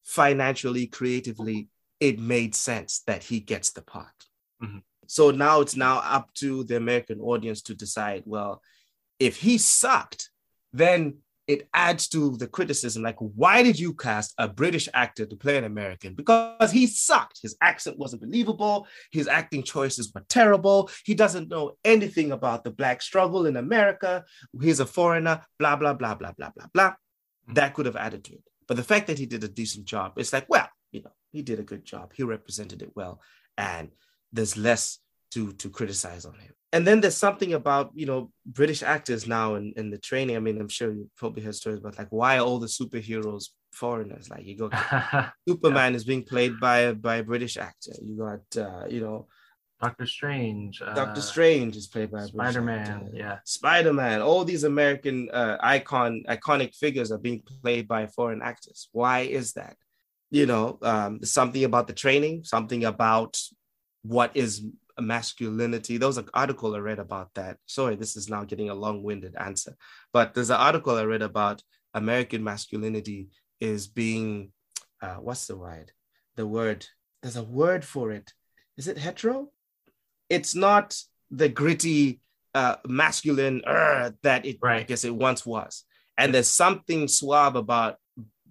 Financially 0.04 0.86
creatively 0.86 1.68
it 2.00 2.18
made 2.18 2.54
sense 2.54 3.02
that 3.06 3.22
he 3.22 3.40
gets 3.40 3.70
the 3.72 3.82
part. 3.82 4.08
Mm-hmm. 4.62 4.78
so 5.06 5.30
now 5.30 5.60
it's 5.60 5.76
now 5.76 5.98
up 5.98 6.32
to 6.34 6.62
the 6.64 6.76
american 6.76 7.20
audience 7.20 7.60
to 7.62 7.74
decide 7.74 8.22
well 8.24 8.62
if 9.18 9.36
he 9.36 9.58
sucked 9.58 10.30
then 10.72 11.18
it 11.46 11.68
adds 11.74 12.08
to 12.08 12.36
the 12.36 12.46
criticism 12.46 13.02
like 13.02 13.16
why 13.18 13.62
did 13.62 13.78
you 13.78 13.92
cast 13.92 14.32
a 14.38 14.48
british 14.48 14.88
actor 14.94 15.26
to 15.26 15.36
play 15.36 15.56
an 15.56 15.64
american? 15.64 16.14
Because 16.14 16.70
he 16.70 16.86
sucked. 16.86 17.40
His 17.42 17.56
accent 17.60 17.98
wasn't 17.98 18.22
believable. 18.22 18.86
His 19.12 19.28
acting 19.28 19.62
choices 19.62 20.12
were 20.14 20.24
terrible. 20.28 20.90
He 21.04 21.14
doesn't 21.14 21.48
know 21.48 21.76
anything 21.84 22.32
about 22.32 22.64
the 22.64 22.70
black 22.70 23.02
struggle 23.02 23.46
in 23.46 23.56
america. 23.56 24.24
He's 24.60 24.80
a 24.80 24.86
foreigner 24.86 25.42
blah 25.58 25.76
blah 25.76 25.94
blah 25.94 26.14
blah 26.14 26.32
blah 26.32 26.50
blah 26.56 26.66
blah. 26.72 26.90
Mm-hmm. 26.90 27.54
that 27.54 27.74
could 27.74 27.86
have 27.86 27.96
added 27.96 28.24
to 28.24 28.32
it. 28.32 28.44
But 28.66 28.76
the 28.78 28.84
fact 28.84 29.06
that 29.08 29.18
he 29.18 29.26
did 29.26 29.44
a 29.44 29.48
decent 29.48 29.84
job 29.84 30.12
it's 30.16 30.32
like 30.32 30.48
well 30.48 30.68
you 30.92 31.02
know 31.02 31.12
he 31.32 31.42
did 31.42 31.58
a 31.58 31.64
good 31.64 31.84
job. 31.84 32.12
He 32.14 32.22
represented 32.22 32.82
it 32.82 32.92
well. 32.94 33.20
And 33.58 33.90
there's 34.32 34.56
less 34.56 34.98
to 35.32 35.52
to 35.52 35.68
criticize 35.68 36.24
on 36.24 36.34
him 36.34 36.54
and 36.74 36.84
then 36.84 37.00
there's 37.00 37.16
something 37.16 37.54
about 37.54 37.92
you 37.94 38.04
know 38.04 38.32
British 38.44 38.82
actors 38.82 39.28
now 39.28 39.54
in, 39.54 39.72
in 39.76 39.90
the 39.90 39.98
training. 39.98 40.36
I 40.36 40.40
mean, 40.40 40.60
I'm 40.60 40.68
sure 40.68 40.90
you 40.90 41.08
probably 41.16 41.44
heard 41.44 41.54
stories 41.54 41.78
about 41.78 41.96
like 41.96 42.08
why 42.10 42.38
all 42.38 42.58
the 42.58 42.66
superheroes 42.66 43.50
foreigners? 43.72 44.28
Like 44.28 44.44
you 44.44 44.56
go, 44.56 44.70
Superman 45.48 45.92
yeah. 45.92 45.96
is 45.96 46.04
being 46.04 46.24
played 46.24 46.58
by 46.58 46.92
by 46.92 47.16
a 47.16 47.22
British 47.22 47.56
actor. 47.56 47.92
You 48.02 48.16
got 48.16 48.60
uh, 48.60 48.86
you 48.88 49.00
know 49.00 49.28
Doctor 49.80 50.04
Strange. 50.04 50.80
Doctor 50.80 51.20
uh, 51.20 51.30
Strange 51.32 51.76
is 51.76 51.86
played 51.86 52.10
by 52.10 52.24
Spider 52.26 52.62
Man. 52.62 53.10
Yeah, 53.14 53.38
Spider 53.44 53.92
Man. 53.92 54.20
All 54.20 54.44
these 54.44 54.64
American 54.64 55.30
uh, 55.30 55.56
icon 55.60 56.24
iconic 56.28 56.74
figures 56.74 57.12
are 57.12 57.18
being 57.18 57.40
played 57.62 57.86
by 57.86 58.08
foreign 58.08 58.42
actors. 58.42 58.88
Why 58.90 59.20
is 59.20 59.52
that? 59.52 59.76
You 60.32 60.46
know, 60.46 60.78
um, 60.82 61.22
something 61.22 61.62
about 61.62 61.86
the 61.86 61.92
training, 61.92 62.42
something 62.42 62.84
about 62.84 63.38
what 64.02 64.32
is 64.34 64.66
masculinity. 64.98 65.96
There 65.96 66.08
was 66.08 66.18
an 66.18 66.28
article 66.34 66.74
I 66.74 66.78
read 66.78 66.98
about 66.98 67.30
that. 67.34 67.58
Sorry, 67.66 67.96
this 67.96 68.16
is 68.16 68.28
now 68.28 68.44
getting 68.44 68.70
a 68.70 68.74
long-winded 68.74 69.34
answer, 69.38 69.76
but 70.12 70.34
there's 70.34 70.50
an 70.50 70.60
article 70.60 70.96
I 70.96 71.04
read 71.04 71.22
about 71.22 71.62
American 71.94 72.42
masculinity 72.42 73.28
is 73.60 73.86
being, 73.86 74.52
uh, 75.00 75.16
what's 75.16 75.46
the 75.46 75.56
word? 75.56 75.92
The 76.36 76.46
word. 76.46 76.86
There's 77.22 77.36
a 77.36 77.42
word 77.42 77.84
for 77.84 78.12
it. 78.12 78.32
Is 78.76 78.88
it 78.88 78.98
hetero? 78.98 79.50
It's 80.28 80.54
not 80.54 80.96
the 81.30 81.48
gritty 81.48 82.20
uh, 82.54 82.76
masculine 82.86 83.62
uh, 83.66 84.12
that 84.22 84.46
it, 84.46 84.58
right. 84.62 84.80
I 84.80 84.82
guess, 84.82 85.04
it 85.04 85.14
once 85.14 85.44
was. 85.46 85.84
And 86.16 86.34
there's 86.34 86.50
something 86.50 87.08
suave 87.08 87.56
about 87.56 87.96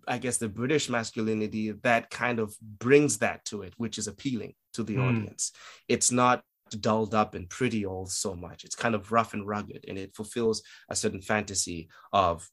I 0.08 0.18
guess 0.18 0.38
the 0.38 0.50
British 0.50 0.89
masculinity 0.89 1.72
that 1.84 2.10
kind 2.10 2.39
of 2.39 2.54
brings 2.60 3.20
that 3.20 3.46
to 3.46 3.62
it, 3.62 3.74
which 3.78 3.98
is 3.98 4.08
appealing 4.08 4.54
to 4.74 4.84
the 4.84 4.96
mm. 4.96 5.08
audience. 5.08 5.52
It's 5.88 6.12
not 6.12 6.44
dulled 6.80 7.14
up 7.14 7.36
and 7.36 7.50
pretty 7.50 7.86
all 7.86 8.06
so 8.06 8.36
much. 8.36 8.64
It's 8.64 8.76
kind 8.76 8.96
of 8.96 9.12
rough 9.12 9.34
and 9.34 9.48
rugged, 9.48 9.86
and 9.88 9.98
it 9.98 10.16
fulfills 10.16 10.64
a 10.90 10.96
certain 10.96 11.22
fantasy 11.22 11.90
of 12.12 12.50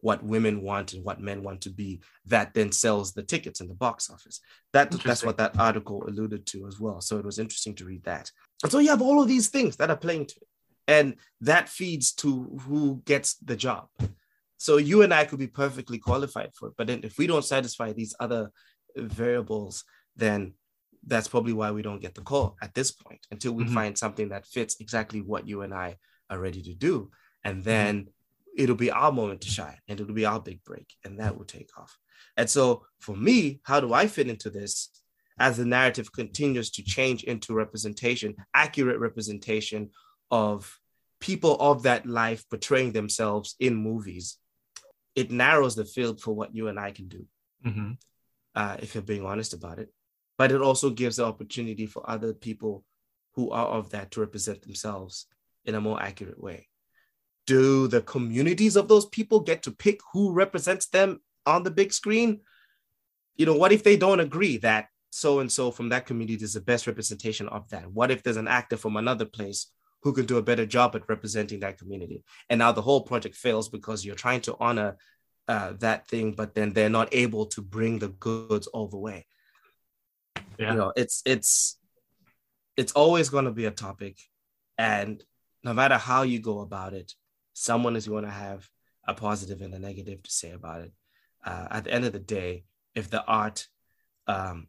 what 0.00 0.24
women 0.24 0.62
want 0.62 0.94
and 0.94 1.04
what 1.04 1.20
men 1.20 1.44
want 1.44 1.60
to 1.62 1.70
be. 1.70 2.00
That 2.26 2.54
then 2.54 2.72
sells 2.72 3.12
the 3.12 3.22
tickets 3.22 3.60
in 3.60 3.68
the 3.68 3.74
box 3.74 4.10
office. 4.10 4.40
That 4.72 4.90
that's 4.90 5.24
what 5.24 5.36
that 5.38 5.58
article 5.58 6.04
alluded 6.06 6.46
to 6.46 6.66
as 6.66 6.80
well. 6.80 7.00
So 7.00 7.18
it 7.18 7.24
was 7.24 7.38
interesting 7.38 7.74
to 7.76 7.84
read 7.84 8.04
that. 8.04 8.30
And 8.62 8.72
so 8.72 8.78
you 8.78 8.90
have 8.90 9.02
all 9.02 9.22
of 9.22 9.28
these 9.28 9.48
things 9.48 9.76
that 9.76 9.90
are 9.90 9.96
playing 9.96 10.26
to 10.26 10.36
it, 10.36 10.48
and 10.88 11.16
that 11.40 11.68
feeds 11.68 12.12
to 12.14 12.58
who 12.66 13.02
gets 13.04 13.34
the 13.36 13.56
job. 13.56 13.88
So 14.58 14.76
you 14.76 15.02
and 15.02 15.12
I 15.12 15.24
could 15.24 15.40
be 15.40 15.48
perfectly 15.48 15.98
qualified 15.98 16.50
for 16.54 16.68
it, 16.68 16.74
but 16.78 16.86
then 16.86 17.00
if 17.02 17.18
we 17.18 17.26
don't 17.26 17.44
satisfy 17.44 17.92
these 17.92 18.14
other 18.20 18.50
variables, 18.96 19.84
then 20.14 20.54
that's 21.06 21.28
probably 21.28 21.52
why 21.52 21.70
we 21.70 21.82
don't 21.82 22.02
get 22.02 22.14
the 22.14 22.20
call 22.20 22.56
at 22.62 22.74
this 22.74 22.92
point 22.92 23.26
until 23.30 23.52
we 23.52 23.64
mm-hmm. 23.64 23.74
find 23.74 23.98
something 23.98 24.28
that 24.28 24.46
fits 24.46 24.76
exactly 24.80 25.20
what 25.20 25.48
you 25.48 25.62
and 25.62 25.74
I 25.74 25.96
are 26.30 26.38
ready 26.38 26.62
to 26.62 26.74
do. 26.74 27.10
And 27.44 27.56
mm-hmm. 27.56 27.64
then 27.64 28.00
mm-hmm. 28.00 28.62
it'll 28.62 28.76
be 28.76 28.90
our 28.90 29.12
moment 29.12 29.40
to 29.42 29.48
shine 29.48 29.78
and 29.88 30.00
it'll 30.00 30.14
be 30.14 30.26
our 30.26 30.40
big 30.40 30.62
break 30.64 30.94
and 31.04 31.18
that 31.18 31.36
will 31.36 31.44
take 31.44 31.70
off. 31.76 31.98
And 32.36 32.48
so 32.48 32.84
for 33.00 33.16
me, 33.16 33.60
how 33.64 33.80
do 33.80 33.92
I 33.92 34.06
fit 34.06 34.28
into 34.28 34.48
this 34.48 34.90
as 35.38 35.56
the 35.56 35.64
narrative 35.64 36.12
continues 36.12 36.70
to 36.70 36.82
change 36.82 37.24
into 37.24 37.54
representation, 37.54 38.36
accurate 38.54 39.00
representation 39.00 39.90
of 40.30 40.78
people 41.20 41.56
of 41.60 41.82
that 41.82 42.06
life 42.06 42.48
portraying 42.48 42.92
themselves 42.92 43.56
in 43.58 43.74
movies? 43.74 44.38
It 45.16 45.30
narrows 45.30 45.74
the 45.74 45.84
field 45.84 46.20
for 46.20 46.32
what 46.32 46.54
you 46.54 46.68
and 46.68 46.78
I 46.78 46.92
can 46.92 47.08
do. 47.08 47.26
Mm-hmm. 47.66 47.92
Uh, 48.54 48.76
if 48.80 48.94
you're 48.94 49.02
being 49.02 49.26
honest 49.26 49.52
about 49.52 49.78
it 49.78 49.88
but 50.42 50.50
it 50.50 50.60
also 50.60 50.90
gives 50.90 51.18
the 51.18 51.24
opportunity 51.24 51.86
for 51.86 52.02
other 52.10 52.34
people 52.34 52.82
who 53.34 53.52
are 53.52 53.68
of 53.68 53.90
that 53.90 54.10
to 54.10 54.18
represent 54.18 54.60
themselves 54.60 55.26
in 55.64 55.76
a 55.76 55.80
more 55.80 56.02
accurate 56.02 56.42
way. 56.42 56.66
Do 57.46 57.86
the 57.86 58.02
communities 58.02 58.74
of 58.74 58.88
those 58.88 59.06
people 59.06 59.38
get 59.38 59.62
to 59.62 59.70
pick 59.70 60.00
who 60.12 60.32
represents 60.32 60.88
them 60.88 61.20
on 61.46 61.62
the 61.62 61.70
big 61.70 61.92
screen? 61.92 62.40
You 63.36 63.46
know, 63.46 63.54
what 63.54 63.70
if 63.70 63.84
they 63.84 63.96
don't 63.96 64.18
agree 64.18 64.56
that 64.56 64.88
so 65.10 65.38
and 65.38 65.52
so 65.52 65.70
from 65.70 65.90
that 65.90 66.06
community 66.06 66.42
is 66.42 66.54
the 66.54 66.60
best 66.60 66.88
representation 66.88 67.46
of 67.46 67.68
that? 67.68 67.92
What 67.92 68.10
if 68.10 68.24
there's 68.24 68.36
an 68.36 68.48
actor 68.48 68.76
from 68.76 68.96
another 68.96 69.26
place 69.26 69.68
who 70.02 70.12
can 70.12 70.26
do 70.26 70.38
a 70.38 70.42
better 70.42 70.66
job 70.66 70.96
at 70.96 71.08
representing 71.08 71.60
that 71.60 71.78
community? 71.78 72.24
And 72.50 72.58
now 72.58 72.72
the 72.72 72.82
whole 72.82 73.02
project 73.02 73.36
fails 73.36 73.68
because 73.68 74.04
you're 74.04 74.16
trying 74.16 74.40
to 74.40 74.56
honor 74.58 74.96
uh, 75.46 75.74
that 75.78 76.08
thing, 76.08 76.32
but 76.32 76.56
then 76.56 76.72
they're 76.72 76.88
not 76.88 77.10
able 77.12 77.46
to 77.46 77.62
bring 77.62 78.00
the 78.00 78.08
goods 78.08 78.66
all 78.66 78.88
the 78.88 78.98
way 78.98 79.24
yeah. 80.58 80.72
you 80.72 80.78
know 80.78 80.92
it's 80.96 81.22
it's 81.26 81.78
it's 82.76 82.92
always 82.92 83.28
going 83.28 83.44
to 83.44 83.50
be 83.50 83.66
a 83.66 83.70
topic 83.70 84.18
and 84.78 85.22
no 85.64 85.72
matter 85.72 85.96
how 85.96 86.22
you 86.22 86.38
go 86.38 86.60
about 86.60 86.94
it 86.94 87.12
someone 87.52 87.96
is 87.96 88.08
going 88.08 88.24
to 88.24 88.30
have 88.30 88.68
a 89.06 89.14
positive 89.14 89.60
and 89.60 89.74
a 89.74 89.78
negative 89.78 90.22
to 90.22 90.30
say 90.30 90.50
about 90.50 90.82
it 90.82 90.92
uh, 91.44 91.66
at 91.70 91.84
the 91.84 91.92
end 91.92 92.04
of 92.04 92.12
the 92.12 92.18
day 92.18 92.64
if 92.94 93.10
the 93.10 93.24
art 93.24 93.66
um, 94.26 94.68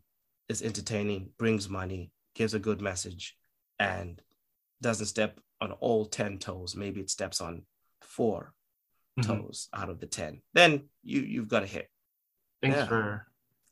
is 0.49 0.61
entertaining 0.61 1.29
brings 1.37 1.69
money 1.69 2.11
gives 2.35 2.53
a 2.53 2.59
good 2.59 2.81
message 2.81 3.37
and 3.79 4.21
doesn't 4.81 5.05
step 5.05 5.39
on 5.61 5.71
all 5.73 6.05
10 6.05 6.39
toes 6.39 6.75
maybe 6.75 6.99
it 6.99 7.09
steps 7.09 7.41
on 7.41 7.63
4 8.01 8.53
mm-hmm. 9.19 9.31
toes 9.31 9.69
out 9.73 9.89
of 9.89 9.99
the 9.99 10.07
10 10.07 10.41
then 10.53 10.83
you 11.03 11.21
you've 11.21 11.47
got 11.47 11.63
a 11.63 11.67
hit 11.67 11.89
thanks 12.61 12.77
yeah. 12.77 12.87
for 12.87 13.27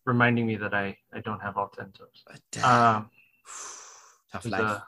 reminding 0.05 0.45
me 0.45 0.55
that 0.57 0.73
I 0.73 0.97
I 1.13 1.19
don't 1.19 1.41
have 1.41 1.57
all 1.57 1.69
ten 1.69 1.91
toes. 1.91 2.23
Um, 2.63 3.09
Tough 4.31 4.45
life. 4.45 4.61
A, 4.61 4.83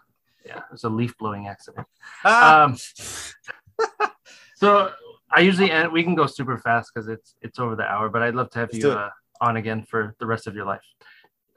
yeah, 0.45 0.57
it 0.57 0.71
was 0.71 0.83
a 0.83 0.89
leaf 0.89 1.17
blowing 1.17 1.47
accident. 1.47 1.87
Ah. 2.23 2.63
Um, 2.63 2.77
so 4.55 4.91
I 5.31 5.41
usually 5.41 5.71
end. 5.71 5.91
We 5.91 6.03
can 6.03 6.15
go 6.15 6.25
super 6.27 6.57
fast 6.57 6.91
because 6.93 7.07
it's 7.07 7.35
it's 7.41 7.59
over 7.59 7.75
the 7.75 7.83
hour, 7.83 8.09
but 8.09 8.21
I'd 8.21 8.35
love 8.35 8.49
to 8.51 8.59
have 8.59 8.69
Let's 8.71 8.83
you 8.83 8.91
uh, 8.91 9.09
on 9.41 9.57
again 9.57 9.83
for 9.83 10.15
the 10.19 10.25
rest 10.25 10.47
of 10.47 10.55
your 10.55 10.65
life. 10.65 10.83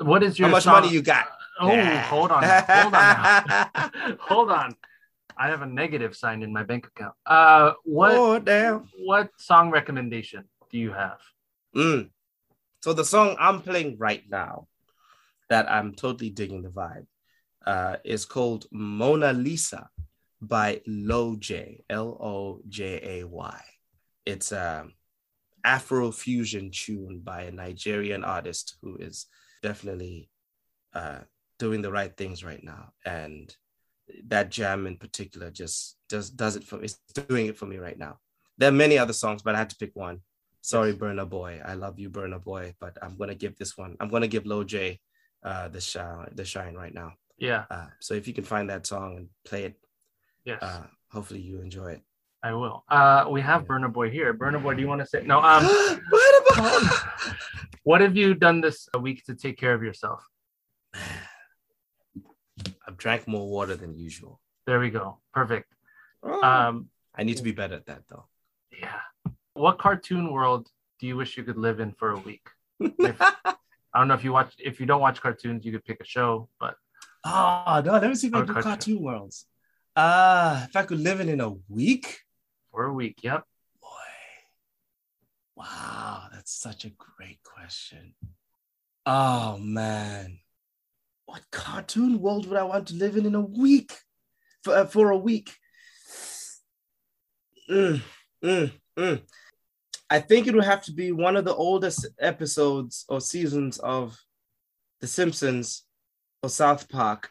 What 0.00 0.22
is 0.22 0.38
your 0.38 0.48
how 0.48 0.52
much 0.52 0.64
song? 0.64 0.80
money 0.80 0.92
you 0.92 1.02
got? 1.02 1.28
Oh, 1.59 1.72
yeah. 1.72 2.02
hold 2.02 2.30
on, 2.30 2.42
hold 2.42 2.94
on, 2.94 4.16
hold 4.20 4.50
on. 4.50 4.76
I 5.38 5.48
have 5.48 5.62
a 5.62 5.66
negative 5.66 6.16
sign 6.16 6.42
in 6.42 6.52
my 6.52 6.62
bank 6.62 6.86
account. 6.86 7.14
Uh, 7.26 7.72
what? 7.84 8.12
Oh, 8.12 8.38
damn. 8.38 8.88
What 9.04 9.30
song 9.38 9.70
recommendation 9.70 10.44
do 10.70 10.78
you 10.78 10.92
have? 10.92 11.18
Mm. 11.74 12.11
So 12.87 12.93
the 12.93 13.05
song 13.05 13.34
I'm 13.41 13.62
playing 13.62 13.97
right 13.99 14.22
now, 14.30 14.68
that 15.49 15.68
I'm 15.68 15.93
totally 15.93 16.30
digging 16.30 16.62
the 16.62 16.68
vibe, 16.68 17.07
uh, 17.66 17.97
is 18.05 18.24
called 18.24 18.66
Mona 18.70 19.32
Lisa 19.32 19.91
by 20.41 20.82
Lojay, 20.87 21.80
L 21.91 22.16
O 22.20 22.61
J 22.68 23.01
A 23.03 23.26
Y. 23.26 23.61
It's 24.24 24.53
a 24.53 24.87
Afro 25.64 26.12
fusion 26.12 26.70
tune 26.72 27.22
by 27.24 27.43
a 27.43 27.51
Nigerian 27.51 28.22
artist 28.22 28.76
who 28.82 28.95
is 28.99 29.26
definitely 29.64 30.30
uh, 30.95 31.22
doing 31.59 31.82
the 31.82 31.91
right 31.91 32.16
things 32.16 32.45
right 32.45 32.62
now. 32.62 32.93
And 33.05 33.53
that 34.28 34.53
jam 34.53 34.87
in 34.87 34.97
particular 34.97 35.51
just 35.51 35.97
does 36.09 36.30
does 36.30 36.55
it 36.55 36.62
for 36.62 36.76
me. 36.76 36.84
It's 36.84 37.01
doing 37.14 37.47
it 37.47 37.57
for 37.59 37.66
me 37.66 37.78
right 37.78 37.99
now. 37.99 38.20
There 38.59 38.68
are 38.68 38.82
many 38.84 38.97
other 38.97 39.12
songs, 39.12 39.43
but 39.43 39.57
I 39.57 39.59
had 39.59 39.70
to 39.70 39.76
pick 39.76 39.91
one. 39.95 40.20
Sorry, 40.66 40.90
yes. 40.90 40.98
Burna 40.98 41.28
Boy. 41.28 41.60
I 41.64 41.74
love 41.74 42.00
you, 42.00 42.10
Burna 42.10 42.42
Boy, 42.42 42.74
but 42.80 42.98
I'm 43.00 43.16
gonna 43.16 43.36
give 43.36 43.56
this 43.56 43.78
one. 43.78 43.96
I'm 44.00 44.08
gonna 44.08 44.26
give 44.26 44.42
Lojay 44.42 44.98
uh, 45.44 45.68
the 45.68 45.80
shine, 45.80 46.26
the 46.34 46.44
shine 46.44 46.74
right 46.74 46.92
now. 46.92 47.12
Yeah. 47.38 47.66
Uh, 47.70 47.86
so 48.00 48.14
if 48.14 48.26
you 48.26 48.34
can 48.34 48.42
find 48.42 48.68
that 48.70 48.84
song 48.84 49.16
and 49.16 49.28
play 49.44 49.62
it, 49.66 49.76
yes. 50.44 50.60
Uh, 50.60 50.82
hopefully 51.12 51.38
you 51.40 51.60
enjoy 51.60 51.92
it. 51.92 52.02
I 52.42 52.52
will. 52.54 52.82
Uh, 52.88 53.26
we 53.30 53.40
have 53.42 53.62
Burna 53.64 53.92
Boy 53.92 54.10
here. 54.10 54.34
Burna 54.34 54.60
Boy, 54.60 54.74
do 54.74 54.82
you 54.82 54.88
want 54.88 55.00
to 55.02 55.06
say 55.06 55.22
no? 55.22 55.40
Um, 55.40 55.64
what 56.10 56.58
about? 56.58 56.82
what 57.84 58.00
have 58.00 58.16
you 58.16 58.34
done 58.34 58.60
this 58.60 58.88
week 58.98 59.24
to 59.26 59.36
take 59.36 59.56
care 59.58 59.72
of 59.72 59.84
yourself? 59.84 60.26
I've 62.88 62.96
drank 62.96 63.28
more 63.28 63.48
water 63.48 63.76
than 63.76 63.94
usual. 63.96 64.40
There 64.66 64.80
we 64.80 64.90
go. 64.90 65.20
Perfect. 65.32 65.72
Oh, 66.24 66.42
Um, 66.42 66.88
I 67.14 67.22
need 67.22 67.36
to 67.36 67.44
be 67.44 67.52
better 67.52 67.76
at 67.76 67.86
that 67.86 68.02
though. 68.08 68.26
yeah. 68.72 68.98
What 69.57 69.78
cartoon 69.78 70.30
world 70.30 70.68
do 71.00 71.07
you 71.07 71.16
wish 71.16 71.36
you 71.38 71.42
could 71.42 71.57
live 71.57 71.80
in 71.80 71.92
for 71.92 72.11
a 72.11 72.18
week? 72.18 72.46
If- 72.78 73.20
I 73.96 74.00
don't 74.00 74.09
know 74.09 74.14
if 74.14 74.24
you 74.24 74.32
watch. 74.32 74.54
If 74.59 74.78
you 74.78 74.84
don't 74.84 75.00
watch 75.00 75.22
cartoons, 75.22 75.64
you 75.64 75.72
could 75.72 75.84
pick 75.86 76.02
a 76.02 76.04
show. 76.04 76.50
But 76.61 76.74
oh 77.24 77.82
no, 77.82 77.92
let 77.92 78.02
me 78.02 78.14
see 78.14 78.26
if 78.26 78.34
I 78.34 78.40
do 78.40 78.52
cartoon. 78.52 78.62
cartoon 78.62 79.02
worlds. 79.02 79.46
Uh 79.96 80.66
if 80.68 80.76
I 80.76 80.82
could 80.82 81.00
live 81.00 81.20
in 81.20 81.30
in 81.30 81.40
a 81.40 81.54
week, 81.70 82.18
for 82.70 82.84
a 82.84 82.92
week, 82.92 83.20
yep. 83.22 83.44
boy. 83.80 83.88
Wow, 85.57 86.24
that's 86.30 86.52
such 86.52 86.84
a 86.84 86.90
great 86.90 87.42
question. 87.42 88.12
Oh 89.07 89.57
man, 89.57 90.40
what 91.24 91.40
cartoon 91.50 92.20
world 92.20 92.46
would 92.46 92.59
I 92.59 92.64
want 92.64 92.88
to 92.88 92.94
live 92.94 93.16
in 93.16 93.24
in 93.24 93.34
a 93.34 93.40
week? 93.40 93.94
For 94.62 94.76
uh, 94.76 94.84
for 94.84 95.09
a 95.09 95.16
week. 95.16 95.54
Mm, 97.70 98.02
mm, 98.44 98.72
mm. 98.98 99.22
I 100.09 100.20
think 100.20 100.46
it 100.46 100.54
would 100.54 100.64
have 100.64 100.82
to 100.84 100.92
be 100.92 101.11
one 101.12 101.36
of 101.36 101.44
the 101.44 101.54
oldest 101.54 102.07
episodes 102.20 103.04
or 103.09 103.20
seasons 103.20 103.78
of 103.78 104.16
The 105.00 105.07
Simpsons 105.07 105.84
or 106.42 106.48
South 106.48 106.88
Park. 106.88 107.30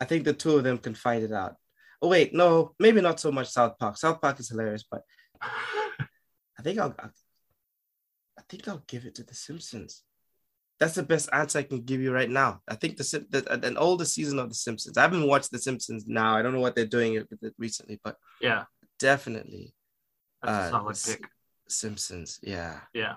I 0.00 0.06
think 0.06 0.24
the 0.24 0.32
two 0.32 0.56
of 0.56 0.64
them 0.64 0.78
can 0.78 0.94
fight 0.94 1.22
it 1.22 1.32
out. 1.32 1.56
Oh 2.00 2.08
wait, 2.08 2.34
no, 2.34 2.74
maybe 2.78 3.00
not 3.00 3.20
so 3.20 3.30
much 3.30 3.48
South 3.48 3.78
Park. 3.78 3.96
South 3.96 4.20
Park 4.20 4.40
is 4.40 4.48
hilarious, 4.48 4.84
but 4.90 5.02
I 5.42 6.62
think 6.62 6.78
I'll, 6.78 6.94
I 6.98 8.42
think 8.48 8.66
I'll 8.66 8.82
give 8.86 9.04
it 9.04 9.14
to 9.16 9.22
The 9.24 9.34
Simpsons. 9.34 10.02
That's 10.80 10.94
the 10.94 11.02
best 11.04 11.28
answer 11.32 11.60
I 11.60 11.62
can 11.62 11.82
give 11.82 12.00
you 12.00 12.12
right 12.12 12.28
now. 12.28 12.60
I 12.66 12.74
think 12.74 12.96
the, 12.96 13.26
the 13.30 13.66
an 13.66 13.76
older 13.76 14.04
season 14.04 14.38
of 14.38 14.48
The 14.48 14.54
Simpsons. 14.54 14.98
I 14.98 15.02
haven't 15.02 15.26
watched 15.26 15.50
The 15.52 15.58
Simpsons 15.58 16.04
now. 16.06 16.36
I 16.36 16.42
don't 16.42 16.52
know 16.52 16.60
what 16.60 16.74
they're 16.74 16.84
doing 16.86 17.14
it 17.14 17.28
recently, 17.58 18.00
but 18.02 18.16
Yeah, 18.40 18.64
definitely 18.98 19.74
that's 20.42 20.52
a 20.52 20.60
Uh, 20.60 20.70
solid 20.70 20.98
pick. 21.06 21.28
Simpsons. 21.68 22.38
Yeah, 22.42 22.80
Yeah. 22.92 23.14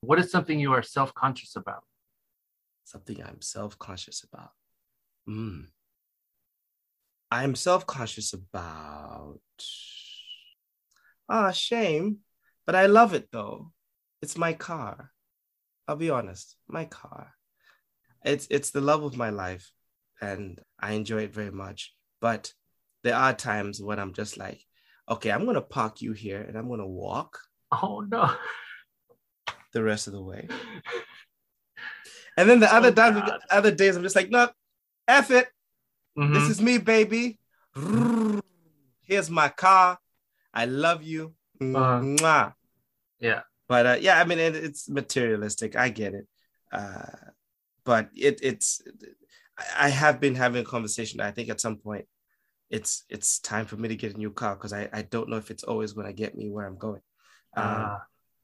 What 0.00 0.18
is 0.18 0.30
something 0.30 0.58
you 0.58 0.72
are 0.72 0.82
self-conscious 0.82 1.56
about? 1.56 1.84
something 2.84 3.22
I'm 3.22 3.40
self 3.40 3.78
conscious 3.78 4.24
about. 4.24 4.50
Mm. 5.28 5.68
I'm 7.30 7.54
self 7.54 7.86
conscious 7.86 8.32
about. 8.32 9.40
Ah, 11.28 11.50
shame, 11.50 12.18
but 12.66 12.74
I 12.74 12.86
love 12.86 13.14
it 13.14 13.28
though. 13.32 13.72
It's 14.22 14.36
my 14.36 14.52
car. 14.52 15.10
I'll 15.88 15.96
be 15.96 16.10
honest, 16.10 16.56
my 16.68 16.84
car. 16.84 17.32
It's 18.24 18.46
it's 18.50 18.70
the 18.70 18.80
love 18.80 19.02
of 19.02 19.16
my 19.16 19.30
life, 19.30 19.72
and 20.20 20.60
I 20.78 20.92
enjoy 20.92 21.22
it 21.22 21.34
very 21.34 21.50
much. 21.50 21.94
But 22.20 22.52
there 23.02 23.16
are 23.16 23.34
times 23.34 23.82
when 23.82 23.98
I'm 23.98 24.12
just 24.12 24.38
like, 24.38 24.62
okay, 25.08 25.30
I'm 25.30 25.44
gonna 25.46 25.60
park 25.60 26.00
you 26.02 26.12
here, 26.12 26.40
and 26.40 26.56
I'm 26.56 26.68
gonna 26.68 26.86
walk 26.86 27.38
Oh 27.82 28.00
no. 28.08 28.34
the 29.72 29.82
rest 29.82 30.06
of 30.06 30.12
the 30.12 30.22
way. 30.22 30.48
And 32.36 32.48
then 32.48 32.60
the 32.60 32.72
other 32.72 32.90
times, 32.92 33.30
other 33.50 33.70
days, 33.70 33.96
I'm 33.96 34.02
just 34.02 34.16
like, 34.16 34.30
no, 34.30 34.48
F 35.06 35.30
it. 35.30 35.48
Mhm. 36.18 36.34
This 36.34 36.48
is 36.50 36.60
me, 36.60 36.78
baby. 36.78 37.38
Here's 39.02 39.30
my 39.30 39.48
car. 39.48 39.98
I 40.52 40.64
love 40.66 41.02
you. 41.02 41.34
Uh-huh. 41.60 42.50
Yeah. 43.20 43.40
But 43.68 43.86
uh, 43.86 43.96
yeah, 44.00 44.20
I 44.20 44.24
mean, 44.24 44.38
it, 44.38 44.54
it's 44.56 44.88
materialistic. 44.88 45.76
I 45.76 45.88
get 45.88 46.14
it. 46.14 46.26
Uh, 46.72 47.06
but 47.84 48.10
it, 48.14 48.40
it's, 48.42 48.82
I- 49.58 49.86
I 49.86 49.88
have 49.88 50.20
been 50.20 50.34
having 50.34 50.60
a 50.62 50.64
conversation. 50.66 51.20
I 51.20 51.30
think 51.30 51.48
at 51.48 51.60
some 51.60 51.76
point, 51.76 52.06
it's 52.70 53.04
it's 53.08 53.38
time 53.38 53.66
for 53.66 53.76
me 53.76 53.88
to 53.88 53.94
get 53.96 54.14
a 54.14 54.18
new 54.18 54.30
car 54.32 54.56
because 54.56 54.72
I, 54.72 54.88
I 54.92 55.02
don't 55.02 55.28
know 55.28 55.36
if 55.36 55.50
it's 55.50 55.62
always 55.64 55.92
going 55.92 56.06
to 56.08 56.12
get 56.12 56.34
me 56.36 56.50
where 56.50 56.66
I'm 56.66 56.78
going. 56.78 57.02
Uh, 57.56 57.98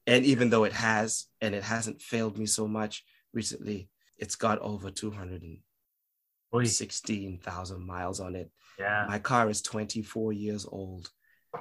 and 0.07 0.25
even 0.25 0.49
though 0.49 0.63
it 0.63 0.73
has, 0.73 1.25
and 1.41 1.53
it 1.55 1.63
hasn't 1.63 2.01
failed 2.01 2.37
me 2.37 2.45
so 2.45 2.67
much 2.67 3.03
recently, 3.33 3.89
it's 4.17 4.35
got 4.35 4.59
over 4.59 4.91
216,000 4.91 7.85
miles 7.85 8.19
on 8.19 8.35
it. 8.35 8.51
yeah. 8.79 9.05
My 9.07 9.19
car 9.19 9.49
is 9.49 9.61
24 9.61 10.33
years 10.33 10.65
old. 10.69 11.09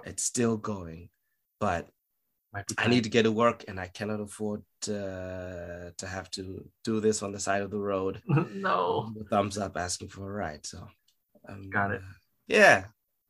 It's 0.05 0.23
still 0.23 0.57
going, 0.57 1.09
but 1.59 1.89
I 2.79 2.89
need 2.89 3.05
to 3.05 3.11
get 3.11 3.23
to 3.23 3.33
work 3.33 3.65
and 3.69 3.79
I 3.79 3.87
cannot 3.87 4.21
afford 4.21 4.63
uh, 4.89 5.91
to 5.97 6.07
have 6.07 6.31
to 6.33 6.69
do 6.85 7.01
this 7.01 7.23
on 7.23 7.33
the 7.33 7.39
side 7.39 7.63
of 7.63 7.71
the 7.71 7.79
road. 7.79 8.21
no. 8.27 9.13
Thumbs 9.31 9.57
up 9.57 9.77
asking 9.77 10.09
for 10.09 10.29
a 10.29 10.33
ride. 10.33 10.67
So, 10.67 10.87
um, 11.49 11.71
Got 11.71 11.93
it. 11.93 12.03
Yeah. 12.49 12.85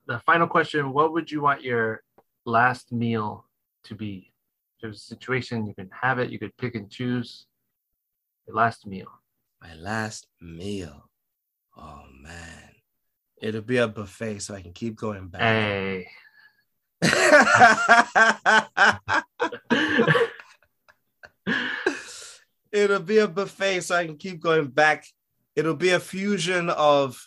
The 0.07 0.21
final 0.21 0.47
question: 0.47 0.93
What 0.93 1.13
would 1.13 1.31
you 1.31 1.43
want 1.43 1.63
your 1.63 2.03
last 2.47 2.93
meal 2.93 3.45
to 3.85 3.95
be? 3.95 4.33
If 4.77 4.83
there's 4.83 4.97
a 4.97 5.01
situation 5.01 5.67
you 5.67 5.75
can 5.75 5.91
have 6.03 6.19
it, 6.19 6.31
you 6.31 6.39
could 6.39 6.57
pick 6.57 6.75
and 6.75 6.91
choose. 6.91 7.47
Your 8.47 8.57
last 8.57 8.87
meal. 8.87 9.09
My 9.63 9.75
last 9.75 10.27
meal. 10.41 11.09
Oh, 11.77 12.03
man. 12.23 12.71
It'll 13.41 13.63
be 13.63 13.79
a 13.79 13.89
buffet 13.89 14.41
so 14.41 14.55
I 14.55 14.63
can 14.63 14.73
keep 14.73 14.97
going 14.97 15.29
back. 15.29 15.41
Hey. 15.41 16.09
It'll 22.73 23.01
be 23.01 23.19
a 23.19 23.29
buffet 23.29 23.81
so 23.81 23.97
I 23.97 24.07
can 24.07 24.17
keep 24.17 24.41
going 24.41 24.69
back. 24.69 25.05
It'll 25.57 25.75
be 25.75 25.91
a 25.91 26.01
fusion 26.01 26.71
of 26.71 27.19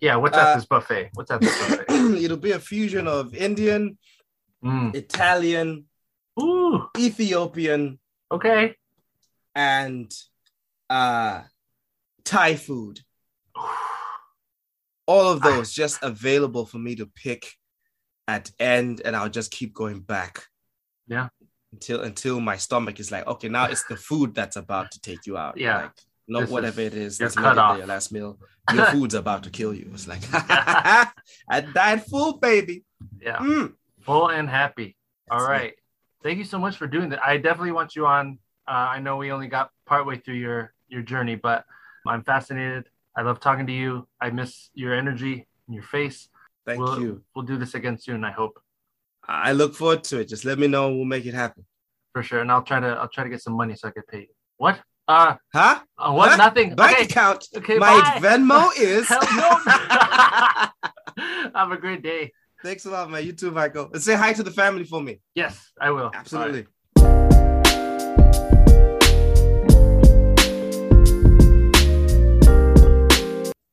Yeah. 0.00 0.16
What's 0.16 0.36
at 0.36 0.46
Uh, 0.46 0.54
this 0.56 0.64
buffet? 0.66 1.10
What's 1.14 1.30
at 1.30 1.40
this 1.40 1.56
buffet? 1.58 1.84
it'll 2.24 2.36
be 2.36 2.52
a 2.52 2.58
fusion 2.58 3.06
of 3.06 3.34
Indian, 3.34 3.98
Mm. 4.64 4.94
Italian, 4.94 5.84
Ooh. 6.40 6.88
Ethiopian, 6.98 7.98
Okay. 8.30 8.74
and 9.54 10.12
uh 10.90 11.42
Thai 12.24 12.56
food. 12.56 13.00
All 15.06 15.30
of 15.32 15.40
those 15.40 15.72
just 15.72 16.02
available 16.02 16.66
for 16.66 16.78
me 16.78 16.94
to 16.96 17.06
pick 17.06 17.52
at 18.26 18.50
end, 18.58 19.00
and 19.04 19.16
I'll 19.16 19.30
just 19.30 19.50
keep 19.50 19.72
going 19.72 20.00
back. 20.00 20.44
Yeah. 21.06 21.28
Until 21.72 22.02
until 22.02 22.40
my 22.40 22.56
stomach 22.58 23.00
is 23.00 23.10
like, 23.10 23.26
okay, 23.26 23.48
now 23.48 23.64
it's 23.66 23.84
the 23.84 23.96
food 23.96 24.34
that's 24.34 24.56
about 24.56 24.90
to 24.92 25.00
take 25.00 25.24
you 25.26 25.38
out. 25.38 25.56
Yeah. 25.56 25.82
Like, 25.82 25.90
not 26.30 26.40
This 26.40 26.50
whatever 26.50 26.80
is- 26.82 26.86
it 26.88 26.94
is. 26.98 27.18
That's 27.18 27.36
not 27.36 27.44
cut 27.44 27.58
off. 27.58 27.78
your 27.78 27.86
last 27.86 28.12
meal. 28.12 28.38
Your 28.74 28.84
food's 28.92 29.14
about 29.14 29.44
to 29.44 29.50
kill 29.50 29.72
you. 29.72 29.90
It's 29.94 30.06
like 30.06 30.20
I 30.30 31.60
died 31.72 32.04
full, 32.04 32.36
baby. 32.38 32.84
Yeah. 33.20 33.38
Mm. 33.38 33.72
Full 34.08 34.28
and 34.30 34.48
happy. 34.48 34.96
All 35.30 35.46
That's 35.46 35.64
it. 35.64 35.74
Thank 36.22 36.38
you 36.38 36.44
so 36.44 36.58
much 36.58 36.78
for 36.78 36.86
doing 36.86 37.10
that. 37.10 37.22
I 37.22 37.36
definitely 37.36 37.72
want 37.72 37.94
you 37.94 38.06
on. 38.06 38.38
Uh, 38.66 38.70
I 38.96 39.00
know 39.00 39.18
we 39.18 39.30
only 39.30 39.48
got 39.48 39.70
partway 39.84 40.16
through 40.16 40.36
your 40.36 40.72
your 40.88 41.02
journey, 41.02 41.34
but 41.36 41.66
I'm 42.06 42.24
fascinated. 42.24 42.88
I 43.14 43.20
love 43.22 43.38
talking 43.38 43.66
to 43.66 43.72
you. 43.72 44.08
I 44.18 44.30
miss 44.30 44.70
your 44.72 44.94
energy 44.94 45.46
and 45.66 45.74
your 45.74 45.84
face. 45.84 46.30
Thank 46.66 46.80
we'll, 46.80 47.00
you. 47.00 47.22
We'll 47.34 47.44
do 47.44 47.58
this 47.58 47.74
again 47.74 47.98
soon. 47.98 48.24
I 48.24 48.30
hope 48.30 48.58
I 49.28 49.52
look 49.52 49.74
forward 49.74 50.04
to 50.04 50.20
it. 50.20 50.28
Just 50.28 50.46
let 50.46 50.58
me 50.58 50.68
know. 50.68 50.90
We'll 50.94 51.04
make 51.04 51.26
it 51.26 51.34
happen. 51.34 51.66
for 52.14 52.22
sure. 52.22 52.40
And 52.40 52.50
I'll 52.50 52.62
try 52.62 52.80
to 52.80 52.88
I'll 52.88 53.08
try 53.08 53.24
to 53.24 53.30
get 53.30 53.42
some 53.42 53.54
money 53.54 53.74
so 53.76 53.88
I 53.88 53.90
can 53.90 54.04
pay 54.08 54.20
you. 54.20 54.34
What? 54.56 54.80
Uh, 55.06 55.36
Huh? 55.54 55.80
uh 55.98 56.12
what? 56.12 56.36
Nothing. 56.38 56.74
Bank 56.74 56.96
okay. 56.96 57.04
account. 57.04 57.46
Okay. 57.54 57.78
My 57.78 58.00
bye. 58.00 58.20
Venmo 58.22 58.70
is. 58.78 59.06
Hell 59.06 59.20
no. 59.36 59.50
Have 61.54 61.72
a 61.72 61.76
great 61.76 62.02
day. 62.02 62.32
Thanks 62.62 62.86
a 62.86 62.90
lot, 62.90 63.10
man. 63.10 63.24
You 63.24 63.32
too, 63.32 63.52
Michael. 63.52 63.90
And 63.92 64.02
say 64.02 64.16
hi 64.16 64.32
to 64.32 64.42
the 64.42 64.50
family 64.50 64.84
for 64.84 65.00
me. 65.00 65.20
Yes, 65.34 65.70
I 65.80 65.90
will. 65.90 66.10
Absolutely. 66.12 66.66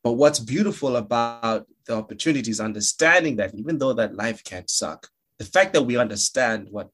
But 0.03 0.13
what's 0.13 0.37
beautiful 0.37 0.97
about 0.97 1.65
the 1.87 1.95
opportunity 1.95 2.51
is 2.51 2.59
understanding 2.59 3.37
that 3.37 3.55
even 3.55 3.79
though 3.79 3.93
that 3.93 4.13
life 4.15 4.43
can 4.43 4.67
suck, 4.67 5.09
the 5.39 5.45
fact 5.45 5.73
that 5.73 5.81
we 5.81 5.97
understand 5.97 6.67
what 6.69 6.89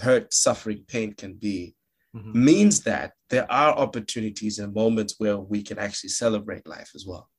hurt, 0.00 0.34
suffering, 0.34 0.84
pain 0.88 1.14
can 1.14 1.34
be 1.34 1.76
Mhm. 2.12 2.34
means 2.34 2.80
that 2.80 3.12
there 3.28 3.50
are 3.50 3.72
opportunities 3.72 4.58
and 4.58 4.74
moments 4.74 5.14
where 5.18 5.38
we 5.38 5.62
can 5.62 5.78
actually 5.78 6.10
celebrate 6.10 6.66
life 6.66 6.90
as 6.96 7.06
well. 7.06 7.29